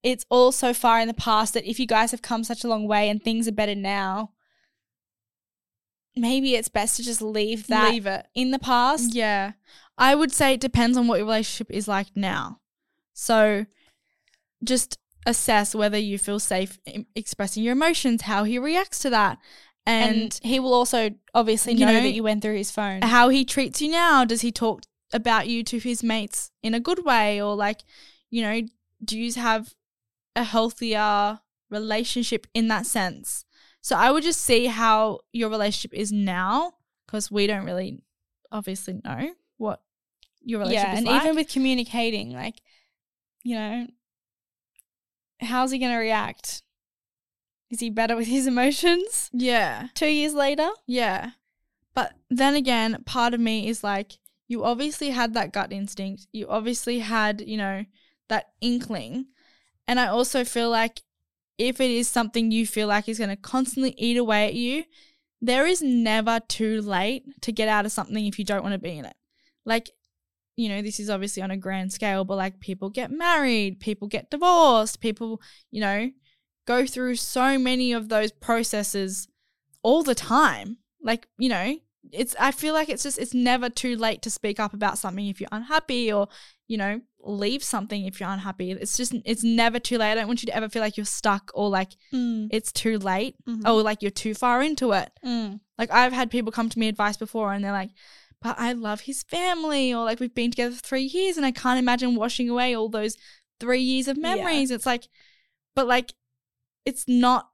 it's 0.03 0.25
all 0.29 0.51
so 0.51 0.73
far 0.73 0.99
in 0.99 1.07
the 1.07 1.13
past 1.13 1.53
that 1.53 1.67
if 1.67 1.79
you 1.79 1.87
guys 1.87 2.11
have 2.11 2.21
come 2.21 2.43
such 2.43 2.63
a 2.63 2.67
long 2.67 2.87
way 2.87 3.09
and 3.09 3.23
things 3.23 3.47
are 3.47 3.53
better 3.53 3.75
now, 3.75 4.31
maybe 6.15 6.55
it's 6.55 6.69
best 6.69 6.97
to 6.97 7.03
just 7.03 7.21
leave 7.21 7.67
that 7.67 7.91
leave 7.91 8.05
it. 8.05 8.27
in 8.35 8.51
the 8.51 8.59
past. 8.59 9.15
Yeah. 9.15 9.53
I 9.97 10.13
would 10.13 10.31
say 10.31 10.53
it 10.53 10.59
depends 10.59 10.97
on 10.97 11.07
what 11.07 11.17
your 11.17 11.25
relationship 11.25 11.71
is 11.71 11.87
like 11.87 12.07
now. 12.15 12.59
So 13.13 13.65
just 14.63 14.97
assess 15.25 15.73
whether 15.73 15.97
you 15.97 16.17
feel 16.17 16.39
safe 16.39 16.79
expressing 17.15 17.63
your 17.63 17.73
emotions, 17.73 18.23
how 18.23 18.43
he 18.43 18.59
reacts 18.59 18.99
to 18.99 19.09
that, 19.11 19.37
And, 19.85 20.15
and, 20.15 20.39
he 20.43 20.59
will 20.59 20.73
also 20.73 21.11
obviously 21.33 21.75
know, 21.75 21.87
know, 21.87 22.01
that 22.01 22.13
you 22.13 22.23
went 22.23 22.41
through 22.41 22.57
his 22.57 22.71
phone. 22.71 23.01
how 23.03 23.29
he 23.29 23.45
treats 23.45 23.81
you 23.81 23.89
now. 23.89 24.25
Does 24.25 24.41
he 24.41 24.51
talk 24.51 24.83
about 25.13 25.47
you 25.47 25.63
to 25.63 25.79
his 25.79 26.03
mates 26.03 26.51
in 26.61 26.73
a 26.73 26.79
good 26.79 27.05
way 27.05 27.41
or 27.41 27.55
like, 27.55 27.83
you 28.29 28.41
know, 28.41 28.61
do 29.03 29.17
you 29.17 29.31
have 29.33 29.73
a 30.35 30.43
healthier 30.43 31.39
relationship 31.69 32.47
in 32.53 32.67
that 32.69 32.85
sense? 32.85 33.45
So 33.81 33.95
I 33.95 34.11
would 34.11 34.23
just 34.23 34.41
see 34.41 34.67
how 34.67 35.19
your 35.31 35.49
relationship 35.49 35.93
is 35.93 36.11
now 36.11 36.73
because 37.05 37.29
we 37.29 37.47
don't 37.47 37.65
really 37.65 38.01
obviously 38.51 39.01
know 39.03 39.33
what 39.57 39.81
your 40.41 40.59
yeah, 40.61 40.67
relationship 40.67 40.97
and 40.97 41.05
like. 41.05 41.11
Yeah, 41.11 41.19
and 41.19 41.25
even 41.25 41.35
with 41.35 41.51
communicating, 41.51 42.31
like, 42.31 42.61
you 43.43 43.55
know, 43.55 43.87
how's 45.41 45.71
he 45.71 45.79
gonna 45.79 45.99
react? 45.99 46.63
Is 47.69 47.79
he 47.79 47.89
better 47.89 48.15
with 48.15 48.27
his 48.27 48.47
emotions 48.47 49.29
yeah, 49.33 49.87
two 49.95 50.07
years 50.07 50.33
later? 50.33 50.69
yeah. 50.87 51.31
But 51.95 52.13
then 52.29 52.55
again, 52.55 53.03
part 53.05 53.33
of 53.33 53.39
me 53.39 53.67
is 53.67 53.83
like, 53.83 54.13
you 54.47 54.63
obviously 54.63 55.11
had 55.11 55.33
that 55.35 55.53
gut 55.53 55.71
instinct. 55.71 56.27
You 56.31 56.47
obviously 56.49 56.99
had, 56.99 57.41
you 57.41 57.57
know, 57.57 57.85
that 58.29 58.49
inkling. 58.61 59.27
And 59.87 59.99
I 59.99 60.07
also 60.07 60.43
feel 60.43 60.69
like 60.69 61.01
if 61.57 61.79
it 61.79 61.91
is 61.91 62.07
something 62.07 62.51
you 62.51 62.65
feel 62.65 62.87
like 62.87 63.07
is 63.07 63.17
going 63.17 63.29
to 63.29 63.35
constantly 63.35 63.93
eat 63.97 64.17
away 64.17 64.47
at 64.47 64.53
you, 64.53 64.83
there 65.41 65.67
is 65.67 65.81
never 65.81 66.39
too 66.47 66.81
late 66.81 67.25
to 67.41 67.51
get 67.51 67.67
out 67.67 67.85
of 67.85 67.91
something 67.91 68.25
if 68.25 68.39
you 68.39 68.45
don't 68.45 68.63
want 68.63 68.73
to 68.73 68.79
be 68.79 68.97
in 68.97 69.05
it. 69.05 69.15
Like, 69.65 69.91
you 70.55 70.69
know, 70.69 70.81
this 70.81 70.99
is 70.99 71.09
obviously 71.09 71.43
on 71.43 71.51
a 71.51 71.57
grand 71.57 71.91
scale, 71.91 72.23
but 72.23 72.37
like 72.37 72.59
people 72.59 72.89
get 72.89 73.11
married, 73.11 73.79
people 73.79 74.07
get 74.07 74.31
divorced, 74.31 75.01
people, 75.01 75.41
you 75.71 75.81
know, 75.81 76.11
go 76.65 76.85
through 76.85 77.15
so 77.15 77.57
many 77.57 77.91
of 77.91 78.09
those 78.09 78.31
processes 78.31 79.27
all 79.81 80.03
the 80.03 80.15
time. 80.15 80.77
Like, 81.01 81.27
you 81.37 81.49
know, 81.49 81.77
it's 82.11 82.35
I 82.39 82.51
feel 82.51 82.73
like 82.73 82.89
it's 82.89 83.03
just 83.03 83.17
it's 83.17 83.33
never 83.33 83.69
too 83.69 83.95
late 83.95 84.21
to 84.23 84.29
speak 84.29 84.59
up 84.59 84.73
about 84.73 84.97
something 84.97 85.27
if 85.27 85.39
you're 85.39 85.49
unhappy 85.51 86.11
or, 86.11 86.27
you 86.67 86.77
know, 86.77 87.01
leave 87.21 87.63
something 87.63 88.05
if 88.05 88.19
you're 88.19 88.29
unhappy. 88.29 88.71
It's 88.71 88.97
just 88.97 89.13
it's 89.25 89.43
never 89.43 89.79
too 89.79 89.97
late. 89.97 90.11
I 90.11 90.15
don't 90.15 90.27
want 90.27 90.43
you 90.43 90.47
to 90.47 90.55
ever 90.55 90.69
feel 90.69 90.81
like 90.81 90.97
you're 90.97 91.05
stuck 91.05 91.51
or 91.53 91.69
like 91.69 91.91
Mm. 92.13 92.49
it's 92.51 92.71
too 92.71 92.99
late 92.99 93.35
Mhm. 93.47 93.65
or 93.67 93.81
like 93.81 94.01
you're 94.01 94.11
too 94.11 94.33
far 94.33 94.61
into 94.61 94.91
it. 94.91 95.11
Mm. 95.25 95.59
Like 95.77 95.91
I've 95.91 96.13
had 96.13 96.29
people 96.29 96.51
come 96.51 96.69
to 96.69 96.79
me 96.79 96.87
advice 96.89 97.17
before 97.17 97.53
and 97.53 97.63
they're 97.63 97.71
like, 97.71 97.91
but 98.41 98.59
I 98.59 98.73
love 98.73 99.01
his 99.01 99.23
family 99.23 99.93
or 99.93 100.03
like 100.03 100.19
we've 100.19 100.35
been 100.35 100.51
together 100.51 100.75
for 100.75 100.81
three 100.81 101.03
years 101.03 101.37
and 101.37 101.45
I 101.45 101.51
can't 101.51 101.79
imagine 101.79 102.15
washing 102.15 102.49
away 102.49 102.75
all 102.75 102.89
those 102.89 103.15
three 103.61 103.81
years 103.81 104.07
of 104.09 104.17
Yeah. 104.17 104.35
memories. 104.35 104.69
It's 104.71 104.85
like, 104.85 105.07
but 105.75 105.87
like, 105.87 106.13
it's 106.85 107.05
not, 107.07 107.49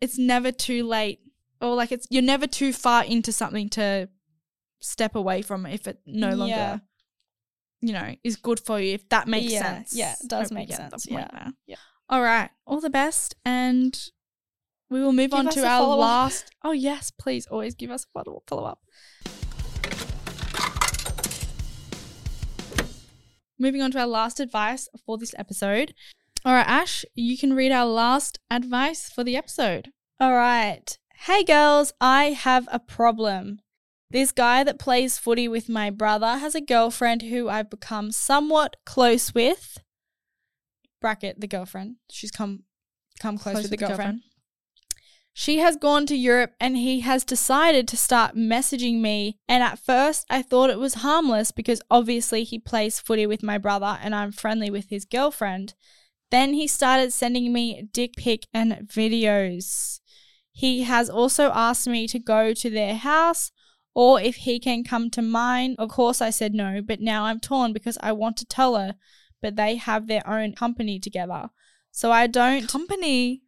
it's 0.00 0.16
never 0.16 0.52
too 0.52 0.84
late 0.84 1.18
or 1.60 1.74
like 1.74 1.92
it's, 1.92 2.06
you're 2.10 2.22
never 2.22 2.46
too 2.46 2.72
far 2.72 3.04
into 3.04 3.32
something 3.32 3.68
to 3.70 4.08
step 4.80 5.14
away 5.16 5.42
from 5.42 5.66
if 5.66 5.86
it 5.86 5.98
no 6.06 6.30
longer, 6.34 6.46
Yeah. 6.54 6.78
you 7.80 7.92
know, 7.92 8.14
is 8.24 8.36
good 8.36 8.60
for 8.60 8.80
you. 8.80 8.94
If 8.94 9.08
that 9.08 9.26
makes 9.28 9.52
Yeah, 9.52 9.62
sense. 9.62 9.92
yeah, 9.94 10.14
it 10.22 10.28
does 10.28 10.50
make 10.52 10.72
sense, 10.72 11.06
yeah, 11.08 11.28
there. 11.32 11.52
yeah. 11.66 11.76
All 12.08 12.22
right. 12.22 12.50
All 12.66 12.80
the 12.80 12.88
best. 12.90 13.34
And 13.44 13.98
we 14.88 15.00
will 15.02 15.12
move 15.12 15.30
Give 15.32 15.40
on 15.40 15.48
to 15.50 15.60
our 15.66 15.80
follow-up. 15.80 15.98
last. 16.00 16.50
Oh, 16.64 16.72
yes. 16.72 17.10
Please 17.10 17.46
always 17.48 17.74
give 17.74 17.90
us 17.90 18.06
a 18.16 18.24
follow 18.48 18.64
up. 18.64 18.78
Moving 23.58 23.82
on 23.82 23.90
to 23.90 23.98
our 23.98 24.06
last 24.06 24.38
advice 24.40 24.88
for 25.04 25.18
this 25.18 25.34
episode. 25.36 25.92
All 26.44 26.54
right, 26.54 26.66
Ash, 26.66 27.04
you 27.14 27.36
can 27.36 27.52
read 27.54 27.72
our 27.72 27.84
last 27.86 28.38
advice 28.50 29.10
for 29.10 29.24
the 29.24 29.36
episode. 29.36 29.90
All 30.20 30.32
right. 30.32 30.96
Hey 31.22 31.42
girls, 31.42 31.92
I 32.00 32.26
have 32.26 32.68
a 32.70 32.78
problem. 32.78 33.60
This 34.08 34.30
guy 34.30 34.62
that 34.62 34.78
plays 34.78 35.18
footy 35.18 35.48
with 35.48 35.68
my 35.68 35.90
brother 35.90 36.38
has 36.38 36.54
a 36.54 36.60
girlfriend 36.60 37.22
who 37.22 37.48
I've 37.48 37.68
become 37.68 38.12
somewhat 38.12 38.76
close 38.86 39.34
with. 39.34 39.78
Bracket 41.00 41.40
the 41.40 41.48
girlfriend. 41.48 41.96
She's 42.08 42.30
come 42.30 42.62
come 43.20 43.36
close, 43.36 43.56
with 43.56 43.70
the 43.70 43.76
girlfriend. 43.76 44.20
She 45.34 45.58
has 45.58 45.76
gone 45.76 46.06
to 46.06 46.16
Europe 46.16 46.52
and 46.60 46.76
he 46.76 47.00
has 47.00 47.24
decided 47.24 47.88
to 47.88 47.96
start 47.96 48.36
messaging 48.36 49.00
me. 49.00 49.38
And 49.48 49.62
at 49.62 49.80
first, 49.80 50.24
I 50.30 50.40
thought 50.40 50.70
it 50.70 50.78
was 50.78 50.94
harmless 50.94 51.50
because 51.50 51.82
obviously 51.90 52.44
he 52.44 52.60
plays 52.60 53.00
footy 53.00 53.26
with 53.26 53.42
my 53.42 53.58
brother 53.58 53.98
and 54.00 54.14
I'm 54.14 54.32
friendly 54.32 54.70
with 54.70 54.88
his 54.88 55.04
girlfriend. 55.04 55.74
Then 56.30 56.54
he 56.54 56.68
started 56.68 57.12
sending 57.12 57.52
me 57.52 57.88
dick 57.92 58.14
pic 58.16 58.46
and 58.54 58.72
videos. 58.88 60.00
He 60.58 60.82
has 60.82 61.08
also 61.08 61.52
asked 61.54 61.86
me 61.86 62.08
to 62.08 62.18
go 62.18 62.52
to 62.52 62.68
their 62.68 62.96
house 62.96 63.52
or 63.94 64.20
if 64.20 64.38
he 64.38 64.58
can 64.58 64.82
come 64.82 65.08
to 65.10 65.22
mine. 65.22 65.76
Of 65.78 65.90
course, 65.90 66.20
I 66.20 66.30
said 66.30 66.52
no, 66.52 66.82
but 66.82 67.00
now 67.00 67.26
I'm 67.26 67.38
torn 67.38 67.72
because 67.72 67.96
I 68.00 68.10
want 68.10 68.36
to 68.38 68.44
tell 68.44 68.74
her, 68.74 68.96
but 69.40 69.54
they 69.54 69.76
have 69.76 70.08
their 70.08 70.28
own 70.28 70.54
company 70.54 70.98
together. 70.98 71.50
So 71.92 72.10
I 72.10 72.26
don't 72.26 72.68
Company. 72.68 73.42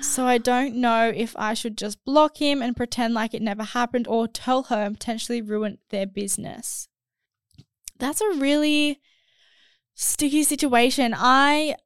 so 0.00 0.24
I 0.24 0.38
don't 0.38 0.76
know 0.76 1.12
if 1.14 1.36
I 1.36 1.52
should 1.52 1.76
just 1.76 2.02
block 2.06 2.38
him 2.38 2.62
and 2.62 2.74
pretend 2.74 3.12
like 3.12 3.34
it 3.34 3.42
never 3.42 3.64
happened 3.64 4.08
or 4.08 4.26
tell 4.26 4.62
her 4.62 4.84
and 4.84 4.94
potentially 4.94 5.42
ruin 5.42 5.76
their 5.90 6.06
business. 6.06 6.88
That's 7.98 8.22
a 8.22 8.38
really 8.38 9.02
sticky 9.94 10.44
situation. 10.44 11.14
I 11.14 11.76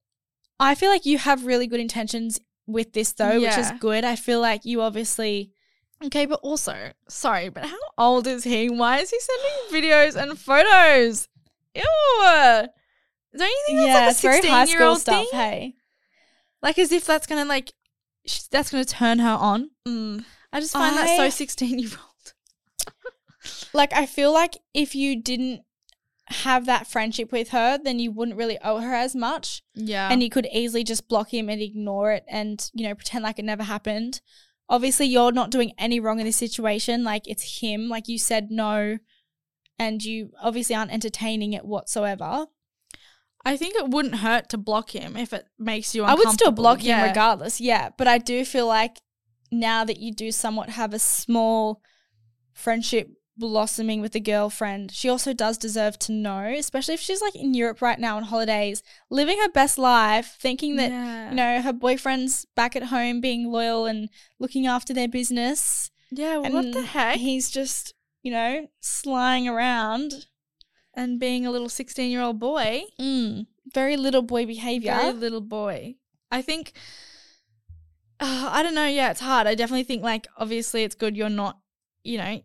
I 0.61 0.76
feel 0.76 0.91
like 0.91 1.05
you 1.05 1.18
have 1.18 1.47
really 1.47 1.66
good 1.66 1.81
intentions 1.81 2.39
with 2.73 2.93
this 2.93 3.12
though, 3.12 3.41
which 3.41 3.57
is 3.59 3.71
good. 3.81 4.05
I 4.05 4.16
feel 4.16 4.41
like 4.41 4.64
you 4.64 4.83
obviously 4.83 5.53
Okay, 6.03 6.25
but 6.25 6.41
also, 6.43 6.93
sorry, 7.09 7.51
but 7.51 7.66
how 7.66 7.77
old 7.99 8.27
is 8.27 8.45
he? 8.45 8.71
Why 8.71 8.99
is 9.01 9.11
he 9.11 9.18
sending 9.21 9.83
videos 9.91 10.16
and 10.16 10.39
photos? 10.39 11.29
Ew. 11.75 11.83
Don't 13.37 13.49
you 13.49 13.64
think 13.66 13.79
that's 13.81 13.87
yeah, 13.87 13.95
like 13.95 14.07
a 14.07 14.11
it's 14.11 14.21
very 14.23 14.49
high 14.49 14.64
16 14.64 14.79
year 14.81 14.89
old 14.89 14.99
stuff. 14.99 15.14
thing? 15.16 15.29
Hey, 15.33 15.75
Like 16.62 16.79
as 16.79 16.91
if 16.91 17.05
that's 17.05 17.27
gonna 17.27 17.45
like, 17.45 17.73
sh- 18.27 18.45
that's 18.51 18.71
gonna 18.71 18.87
turn 18.87 19.18
her 19.18 19.29
on. 19.39 19.71
mm. 19.87 20.25
I 20.53 20.61
just 20.61 20.73
find 20.73 20.97
that 20.97 21.16
so 21.16 21.29
16 21.29 21.79
year 21.79 21.91
old. 21.91 22.95
like 23.75 23.93
I 23.93 24.07
feel 24.07 24.33
like 24.33 24.57
if 24.73 24.95
you 24.95 25.21
didn't 25.23 25.61
have 26.31 26.66
that 26.66 26.87
friendship 26.87 27.33
with 27.33 27.51
her, 27.51 27.78
then 27.83 27.99
you 27.99 28.12
wouldn't 28.12 28.37
really 28.37 28.59
owe 28.62 28.78
her 28.78 28.95
as 28.95 29.14
much. 29.14 29.62
Yeah. 29.74 30.09
and 30.11 30.22
you 30.22 30.31
could 30.31 30.47
easily 30.53 30.85
just 30.85 31.09
block 31.09 31.33
him 31.33 31.49
and 31.49 31.61
ignore 31.61 32.12
it 32.12 32.24
and 32.28 32.70
you 32.74 32.87
know 32.87 32.95
pretend 32.95 33.24
like 33.24 33.39
it 33.39 33.45
never 33.45 33.64
happened. 33.64 34.20
Obviously 34.68 35.07
you're 35.07 35.33
not 35.33 35.51
doing 35.51 35.72
any 35.78 35.99
wrong 35.99 36.20
in 36.20 36.26
this 36.26 36.37
situation. 36.37 37.03
Like 37.03 37.26
it's 37.26 37.61
him 37.61 37.89
like 37.89 38.09
you 38.09 38.18
said 38.18 38.51
no. 38.51 38.99
And 39.78 40.03
you 40.05 40.31
obviously 40.43 40.76
aren't 40.76 40.93
entertaining 40.93 41.55
it 41.55 41.64
whatsoever. 41.64 42.47
I 43.45 43.57
think 43.57 43.74
it 43.74 43.89
wouldn't 43.89 44.16
hurt 44.16 44.51
to 44.51 44.59
block 44.59 44.95
him 44.95 45.16
if 45.16 45.33
it 45.33 45.47
makes 45.59 45.95
you 45.95 46.05
i 46.05 46.14
would 46.14 46.28
still 46.28 46.51
block 46.51 46.83
him 46.83 47.03
regardless 47.03 47.61
yeah. 47.61 47.89
But 47.97 48.07
i 48.07 48.18
do 48.18 48.45
feel 48.45 48.66
like 48.66 49.01
now 49.51 49.85
that 49.85 49.99
you 49.99 50.12
do 50.12 50.31
somewhat 50.31 50.70
have 50.70 50.95
a 50.95 50.99
small 50.99 51.81
friendship 52.53 53.09
blossoming 53.41 54.01
with 54.01 54.14
a 54.14 54.20
girlfriend 54.20 54.93
she 54.93 55.09
also 55.09 55.32
does 55.32 55.57
deserve 55.59 55.99
to 55.99 56.12
know 56.12 56.45
especially 56.57 56.95
if 56.95 57.01
she's 57.01 57.22
like 57.22 57.34
in 57.34 57.55
europe 57.55 57.80
right 57.82 57.99
now 57.99 58.16
on 58.16 58.22
holidays 58.24 58.82
living 59.11 59.38
her 59.38 59.49
best 59.51 59.78
life 59.78 60.36
thinking 60.41 60.76
that 60.76 60.91
Yeah. 60.91 61.30
you 61.30 61.36
know, 61.36 61.62
her 61.62 61.72
boyfriend's 61.72 62.45
back 62.55 62.76
at 62.76 62.84
home 62.84 63.20
being 63.20 63.51
loyal 63.51 63.86
and 63.86 64.09
looking 64.38 64.66
after 64.66 64.93
their 64.95 65.09
business. 65.09 65.91
Yeah, 66.12 66.41
And 66.45 66.53
what 66.55 66.72
the 66.72 66.82
heck? 66.82 67.16
He's 67.18 67.51
just, 67.51 67.95
you 68.22 68.30
know, 68.32 68.68
slying 68.80 69.49
around. 69.49 70.26
and 70.93 71.20
being 71.20 71.47
a 71.47 71.51
little 71.51 71.68
16 71.68 72.11
year 72.11 72.20
old 72.20 72.38
boy. 72.41 72.82
Mm, 73.01 73.47
very 73.72 73.97
little 73.97 74.22
boy 74.22 74.45
behavior. 74.47 74.95
Very 74.95 75.12
little 75.12 75.41
boy. 75.41 75.95
I 76.30 76.43
think, 76.43 76.72
uh, 78.18 78.49
I 78.57 78.62
don't 78.62 78.74
know. 78.74 78.86
Yeah, 78.86 79.11
it's 79.12 79.20
hard. 79.20 79.47
I 79.47 79.55
definitely 79.55 79.84
think, 79.84 80.03
like, 80.03 80.26
obviously, 80.36 80.82
it's 80.84 80.95
good 80.97 81.16
you're 81.16 81.28
not, 81.30 81.59
you 82.05 82.18
know, 82.18 82.43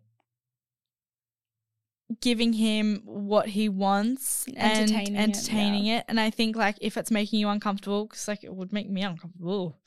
giving 2.22 2.53
him 2.53 3.01
what 3.06 3.47
he 3.47 3.70
wants 3.70 4.45
Entertaining 4.56 4.99
it, 4.99 5.08
and 5.08 5.18
entertaining 5.18 5.86
it. 5.88 6.06
And 6.08 6.20
I 6.20 6.30
think, 6.30 6.56
like, 6.56 6.78
if 6.82 6.97
it's 6.97 7.12
making 7.12 7.39
you 7.39 7.49
uncomfortable, 7.49 8.06
because, 8.06 8.28
like, 8.28 8.43
it 8.43 8.53
would 8.53 8.72
make 8.72 8.89
me 8.89 9.01
uncomfortable, 9.01 9.80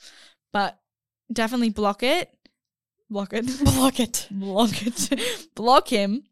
but 0.53 0.79
definitely 1.33 1.71
block 1.71 2.03
it. 2.03 2.31
Block 3.11 3.33
it. 3.33 3.47
block 3.65 4.01
it. 4.01 4.27
Block 4.31 4.87
it. 4.87 5.49
block 5.55 5.89
him. 5.89 6.25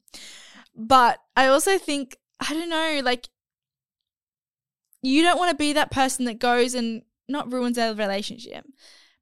But 0.75 1.21
I 1.37 1.47
also 1.47 1.79
think, 1.79 2.17
I 2.41 2.53
don't 2.53 2.69
know, 2.69 3.01
like, 3.03 3.29
you 5.03 5.23
don't 5.23 5.39
want 5.39 5.51
to 5.51 5.57
be 5.57 5.73
that 5.73 5.91
person 5.91 6.25
that 6.25 6.39
goes 6.39 6.75
and 6.75 7.03
not 7.29 7.53
ruins 7.53 7.77
their 7.77 7.95
relationship, 7.95 8.67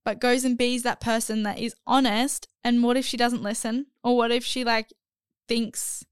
but 0.05 0.21
goes 0.21 0.45
and 0.45 0.59
be's 0.59 0.83
that 0.83 1.01
person 1.01 1.43
that 1.43 1.59
is 1.59 1.75
honest. 1.87 2.49
And 2.63 2.83
what 2.83 2.97
if 2.97 3.05
she 3.05 3.17
doesn't 3.17 3.43
listen? 3.43 3.87
Or 4.03 4.17
what 4.17 4.31
if 4.31 4.45
she 4.45 4.65
like 4.65 4.93
thinks? 5.47 6.05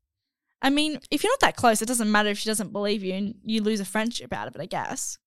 I 0.65 0.71
mean, 0.71 0.99
if 1.11 1.25
you're 1.25 1.33
not 1.33 1.41
that 1.41 1.57
close, 1.57 1.83
it 1.83 1.87
doesn't 1.89 2.11
matter 2.11 2.29
if 2.29 2.39
she 2.39 2.49
doesn't 2.49 2.73
believe 2.73 3.03
you 3.03 3.15
and 3.15 3.35
you 3.45 3.63
lose 3.63 3.81
a 3.81 3.85
friendship 3.85 4.33
out 4.33 4.47
of 4.49 4.55
it, 4.55 4.61
I 4.63 4.67
guess. 4.67 5.19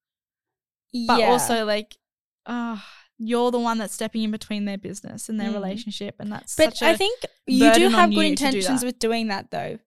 But 0.93 1.19
Yeah. 1.19 1.29
also, 1.29 1.65
like, 1.65 1.97
ah, 2.45 2.87
you're 3.17 3.51
the 3.51 3.59
one 3.59 3.77
that's 3.77 3.93
stepping 3.93 4.23
in 4.23 4.31
between 4.31 4.63
their 4.65 4.77
business 4.77 5.27
and 5.29 5.39
their 5.39 5.49
Mm. 5.51 5.55
relationship, 5.55 6.15
and 6.19 6.31
that's 6.31 6.55
But 6.55 6.77
such 6.77 6.81
a 6.81 6.85
I 6.91 6.95
think 6.95 7.25
you 7.47 7.71
do 7.73 7.89
have 7.89 8.09
good 8.09 8.15
to 8.15 8.21
do 8.21 8.27
intentions 8.27 8.83
with 8.85 8.97
doing 8.97 9.27
that, 9.27 9.51
though. 9.51 9.77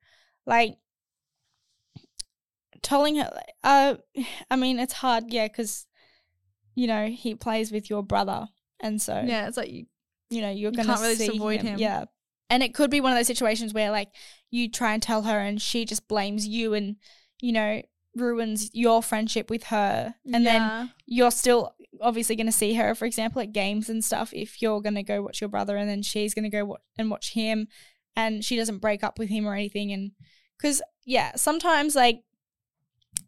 Like, 0.47 0.79
telling 2.83 3.17
her, 3.17 3.31
uh, 3.65 3.97
I 4.51 4.57
mean, 4.57 4.79
it's 4.79 4.93
hard, 4.95 5.33
yeah, 5.33 5.49
because, 5.49 5.87
you 6.75 6.87
know, 6.87 7.07
he 7.09 7.35
plays 7.35 7.73
with 7.73 7.89
your 7.91 8.03
brother. 8.03 8.49
And 8.81 9.01
so, 9.03 9.21
yeah, 9.27 9.49
it's 9.49 9.57
like 9.57 9.71
you 9.71 9.87
you 10.31 10.43
know, 10.43 10.51
you're 10.51 10.71
You 10.71 10.77
going 10.77 10.87
to 10.89 10.95
can't 10.95 11.19
really 11.19 11.29
avoid 11.37 11.63
him. 11.63 11.79
Yeah. 11.79 12.05
And 12.51 12.63
it 12.63 12.75
could 12.75 12.91
be 12.91 13.01
one 13.01 13.13
of 13.13 13.19
those 13.19 13.27
situations 13.27 13.75
where 13.75 13.91
like 13.91 14.09
you 14.51 14.71
try 14.71 14.93
and 14.95 15.03
tell 15.03 15.23
her 15.23 15.39
and 15.39 15.61
she 15.61 15.85
just 15.85 16.09
blames 16.09 16.47
you 16.47 16.75
and 16.75 16.97
you 17.41 17.53
know 17.53 17.83
ruins 18.17 18.71
your 18.73 19.03
friendship 19.03 19.49
with 19.51 19.65
her. 19.65 20.15
And 20.33 20.45
then 20.47 20.93
you're 21.07 21.31
still 21.31 21.75
obviously 22.01 22.35
going 22.37 22.47
to 22.47 22.53
see 22.53 22.75
her 22.75 22.95
for 22.95 23.05
example 23.07 23.41
at 23.43 23.53
games 23.53 23.89
and 23.89 24.05
stuff 24.05 24.33
if 24.33 24.61
you're 24.63 24.81
going 24.81 24.95
to 24.95 25.03
go 25.03 25.23
watch 25.23 25.41
your 25.41 25.49
brother 25.49 25.77
and 25.77 25.89
then 25.89 26.03
she's 26.03 26.35
going 26.35 26.45
to 26.45 26.49
go 26.51 26.65
wa- 26.65 26.77
and 26.99 27.11
watch 27.11 27.33
him 27.35 27.69
and 28.17 28.45
she 28.45 28.57
doesn't 28.57 28.79
break 28.79 29.05
up 29.05 29.19
with 29.19 29.29
him 29.29 29.47
or 29.47 29.55
anything. 29.55 29.93
And 29.93 30.13
because 30.57 30.83
yeah 31.05 31.33
sometimes 31.37 31.95
like 31.95 32.21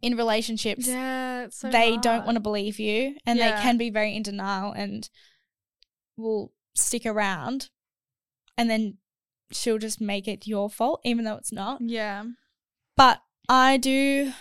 in 0.02 0.16
relationships 0.16 0.86
yeah, 0.88 1.46
so 1.50 1.70
they 1.70 1.96
don't 1.98 2.24
want 2.24 2.36
to 2.36 2.40
believe 2.40 2.78
you 2.80 3.16
and 3.26 3.38
Yeah. 3.38 3.56
they 3.56 3.62
can 3.62 3.76
be 3.76 3.90
very 3.90 4.14
in 4.16 4.22
denial 4.22 4.72
and 4.72 5.08
will 6.16 6.52
stick 6.74 7.06
around 7.06 7.68
and 8.56 8.68
then 8.70 8.98
she'll 9.52 9.78
just 9.78 10.00
make 10.00 10.26
it 10.28 10.46
your 10.46 10.68
fault 10.70 11.00
even 11.04 11.24
though 11.24 11.36
it's 11.36 11.52
not 11.52 11.80
Yeah. 11.80 12.24
but 12.96 13.20
i 13.48 13.76
do 13.76 14.32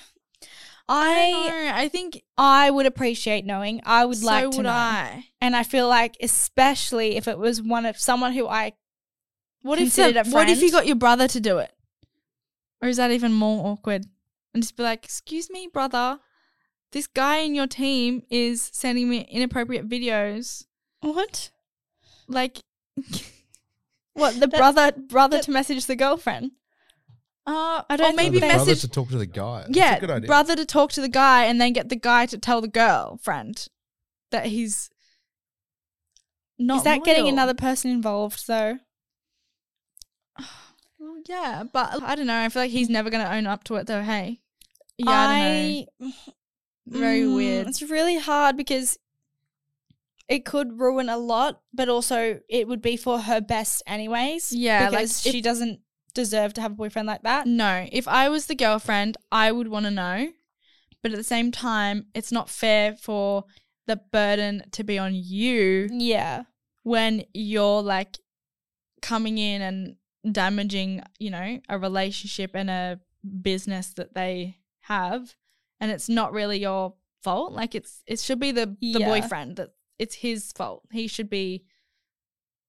I 0.87 1.33
i 1.35 1.49
know. 1.49 1.71
I 1.75 1.87
think 1.89 2.23
i 2.37 2.69
would 2.71 2.85
appreciate 2.85 3.45
knowing 3.45 3.81
i 3.85 4.05
would 4.05 4.17
so 4.17 4.25
like 4.25 4.49
to 4.51 4.57
would 4.57 4.63
know 4.63 4.69
I. 4.71 5.25
and 5.41 5.55
i 5.55 5.63
feel 5.63 5.87
like 5.87 6.15
especially 6.21 7.15
if 7.15 7.27
it 7.27 7.37
was 7.37 7.61
one 7.61 7.85
of 7.85 7.97
someone 7.97 8.33
who 8.33 8.47
i 8.47 8.73
What 9.61 9.79
if 9.79 9.97
a 9.97 10.23
what 10.31 10.49
if 10.49 10.61
you 10.61 10.71
got 10.71 10.87
your 10.87 10.95
brother 10.95 11.27
to 11.27 11.39
do 11.39 11.57
it? 11.59 11.71
Or 12.81 12.87
is 12.87 12.95
that 12.97 13.11
even 13.11 13.33
more 13.33 13.67
awkward? 13.67 14.05
And 14.53 14.63
just 14.63 14.77
be 14.77 14.83
like, 14.83 15.03
"Excuse 15.03 15.49
me, 15.49 15.67
brother, 15.67 16.19
this 16.93 17.07
guy 17.07 17.39
in 17.39 17.53
your 17.55 17.67
team 17.67 18.23
is 18.29 18.69
sending 18.73 19.09
me 19.09 19.27
inappropriate 19.29 19.87
videos." 19.89 20.63
what 21.01 21.51
Like, 22.29 22.59
what 24.13 24.33
the 24.39 24.47
That- 24.47 24.57
brother 24.57 24.91
brother 24.91 25.39
to 25.39 25.51
message 25.51 25.85
the 25.85 25.95
girlfriend 25.95 26.51
uh, 27.47 27.81
I 27.89 27.95
don't 27.97 28.13
or 28.13 28.15
maybe 28.15 28.39
think 28.39 28.41
they- 28.41 28.55
brother 28.55 28.65
message 28.71 28.81
to 28.81 28.87
talk 28.89 29.09
to 29.09 29.17
the 29.17 29.25
guy. 29.25 29.61
That's 29.61 29.75
yeah, 29.75 29.95
a 29.95 29.99
good 29.99 30.11
idea. 30.11 30.27
brother 30.27 30.55
to 30.55 30.65
talk 30.65 30.91
to 30.93 31.01
the 31.01 31.09
guy 31.09 31.45
and 31.45 31.59
then 31.59 31.73
get 31.73 31.89
the 31.89 31.95
guy 31.95 32.25
to 32.27 32.37
tell 32.37 32.61
the 32.61 32.67
girlfriend 32.67 33.67
that 34.31 34.47
he's 34.47 34.89
not. 36.59 36.77
is 36.77 36.83
that 36.83 37.03
getting 37.03 37.23
loyal. 37.23 37.33
another 37.33 37.53
person 37.55 37.89
involved 37.91 38.45
though 38.47 38.77
Well, 40.99 41.21
yeah, 41.27 41.63
but 41.71 42.03
I 42.03 42.15
don't 42.15 42.27
know. 42.27 42.37
I 42.41 42.49
feel 42.49 42.63
like 42.63 42.71
he's 42.71 42.89
never 42.89 43.09
going 43.09 43.25
to 43.25 43.33
own 43.33 43.47
up 43.47 43.63
to 43.65 43.75
it 43.75 43.87
though. 43.87 44.01
Hey, 44.03 44.41
yeah, 44.97 45.05
I, 45.09 45.85
don't 45.99 46.07
know. 46.09 46.13
Very 46.87 47.21
Mm, 47.21 47.35
weird. 47.35 47.67
It's 47.67 47.81
really 47.81 48.17
hard 48.19 48.57
because 48.57 48.97
it 50.29 50.45
could 50.45 50.79
ruin 50.79 51.09
a 51.09 51.17
lot, 51.17 51.61
but 51.73 51.89
also 51.89 52.39
it 52.47 52.67
would 52.67 52.81
be 52.81 52.95
for 52.95 53.19
her 53.19 53.41
best 53.41 53.83
anyways. 53.87 54.51
Yeah, 54.53 54.83
like, 54.83 54.91
because 54.91 55.21
she 55.21 55.39
if- 55.39 55.43
doesn't 55.43 55.79
deserve 56.13 56.53
to 56.53 56.61
have 56.61 56.71
a 56.71 56.75
boyfriend 56.75 57.07
like 57.07 57.23
that. 57.23 57.47
No, 57.47 57.87
if 57.91 58.07
I 58.07 58.29
was 58.29 58.45
the 58.45 58.55
girlfriend, 58.55 59.17
I 59.31 59.51
would 59.51 59.67
want 59.67 59.85
to 59.85 59.91
know. 59.91 60.29
But 61.01 61.11
at 61.11 61.17
the 61.17 61.23
same 61.23 61.51
time, 61.51 62.07
it's 62.13 62.31
not 62.31 62.49
fair 62.49 62.93
for 62.95 63.45
the 63.87 63.95
burden 64.11 64.63
to 64.73 64.83
be 64.83 64.97
on 64.99 65.13
you 65.15 65.87
Yeah, 65.91 66.43
when 66.83 67.23
you're 67.33 67.81
like 67.81 68.17
coming 69.01 69.37
in 69.37 69.61
and 69.61 69.95
damaging, 70.31 71.01
you 71.19 71.29
know, 71.31 71.59
a 71.69 71.79
relationship 71.79 72.51
and 72.53 72.69
a 72.69 72.99
business 73.41 73.93
that 73.93 74.13
they 74.13 74.57
have 74.81 75.35
and 75.79 75.91
it's 75.91 76.09
not 76.09 76.33
really 76.33 76.59
your 76.59 76.95
fault. 77.23 77.53
Like 77.53 77.75
it's 77.75 78.03
it 78.05 78.19
should 78.19 78.39
be 78.39 78.51
the 78.51 78.65
the 78.81 78.99
Yeah. 78.99 79.07
boyfriend 79.07 79.55
that 79.57 79.69
it's 79.99 80.15
his 80.15 80.51
fault. 80.51 80.83
He 80.91 81.07
should 81.07 81.29
be 81.29 81.65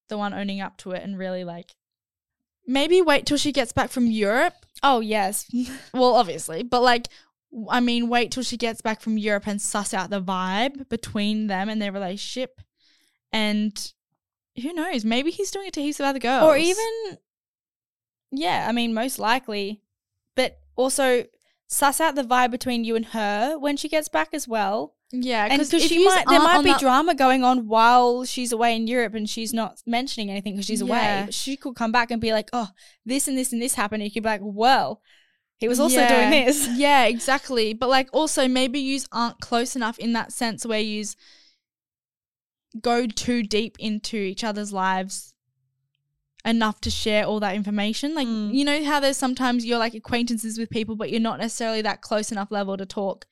the 0.09 0.19
one 0.19 0.35
owning 0.35 0.61
up 0.61 0.77
to 0.79 0.91
it 0.91 1.03
and 1.03 1.17
really 1.17 1.45
like 1.45 1.77
maybe 2.67 3.01
wait 3.01 3.27
till 3.27 3.37
she 3.37 3.53
gets 3.53 3.73
back 3.73 3.91
from 3.91 4.07
Europe 4.07 4.55
Oh 4.83 5.01
yes, 5.01 5.47
well, 5.95 6.15
obviously, 6.15 6.63
but 6.63 6.83
like, 6.83 7.09
I 7.69 7.81
mean, 7.81 8.09
wait 8.09 8.31
till 8.31 8.43
she 8.43 8.57
gets 8.57 8.81
back 8.81 9.01
from 9.01 9.19
Europe 9.19 9.47
and 9.47 9.61
suss 9.61 9.93
out 9.93 10.11
the 10.11 10.23
vibe 10.23 10.89
between 10.89 11.49
them 11.49 11.69
and 11.69 11.81
their 11.83 11.93
relationship. 11.93 12.61
And 13.33 13.93
who 14.61 14.73
knows? 14.73 15.05
Maybe 15.05 15.31
he's 15.31 15.51
doing 15.51 15.67
it 15.67 15.75
to 15.75 15.83
heaps 15.83 16.01
of 16.01 16.07
other 16.07 16.19
girls. 16.19 16.45
or 16.45 16.57
even 16.57 17.19
yeah. 18.31 18.67
I 18.69 18.73
mean, 18.73 18.95
most 18.95 19.19
likely, 19.19 19.83
but 20.37 20.61
also 20.77 21.25
suss 21.67 22.01
out 22.01 22.15
the 22.15 22.23
vibe 22.23 22.51
between 22.51 22.85
you 22.85 22.97
and 22.97 23.07
her 23.07 23.59
when 23.59 23.77
she 23.77 23.89
gets 23.89 24.09
back 24.09 24.31
as 24.33 24.49
well. 24.49 24.95
Yeah, 25.13 25.49
because 25.49 25.71
she 25.83 26.05
might, 26.05 26.25
there 26.29 26.39
might 26.41 26.63
be 26.63 26.75
drama 26.79 27.15
going 27.15 27.43
on 27.43 27.67
while 27.67 28.25
she's 28.25 28.53
away 28.53 28.77
in 28.77 28.87
Europe 28.87 29.15
and 29.15 29.29
she's 29.29 29.53
not 29.53 29.81
mentioning 29.87 30.31
anything 30.31 30.55
because 30.55 30.67
she's 30.67 30.81
away. 30.81 30.99
Yeah. 30.99 31.25
But 31.27 31.35
she 31.35 31.57
could 31.57 31.75
come 31.75 31.93
back 31.93 32.11
and 32.11 32.21
be 32.21 32.33
like, 32.33 32.49
"Oh, 32.53 32.69
this 33.05 33.27
and 33.27 33.37
this 33.37 33.53
and 33.53 33.61
this 33.61 33.75
happened." 33.75 34.03
And 34.03 34.11
you 34.11 34.15
could 34.15 34.23
be 34.23 34.29
like, 34.29 34.41
"Well, 34.43 35.01
he 35.59 35.67
was 35.69 35.81
also 35.81 36.07
doing 36.07 36.31
this." 36.31 36.69
Yeah, 36.77 37.05
exactly. 37.05 37.75
But 37.75 37.89
like, 37.89 38.09
also 38.13 38.47
maybe 38.47 38.79
yous 38.79 39.09
aren't 39.11 39.41
close 39.41 39.75
enough 39.75 39.99
in 39.99 40.13
that 40.13 40.33
sense 40.33 40.65
where 40.65 40.81
yous 40.81 41.17
go 42.81 43.07
too 43.07 43.43
deep 43.43 43.77
into 43.81 44.17
each 44.17 44.45
other's 44.45 44.73
lives 44.73 45.35
enough 46.45 46.81
to 46.83 46.91
share 46.91 47.25
all 47.25 47.41
that 47.41 47.55
information. 47.57 48.15
Like, 48.15 48.29
Mm. 48.29 48.55
you 48.55 48.65
know 48.65 48.85
how 48.85 49.01
there's 49.01 49.17
sometimes 49.17 49.65
you're 49.67 49.79
like 49.79 49.95
acquaintances 49.95 50.57
with 50.57 50.71
people, 50.71 50.95
but 50.97 51.11
you're 51.11 51.21
not 51.21 51.39
necessarily 51.41 51.83
that 51.83 52.01
close 52.01 52.31
enough 52.33 52.51
level 52.51 52.77
to 52.77 52.87
talk 52.87 53.27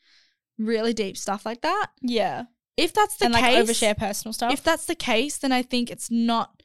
really 0.58 0.92
deep 0.92 1.16
stuff 1.16 1.46
like 1.46 1.60
that. 1.62 1.88
Yeah, 2.02 2.44
If 2.76 2.92
that's 2.92 3.16
the 3.16 3.26
and 3.26 3.34
like 3.34 3.44
overshare 3.44 3.96
personal 3.96 4.32
stuff. 4.32 4.52
if 4.52 4.62
that's 4.62 4.86
the 4.86 4.94
case, 4.94 5.38
then 5.38 5.52
I 5.52 5.62
think 5.62 5.90
it's 5.90 6.10
not. 6.10 6.62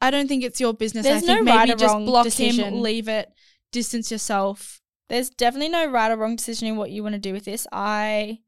I 0.00 0.10
don't 0.10 0.28
think 0.28 0.44
it's 0.44 0.60
your 0.60 0.74
business. 0.74 1.04
There's 1.04 1.24
I 1.24 1.26
think 1.26 1.38
no 1.40 1.44
maybe 1.44 1.56
right 1.56 1.70
or 1.70 1.74
just 1.74 1.92
wrong 1.92 2.04
block 2.06 2.24
decision. 2.24 2.64
him, 2.74 2.80
leave 2.82 3.08
it, 3.08 3.32
distance 3.72 4.10
yourself. 4.10 4.80
There's 5.08 5.30
definitely 5.30 5.70
no 5.70 5.86
right 5.90 6.10
or 6.10 6.16
wrong 6.16 6.36
decision 6.36 6.68
in 6.68 6.76
what 6.76 6.90
you 6.90 7.02
want 7.02 7.14
to 7.14 7.18
do 7.20 7.32
with 7.32 7.44
this. 7.44 7.66
I 7.72 8.38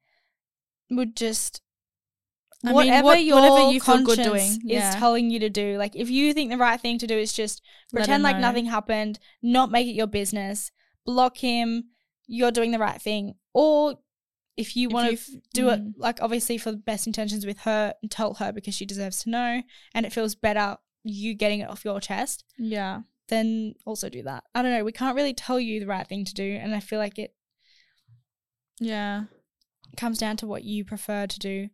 would 0.91 1.17
just 1.17 1.61
I 2.63 2.69
mean, 2.69 2.75
whatever 2.75 3.05
what- 3.07 3.25
your 3.25 3.41
whatever 3.41 3.73
you 3.73 3.81
feel 3.81 3.97
good 4.05 4.19
conscience 4.19 4.27
doing, 4.59 4.71
is 4.71 4.85
yeah. 4.85 4.91
telling 4.99 5.31
you 5.31 5.41
to 5.41 5.49
do. 5.51 5.77
Like 5.79 5.97
if 5.97 6.09
you 6.11 6.33
think 6.35 6.51
the 6.51 6.59
right 6.59 6.81
thing 6.81 6.99
to 6.99 7.07
do 7.07 7.19
is 7.19 7.33
just 7.33 7.63
pretend 7.93 8.23
like 8.23 8.39
nothing 8.39 8.67
happened, 8.67 9.19
not 9.43 9.71
make 9.73 9.89
it 9.89 9.93
your 9.95 10.07
business, 10.07 10.71
block 11.07 11.39
him, 11.39 11.85
you're 12.27 12.53
doing 12.53 12.71
the 12.71 12.79
right 12.79 13.01
thing. 13.01 13.35
Or 13.53 13.99
if 14.57 14.77
you 14.77 14.89
want 14.89 15.19
to 15.19 15.41
do 15.55 15.71
it 15.71 15.81
mm. 15.81 15.93
like 15.97 16.21
obviously 16.21 16.59
for 16.59 16.71
the 16.71 16.77
best 16.77 17.07
intentions 17.07 17.47
with 17.47 17.61
her 17.61 17.95
and 18.03 18.11
tell 18.11 18.35
her 18.35 18.53
because 18.53 18.75
she 18.75 18.85
deserves 18.85 19.23
to 19.23 19.31
know 19.31 19.63
and 19.95 20.05
it 20.05 20.13
feels 20.13 20.35
better 20.35 20.77
you 21.03 21.35
getting 21.35 21.61
it 21.61 21.71
off 21.71 21.85
your 21.85 21.99
chest, 22.01 22.45
Yeah. 22.59 23.01
then 23.29 23.75
also 23.87 24.09
do 24.11 24.23
that. 24.25 24.45
I 24.55 24.61
don't 24.63 24.73
know, 24.73 24.85
we 24.85 24.93
can't 24.93 25.17
really 25.17 25.33
tell 25.33 25.59
you 25.59 25.81
the 25.81 25.87
right 25.87 26.07
thing 26.07 26.25
to 26.27 26.35
do 26.35 26.59
and 26.61 26.75
I 26.75 26.81
feel 26.81 26.99
like 26.99 27.19
it 27.19 27.35
Yeah. 28.79 29.25
comes 29.97 30.19
down 30.19 30.37
to 30.39 30.47
what 30.47 30.65
you 30.65 30.85
prefer 30.85 31.27
to 31.27 31.39
do. 31.39 31.71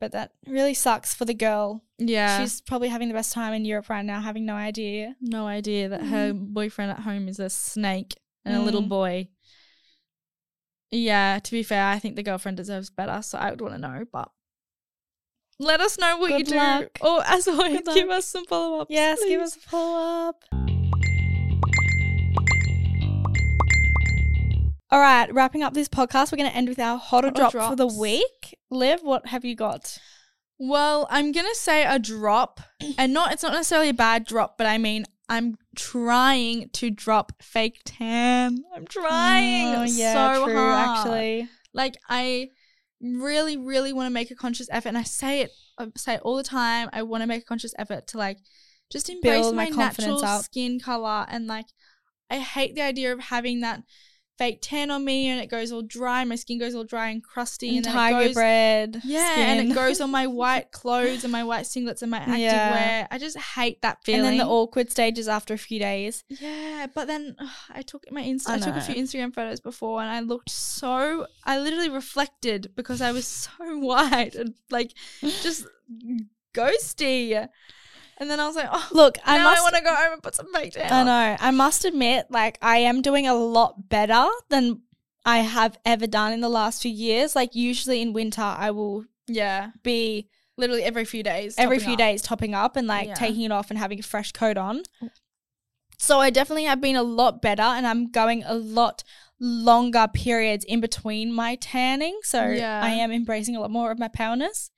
But 0.00 0.12
that 0.12 0.32
really 0.46 0.74
sucks 0.74 1.14
for 1.14 1.24
the 1.24 1.34
girl. 1.34 1.84
Yeah. 1.98 2.40
She's 2.40 2.60
probably 2.60 2.88
having 2.88 3.08
the 3.08 3.14
best 3.14 3.32
time 3.32 3.52
in 3.52 3.64
Europe 3.64 3.88
right 3.88 4.04
now, 4.04 4.20
having 4.20 4.44
no 4.44 4.54
idea. 4.54 5.16
no 5.20 5.46
idea 5.46 5.88
that 5.88 6.02
her 6.04 6.32
boyfriend 6.32 6.90
at 6.90 7.00
home 7.00 7.28
is 7.28 7.38
a 7.38 7.48
snake 7.50 8.14
and 8.44 8.56
a 8.56 8.60
little 8.62 8.82
Mm. 8.82 8.88
boy. 8.88 9.28
Yeah, 10.94 11.38
to 11.38 11.50
be 11.50 11.62
fair, 11.62 11.86
I 11.86 11.98
think 11.98 12.16
the 12.16 12.22
girlfriend 12.22 12.58
deserves 12.58 12.90
better, 12.90 13.22
so 13.22 13.38
I 13.38 13.50
would 13.50 13.60
want 13.62 13.74
to 13.74 13.80
know, 13.80 14.04
but 14.12 14.30
let 15.58 15.80
us 15.80 15.98
know 15.98 16.18
what 16.18 16.32
you 16.32 16.38
Good 16.44 16.48
do. 16.48 16.56
luck. 16.56 16.98
Or 17.00 17.22
as 17.26 17.48
always, 17.48 17.80
Good 17.80 17.94
give 17.94 18.08
luck. 18.08 18.18
us 18.18 18.26
some 18.26 18.44
follow 18.44 18.80
ups. 18.80 18.90
Yes, 18.90 19.18
give 19.26 19.40
us 19.40 19.56
a 19.56 19.60
follow 19.60 20.28
up. 20.28 20.44
All 24.90 25.00
right, 25.00 25.32
wrapping 25.32 25.62
up 25.62 25.72
this 25.72 25.88
podcast, 25.88 26.30
we're 26.32 26.36
going 26.36 26.50
to 26.50 26.56
end 26.56 26.68
with 26.68 26.78
our 26.78 26.98
hot 26.98 27.24
or 27.24 27.28
Hot 27.28 27.40
or 27.40 27.50
drop 27.50 27.70
for 27.70 27.76
the 27.76 27.84
drops. 27.86 27.98
week. 27.98 28.58
Liv, 28.70 29.00
what 29.02 29.26
have 29.28 29.44
you 29.44 29.54
got? 29.56 29.96
Well, 30.58 31.08
I'm 31.10 31.32
gonna 31.32 31.54
say 31.56 31.84
a 31.84 31.98
drop, 31.98 32.60
and 32.96 33.12
not 33.12 33.32
it's 33.32 33.42
not 33.42 33.52
necessarily 33.52 33.88
a 33.88 33.94
bad 33.94 34.24
drop, 34.24 34.56
but 34.56 34.66
I 34.68 34.78
mean 34.78 35.06
I'm 35.28 35.56
trying 35.76 36.68
to 36.70 36.90
drop 36.90 37.32
fake 37.42 37.80
tan. 37.84 38.64
I'm 38.74 38.86
trying 38.86 39.74
Oh, 39.74 39.84
yeah, 39.84 40.34
so 40.36 40.44
true, 40.44 40.54
hard. 40.54 40.88
actually. 40.98 41.48
Like 41.72 41.96
I 42.08 42.48
really, 43.00 43.56
really 43.56 43.92
want 43.92 44.06
to 44.06 44.12
make 44.12 44.30
a 44.30 44.34
conscious 44.34 44.68
effort, 44.70 44.88
and 44.90 44.98
I 44.98 45.02
say 45.02 45.40
it, 45.42 45.50
I 45.78 45.88
say 45.96 46.14
it 46.14 46.20
all 46.22 46.36
the 46.36 46.42
time. 46.42 46.88
I 46.92 47.02
want 47.02 47.22
to 47.22 47.26
make 47.26 47.42
a 47.42 47.46
conscious 47.46 47.74
effort 47.78 48.06
to 48.08 48.18
like 48.18 48.38
just 48.90 49.08
embrace 49.08 49.40
Build 49.42 49.54
my, 49.56 49.70
my 49.70 49.76
natural 49.76 50.24
up. 50.24 50.44
skin 50.44 50.78
color, 50.78 51.24
and 51.28 51.46
like 51.46 51.66
I 52.30 52.38
hate 52.38 52.74
the 52.74 52.82
idea 52.82 53.12
of 53.12 53.20
having 53.20 53.60
that 53.60 53.82
fake 54.38 54.58
tan 54.62 54.90
on 54.90 55.04
me, 55.04 55.28
and 55.28 55.40
it 55.40 55.48
goes 55.48 55.70
all 55.72 55.82
dry. 55.82 56.24
My 56.24 56.36
skin 56.36 56.58
goes 56.58 56.74
all 56.74 56.84
dry 56.84 57.08
and 57.10 57.22
crusty, 57.22 57.76
and, 57.76 57.86
And 57.86 57.94
tiger 57.94 58.26
goes, 58.26 58.34
bread. 58.34 59.00
yeah, 59.04 59.34
and 59.38 59.70
it 59.70 59.74
goes 59.82 60.00
on 60.00 60.10
my 60.10 60.26
white 60.26 60.72
clothes 60.72 61.22
and 61.24 61.30
my 61.30 61.44
white 61.44 61.64
singlets 61.64 62.02
and 62.02 62.10
my 62.10 62.18
active 62.18 62.38
Yeah. 62.38 62.70
wear. 62.72 63.08
I 63.10 63.18
just 63.18 63.36
hate 63.38 63.82
that 63.82 64.02
feeling. 64.04 64.20
And 64.20 64.28
then 64.40 64.46
the 64.46 64.50
awkward 64.52 64.90
stages 64.90 65.28
after 65.28 65.54
a 65.54 65.58
few 65.58 65.78
days. 65.78 66.24
Yeah, 66.28 66.86
but 66.94 67.06
then 67.06 67.36
ugh, 67.38 67.48
I 67.70 67.82
took 67.82 68.04
my 68.10 68.22
Insta. 68.22 68.48
I 68.50 68.54
I, 68.54 68.58
took 68.58 68.76
a 68.76 68.80
few 68.80 68.94
Instagram 68.94 69.34
photos 69.34 69.60
before, 69.60 70.00
and 70.00 70.10
I 70.10 70.20
looked 70.20 70.50
so. 70.50 71.26
I 71.44 71.58
literally 71.58 71.88
reflected 71.90 72.72
because 72.74 73.00
I 73.00 73.12
was 73.12 73.26
so 73.48 73.50
white 73.78 74.34
and 74.34 74.54
like 74.70 74.92
just 75.20 75.66
ghosty. 76.54 77.48
And 78.22 78.30
then 78.30 78.40
I 78.40 78.46
was 78.46 78.56
like, 78.56 78.68
oh, 78.72 78.88
Look, 78.92 79.18
I 79.24 79.36
now 79.38 79.44
must. 79.44 79.60
I 79.60 79.62
want 79.62 79.74
to 79.76 79.82
go 79.82 79.94
home 79.94 80.12
and 80.14 80.22
put 80.22 80.34
some 80.34 80.52
fake 80.54 80.72
tan. 80.72 80.92
I 80.92 81.02
know. 81.04 81.36
I 81.40 81.50
must 81.50 81.84
admit, 81.84 82.26
like, 82.30 82.56
I 82.62 82.78
am 82.78 83.02
doing 83.02 83.26
a 83.26 83.34
lot 83.34 83.88
better 83.88 84.26
than 84.48 84.82
I 85.24 85.38
have 85.38 85.78
ever 85.84 86.06
done 86.06 86.32
in 86.32 86.40
the 86.40 86.48
last 86.48 86.82
few 86.82 86.90
years. 86.90 87.36
Like, 87.36 87.54
usually 87.54 88.00
in 88.00 88.12
winter, 88.12 88.42
I 88.42 88.70
will 88.70 89.04
Yeah, 89.28 89.70
be 89.82 90.28
literally 90.56 90.82
every 90.82 91.04
few 91.04 91.22
days. 91.22 91.54
every 91.58 91.78
few 91.78 91.92
up. 91.92 91.98
days 91.98 92.22
topping 92.22 92.54
up 92.54 92.76
and 92.76 92.86
like 92.86 93.08
Yeah. 93.08 93.14
taking 93.14 93.42
it 93.42 93.52
off 93.52 93.70
and 93.70 93.78
having 93.78 93.98
a 94.00 94.02
fresh 94.02 94.32
coat 94.32 94.56
on. 94.56 94.82
Oh. 95.02 95.08
So 95.98 96.18
I 96.20 96.30
definitely 96.30 96.64
have 96.64 96.80
been 96.80 96.96
a 96.96 97.02
lot 97.02 97.40
better 97.40 97.62
and 97.62 97.86
I'm 97.86 98.10
going 98.10 98.42
a 98.44 98.54
lot 98.54 99.04
longer 99.40 100.08
periods 100.12 100.64
in 100.64 100.80
between 100.80 101.32
my 101.32 101.54
tanning. 101.56 102.18
So 102.24 102.48
Yeah. 102.48 102.80
I 102.82 102.90
am 102.90 103.10
embracing 103.12 103.54
a 103.56 103.60
lot 103.60 103.70
more 103.70 103.90
of 103.92 103.98
my 103.98 104.08
paleness. 104.08 104.70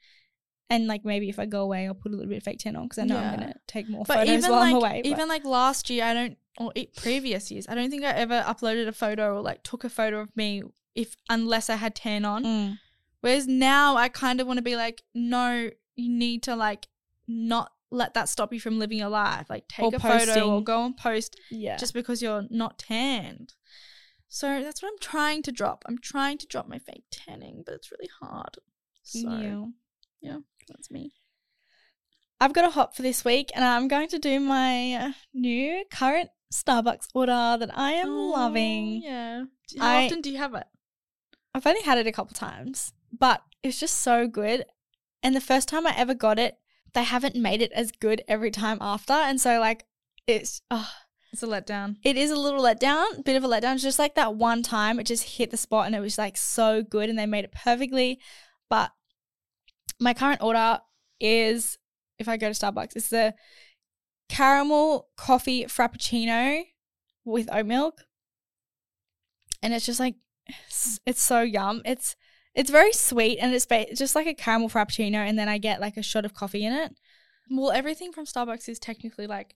And 0.71 0.87
like 0.87 1.05
maybe 1.05 1.29
if 1.29 1.39
I 1.39 1.47
go 1.47 1.61
away, 1.63 1.87
I'll 1.87 1.95
put 1.95 2.13
a 2.13 2.15
little 2.15 2.29
bit 2.29 2.39
of 2.39 2.43
fake 2.43 2.59
tan 2.59 2.75
on 2.77 2.85
because 2.85 2.99
I 2.99 3.05
know 3.05 3.19
I'm 3.19 3.35
gonna 3.39 3.55
take 3.67 3.89
more 3.89 4.05
But 4.07 4.19
photos 4.19 4.39
even 4.39 4.51
while 4.51 4.61
like 4.61 4.71
I'm 4.71 4.77
away. 4.77 5.03
but- 5.03 5.11
even 5.11 5.29
like 5.29 5.45
last 5.45 5.91
year, 5.91 6.05
I 6.05 6.15
don't 6.15 6.39
or 6.57 6.73
previous 6.97 7.51
years, 7.51 7.67
I 7.69 7.75
don't 7.75 7.91
think 7.91 8.05
I 8.05 8.11
ever 8.13 8.43
uploaded 8.47 8.87
a 8.87 8.93
photo 8.93 9.37
or 9.37 9.41
like 9.41 9.63
took 9.63 9.85
a 9.85 9.89
photo 9.89 10.21
of 10.21 10.35
me 10.37 10.63
if 10.95 11.17
unless 11.29 11.69
I 11.69 11.77
had 11.77 11.95
tan 11.95 12.25
on. 12.25 12.45
Mm. 12.45 12.79
Whereas 13.21 13.47
now 13.47 13.97
I 13.97 14.09
kind 14.09 14.41
of 14.41 14.47
want 14.47 14.59
to 14.59 14.63
be 14.63 14.77
like, 14.77 15.03
no, 15.15 15.71
you 15.97 16.09
need 16.09 16.43
to 16.45 16.55
like 16.57 16.89
not 17.27 17.73
let 17.91 18.15
that 18.15 18.29
stop 18.29 18.53
you 18.53 18.61
from 18.61 18.79
living 18.79 18.99
your 18.99 19.09
life. 19.09 19.47
Like 19.51 19.67
take 19.69 19.85
Or 19.93 19.97
a 19.97 19.99
photo 19.99 20.57
or 20.57 20.63
go 20.63 20.85
and 20.85 20.97
post 20.97 21.37
yeah. 21.51 21.77
just 21.77 21.93
because 21.95 22.23
you're 22.23 22.45
not 22.51 22.79
tanned. 22.79 23.55
So 24.29 24.63
that's 24.63 24.83
what 24.83 24.89
I'm 24.89 24.99
trying 24.99 25.43
to 25.43 25.53
drop. 25.53 25.85
I'm 25.87 25.99
trying 25.99 26.39
to 26.39 26.47
drop 26.47 26.69
my 26.69 26.79
fake 26.79 27.05
tanning, 27.11 27.63
but 27.65 27.75
it's 27.75 27.91
really 27.93 28.11
hard. 28.21 28.59
So 29.03 29.19
Yeah. 29.31 29.65
Yeah, 30.25 30.39
that's 30.69 30.91
me. 30.91 31.13
I've 32.41 32.53
got 32.53 32.65
a 32.65 32.71
hop 32.71 32.95
for 32.97 33.03
this 33.03 33.25
week, 33.25 33.51
and 33.55 33.65
I'm 33.65 33.89
going 33.89 34.09
to 34.09 34.19
do 34.19 34.41
my 34.41 34.95
uh, 34.95 35.13
new 35.33 35.85
current 35.91 36.31
Starbucks 36.53 37.09
order 37.15 37.57
that 37.59 37.71
I 37.77 37.93
am 37.93 38.09
loving. 38.11 39.03
Oh, 39.05 39.09
Yeah. 39.09 39.45
How 39.79 39.89
I- 39.99 40.05
often 40.07 40.21
do 40.21 40.31
you 40.31 40.39
have 40.39 40.55
it? 40.55 40.67
I've 41.55 41.67
only 41.67 41.83
had 41.83 41.99
it 41.99 42.07
a 42.09 42.13
couple 42.13 42.35
times, 42.35 42.93
but 43.17 43.43
it's 43.63 43.79
just 43.79 44.01
so 44.01 44.27
good. 44.27 44.65
And 45.23 45.37
the 45.37 45.41
first 45.41 45.69
time 45.69 45.87
I 45.87 45.95
ever 45.97 46.13
got 46.15 46.39
it, 46.39 46.59
they 46.95 47.05
haven't 47.05 47.37
made 47.37 47.63
it 47.63 47.73
as 47.73 47.93
good 47.93 48.23
every 48.29 48.51
time 48.51 48.79
after, 48.81 49.13
and 49.13 49.41
so 49.41 49.61
like 49.61 49.85
it's 50.27 50.63
oh, 50.71 50.91
It's 51.33 51.43
a 51.43 51.47
letdown. 51.47 51.97
it 52.03 52.17
is 52.17 52.31
a 52.33 52.37
little 52.37 52.61
letdown, 52.63 53.25
bit 53.25 53.37
of 53.37 53.45
a 53.45 53.49
letdown. 53.49 53.75
It's 53.75 53.83
just 53.85 53.99
like 54.01 54.15
that 54.17 54.35
one 54.37 54.63
time 54.63 54.99
it 54.99 55.05
just 55.07 55.25
hit 55.39 55.51
the 55.51 55.57
spot 55.57 55.87
and 55.87 55.95
it 55.95 56.01
was 56.01 56.19
like 56.19 56.37
so 56.37 56.83
good, 56.83 57.09
and 57.09 57.17
they 57.19 57.27
made 57.27 57.45
it 57.45 57.53
perfectly. 57.53 58.19
But 58.69 58.91
my 60.01 60.15
current 60.15 60.43
order 60.43 60.81
is 61.21 61.79
if 62.19 62.29
I 62.29 62.37
go 62.37 62.53
to 62.53 62.59
Starbucks, 62.59 62.97
it's 62.97 63.09
the 63.09 63.35
caramel 64.29 65.09
coffee 65.17 65.65
frappuccino 65.65 66.65
with 67.25 67.53
oat 67.53 67.67
milk. 67.67 68.03
And 69.63 69.73
it's 69.73 69.87
just 69.87 70.01
like 70.01 70.17
it's, 71.07 71.23
so 71.23 71.41
yum. 71.41 71.83
It's 71.85 72.17
it's 72.55 72.71
very 72.71 72.93
sweet 72.93 73.39
and 73.39 73.55
it's 73.55 73.67
just 73.99 74.15
like 74.15 74.27
a 74.27 74.35
caramel 74.35 74.69
frappuccino 74.69 75.17
and 75.17 75.39
then 75.39 75.49
I 75.49 75.59
get 75.59 75.81
like 75.81 75.97
a 75.97 76.03
shot 76.03 76.25
of 76.25 76.35
coffee 76.35 76.65
in 76.65 76.73
it. 76.73 76.93
Well, 77.51 77.73
everything 77.73 78.13
from 78.13 78.27
Starbucks 78.27 78.69
is 78.69 78.79
technically 78.79 79.27
like 79.27 79.55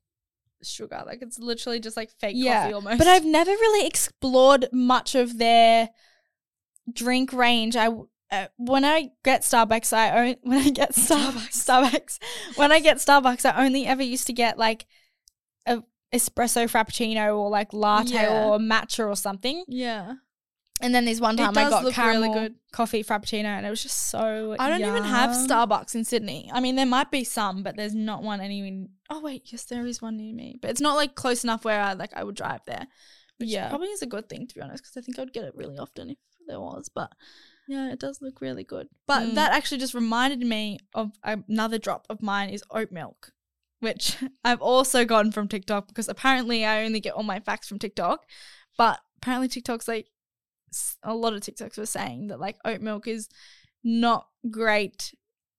sugar. 0.63 1.03
Like 1.07 1.23
it's 1.23 1.39
literally 1.39 1.81
just 1.81 1.97
like 1.97 2.11
fake 2.11 2.35
yeah, 2.37 2.63
coffee 2.63 2.75
almost. 2.75 2.99
but 2.99 3.07
I've 3.07 3.25
never 3.25 3.51
really 3.51 3.87
explored 3.87 4.67
much 4.73 5.15
of 5.15 5.39
their 5.39 5.91
drink 6.93 7.33
range. 7.33 7.77
I 7.77 7.89
uh, 8.31 8.47
when 8.57 8.85
I 8.85 9.11
get 9.25 9.43
Starbucks, 9.43 9.93
I 9.93 10.29
own 10.29 10.37
when 10.43 10.59
I 10.59 10.71
get 10.71 10.95
Star- 10.95 11.33
Starbucks 11.33 12.19
when 12.57 12.73
I 12.73 12.81
get 12.81 12.99
Starbucks, 12.99 13.45
I 13.45 13.65
only 13.65 13.87
ever 13.87 14.03
used 14.03 14.27
to 14.27 14.33
get 14.33 14.59
like 14.59 14.87
a 15.67 15.83
espresso 16.15 16.65
frappuccino 16.71 17.37
or 17.37 17.51
like 17.51 17.73
latte 17.73 18.13
Yeah. 18.15 18.45
or 18.47 18.59
matcha 18.59 19.07
or 19.07 19.17
something. 19.17 19.65
yeah. 19.69 20.15
And 20.81 20.95
then 20.95 21.07
there's 21.07 21.21
one 21.21 21.37
time 21.37 21.59
I 21.59 21.69
got 21.69 21.93
caramel 21.93 22.23
really 22.23 22.35
good. 22.39 22.55
coffee 22.71 23.03
frappuccino, 23.03 23.47
and 23.47 23.67
it 23.67 23.71
was 23.71 23.83
just 23.83 24.11
so. 24.11 24.55
I 24.61 24.69
don't 24.69 24.81
even 24.81 25.03
have. 25.03 25.31
Starbucks 25.31 25.97
in 25.97 26.05
Sydney. 26.05 26.49
I 26.53 26.61
mean, 26.61 26.77
there 26.77 26.87
might 26.87 27.11
be 27.11 27.25
some, 27.25 27.65
but 27.65 27.77
there's 27.77 27.97
not 27.97 28.23
one 28.23 28.41
anywhere. 28.41 28.87
Oh 29.11 29.21
wait, 29.21 29.43
yes, 29.51 29.65
there 29.65 29.85
is 29.89 30.01
one 30.01 30.17
near 30.19 30.33
me, 30.33 30.57
but 30.63 30.71
it's 30.71 30.81
not 30.81 30.95
like 30.95 31.17
close 31.17 31.43
enough 31.43 31.65
where 31.65 31.81
I 31.81 31.95
like 31.95 32.13
I 32.15 32.23
would 32.23 32.37
drive 32.37 32.61
there. 32.67 32.87
Which 33.39 33.49
Yeah. 33.49 33.69
probably 33.71 33.89
is 33.89 34.03
a 34.03 34.07
good 34.07 34.29
thing 34.29 34.47
to 34.47 34.55
be 34.55 34.61
honest, 34.61 34.85
because 34.85 34.97
I 34.97 35.01
think 35.01 35.19
I 35.19 35.23
would 35.23 35.33
get 35.33 35.47
it 35.47 35.57
really 35.57 35.79
often 35.79 36.11
if 36.11 36.19
there 36.47 36.61
was. 36.61 36.89
But 36.95 37.11
yeah, 37.69 37.93
it 37.93 38.01
does 38.01 38.21
look 38.21 38.41
really 38.41 38.65
good. 38.65 38.89
But 39.07 39.23
Mm. 39.29 39.35
that 39.37 39.53
actually 39.53 39.79
just 39.79 39.95
reminded 39.95 40.41
me 40.41 40.79
of 40.95 41.13
another 41.23 41.79
drop 41.79 42.07
of 42.11 42.21
mine 42.23 42.49
is 42.51 42.65
oat 42.71 42.91
milk, 42.91 43.31
which 43.81 44.17
I've 44.45 44.61
also 44.63 45.05
gotten 45.05 45.31
from 45.31 45.47
TikTok 45.49 45.87
because 45.87 46.09
apparently 46.09 46.65
I 46.65 46.85
only 46.85 46.99
get 47.01 47.15
all 47.15 47.23
my 47.23 47.39
facts 47.41 47.69
from 47.69 47.79
TikTok, 47.79 48.25
but 48.77 48.99
apparently 49.19 49.49
TikTok's 49.49 49.87
like 49.87 50.09
a 51.03 51.15
lot 51.15 51.33
of 51.35 51.41
TikToks 51.43 51.79
were 51.79 51.87
saying 51.87 52.27
that 52.29 52.41
like 52.41 52.57
oat 52.65 52.81
milk 52.81 53.07
is 53.07 53.29
not 53.85 54.27
great 54.51 55.15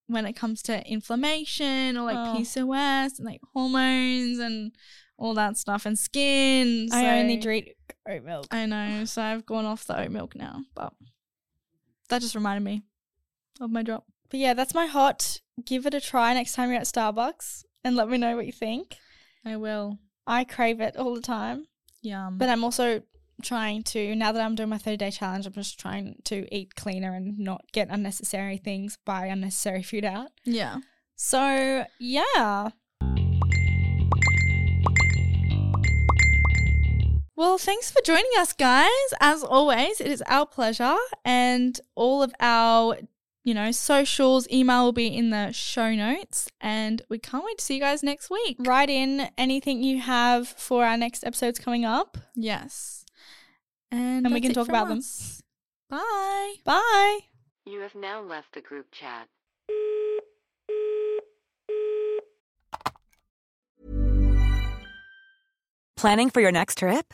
when 0.08 0.26
it 0.26 0.34
comes 0.34 0.62
to 0.64 0.84
inflammation 0.88 1.96
or 1.98 2.04
like 2.04 2.18
Oh. 2.18 2.34
PCOS 2.34 3.18
and 3.20 3.26
like 3.26 3.42
hormones 3.54 4.40
and 4.40 4.72
all 5.18 5.34
that 5.36 5.58
stuff 5.58 5.86
and 5.86 5.98
skin. 5.98 6.88
I 6.92 7.20
only 7.20 7.38
drink 7.38 7.76
oat 8.08 8.24
milk. 8.24 8.48
I 8.52 8.66
know, 8.66 9.06
so 9.06 9.22
I've 9.22 9.46
gone 9.46 9.66
off 9.66 9.86
the 9.86 10.00
oat 10.00 10.10
milk 10.12 10.36
now, 10.36 10.62
but 10.76 10.94
that 12.10 12.22
just 12.22 12.36
reminded 12.36 12.64
me 12.64 12.84
of 13.62 13.72
my 13.72 13.84
drop. 13.84 14.06
But 14.30 14.40
yeah, 14.40 14.54
that's 14.54 14.74
my 14.74 14.86
hot. 14.86 15.40
Give 15.66 15.86
it 15.86 15.94
a 15.94 16.02
try 16.02 16.34
next 16.34 16.54
time 16.54 16.70
you're 16.70 16.80
at 16.80 16.86
Starbucks 16.86 17.64
and 17.84 17.96
let 17.96 18.10
me 18.10 18.18
know 18.18 18.36
what 18.36 18.46
you 18.46 18.52
think. 18.52 18.98
I 19.46 19.56
will. 19.56 19.98
I 20.28 20.44
crave 20.44 20.80
it 20.82 20.96
all 20.98 21.16
the 21.16 21.22
time. 21.22 21.66
Yum. 22.02 22.38
But 22.38 22.50
I'm 22.50 22.64
also 22.64 23.02
trying 23.42 23.84
to, 23.84 24.16
now 24.16 24.32
that 24.32 24.42
I'm 24.42 24.56
doing 24.56 24.70
my 24.70 24.78
30 24.78 24.98
day 24.98 25.12
challenge, 25.12 25.46
I'm 25.46 25.54
just 25.54 25.80
trying 25.80 26.16
to 26.26 26.48
eat 26.56 26.76
cleaner 26.76 27.14
and 27.14 27.40
not 27.40 27.64
get 27.74 27.90
unnecessary 27.90 28.58
things, 28.58 28.98
buy 29.06 29.26
unnecessary 29.28 29.84
food 29.84 30.06
out. 30.06 30.32
yeah. 30.46 30.78
So 31.16 31.86
yeah. 32.00 32.70
Well, 37.40 37.58
thanks 37.58 37.90
for 37.90 38.02
joining 38.02 38.32
us, 38.38 38.52
guys. 38.52 38.90
As 39.22 39.44
always, 39.44 40.02
it 40.02 40.08
is 40.08 40.22
our 40.28 40.46
pleasure, 40.46 40.98
and 41.24 41.80
all 41.96 42.22
of 42.22 42.34
our, 42.42 42.98
you 43.46 43.54
know, 43.54 43.72
socials, 43.72 44.46
email 44.52 44.84
will 44.84 44.92
be 44.92 45.08
in 45.08 45.30
the 45.30 45.54
show 45.54 45.96
notes, 45.96 46.50
and 46.60 47.02
we 47.08 47.18
can't 47.18 47.46
wait 47.46 47.60
to 47.60 47.64
see 47.64 47.76
you 47.76 47.80
guys 47.80 48.04
next 48.04 48.30
week. 48.30 48.58
Write 48.60 48.90
in 48.90 49.30
anything 49.38 49.82
you 49.82 50.02
have 50.02 50.50
for 50.50 50.84
our 50.84 50.98
next 50.98 51.24
episodes 51.24 51.60
coming 51.60 51.86
up. 51.86 52.18
Yes, 52.36 53.06
and 53.90 54.26
And 54.26 54.34
we 54.36 54.42
can 54.42 54.52
talk 54.52 54.66
from 54.66 54.76
about 54.76 54.90
them. 54.90 55.02
Bye. 55.90 56.56
Bye. 56.66 57.20
You 57.66 57.80
have 57.80 57.96
now 57.96 58.22
left 58.22 58.54
the 58.54 58.60
group 58.60 58.88
chat. 58.92 59.30
Planning 65.96 66.30
for 66.32 66.42
your 66.42 66.52
next 66.52 66.80
trip? 66.80 67.14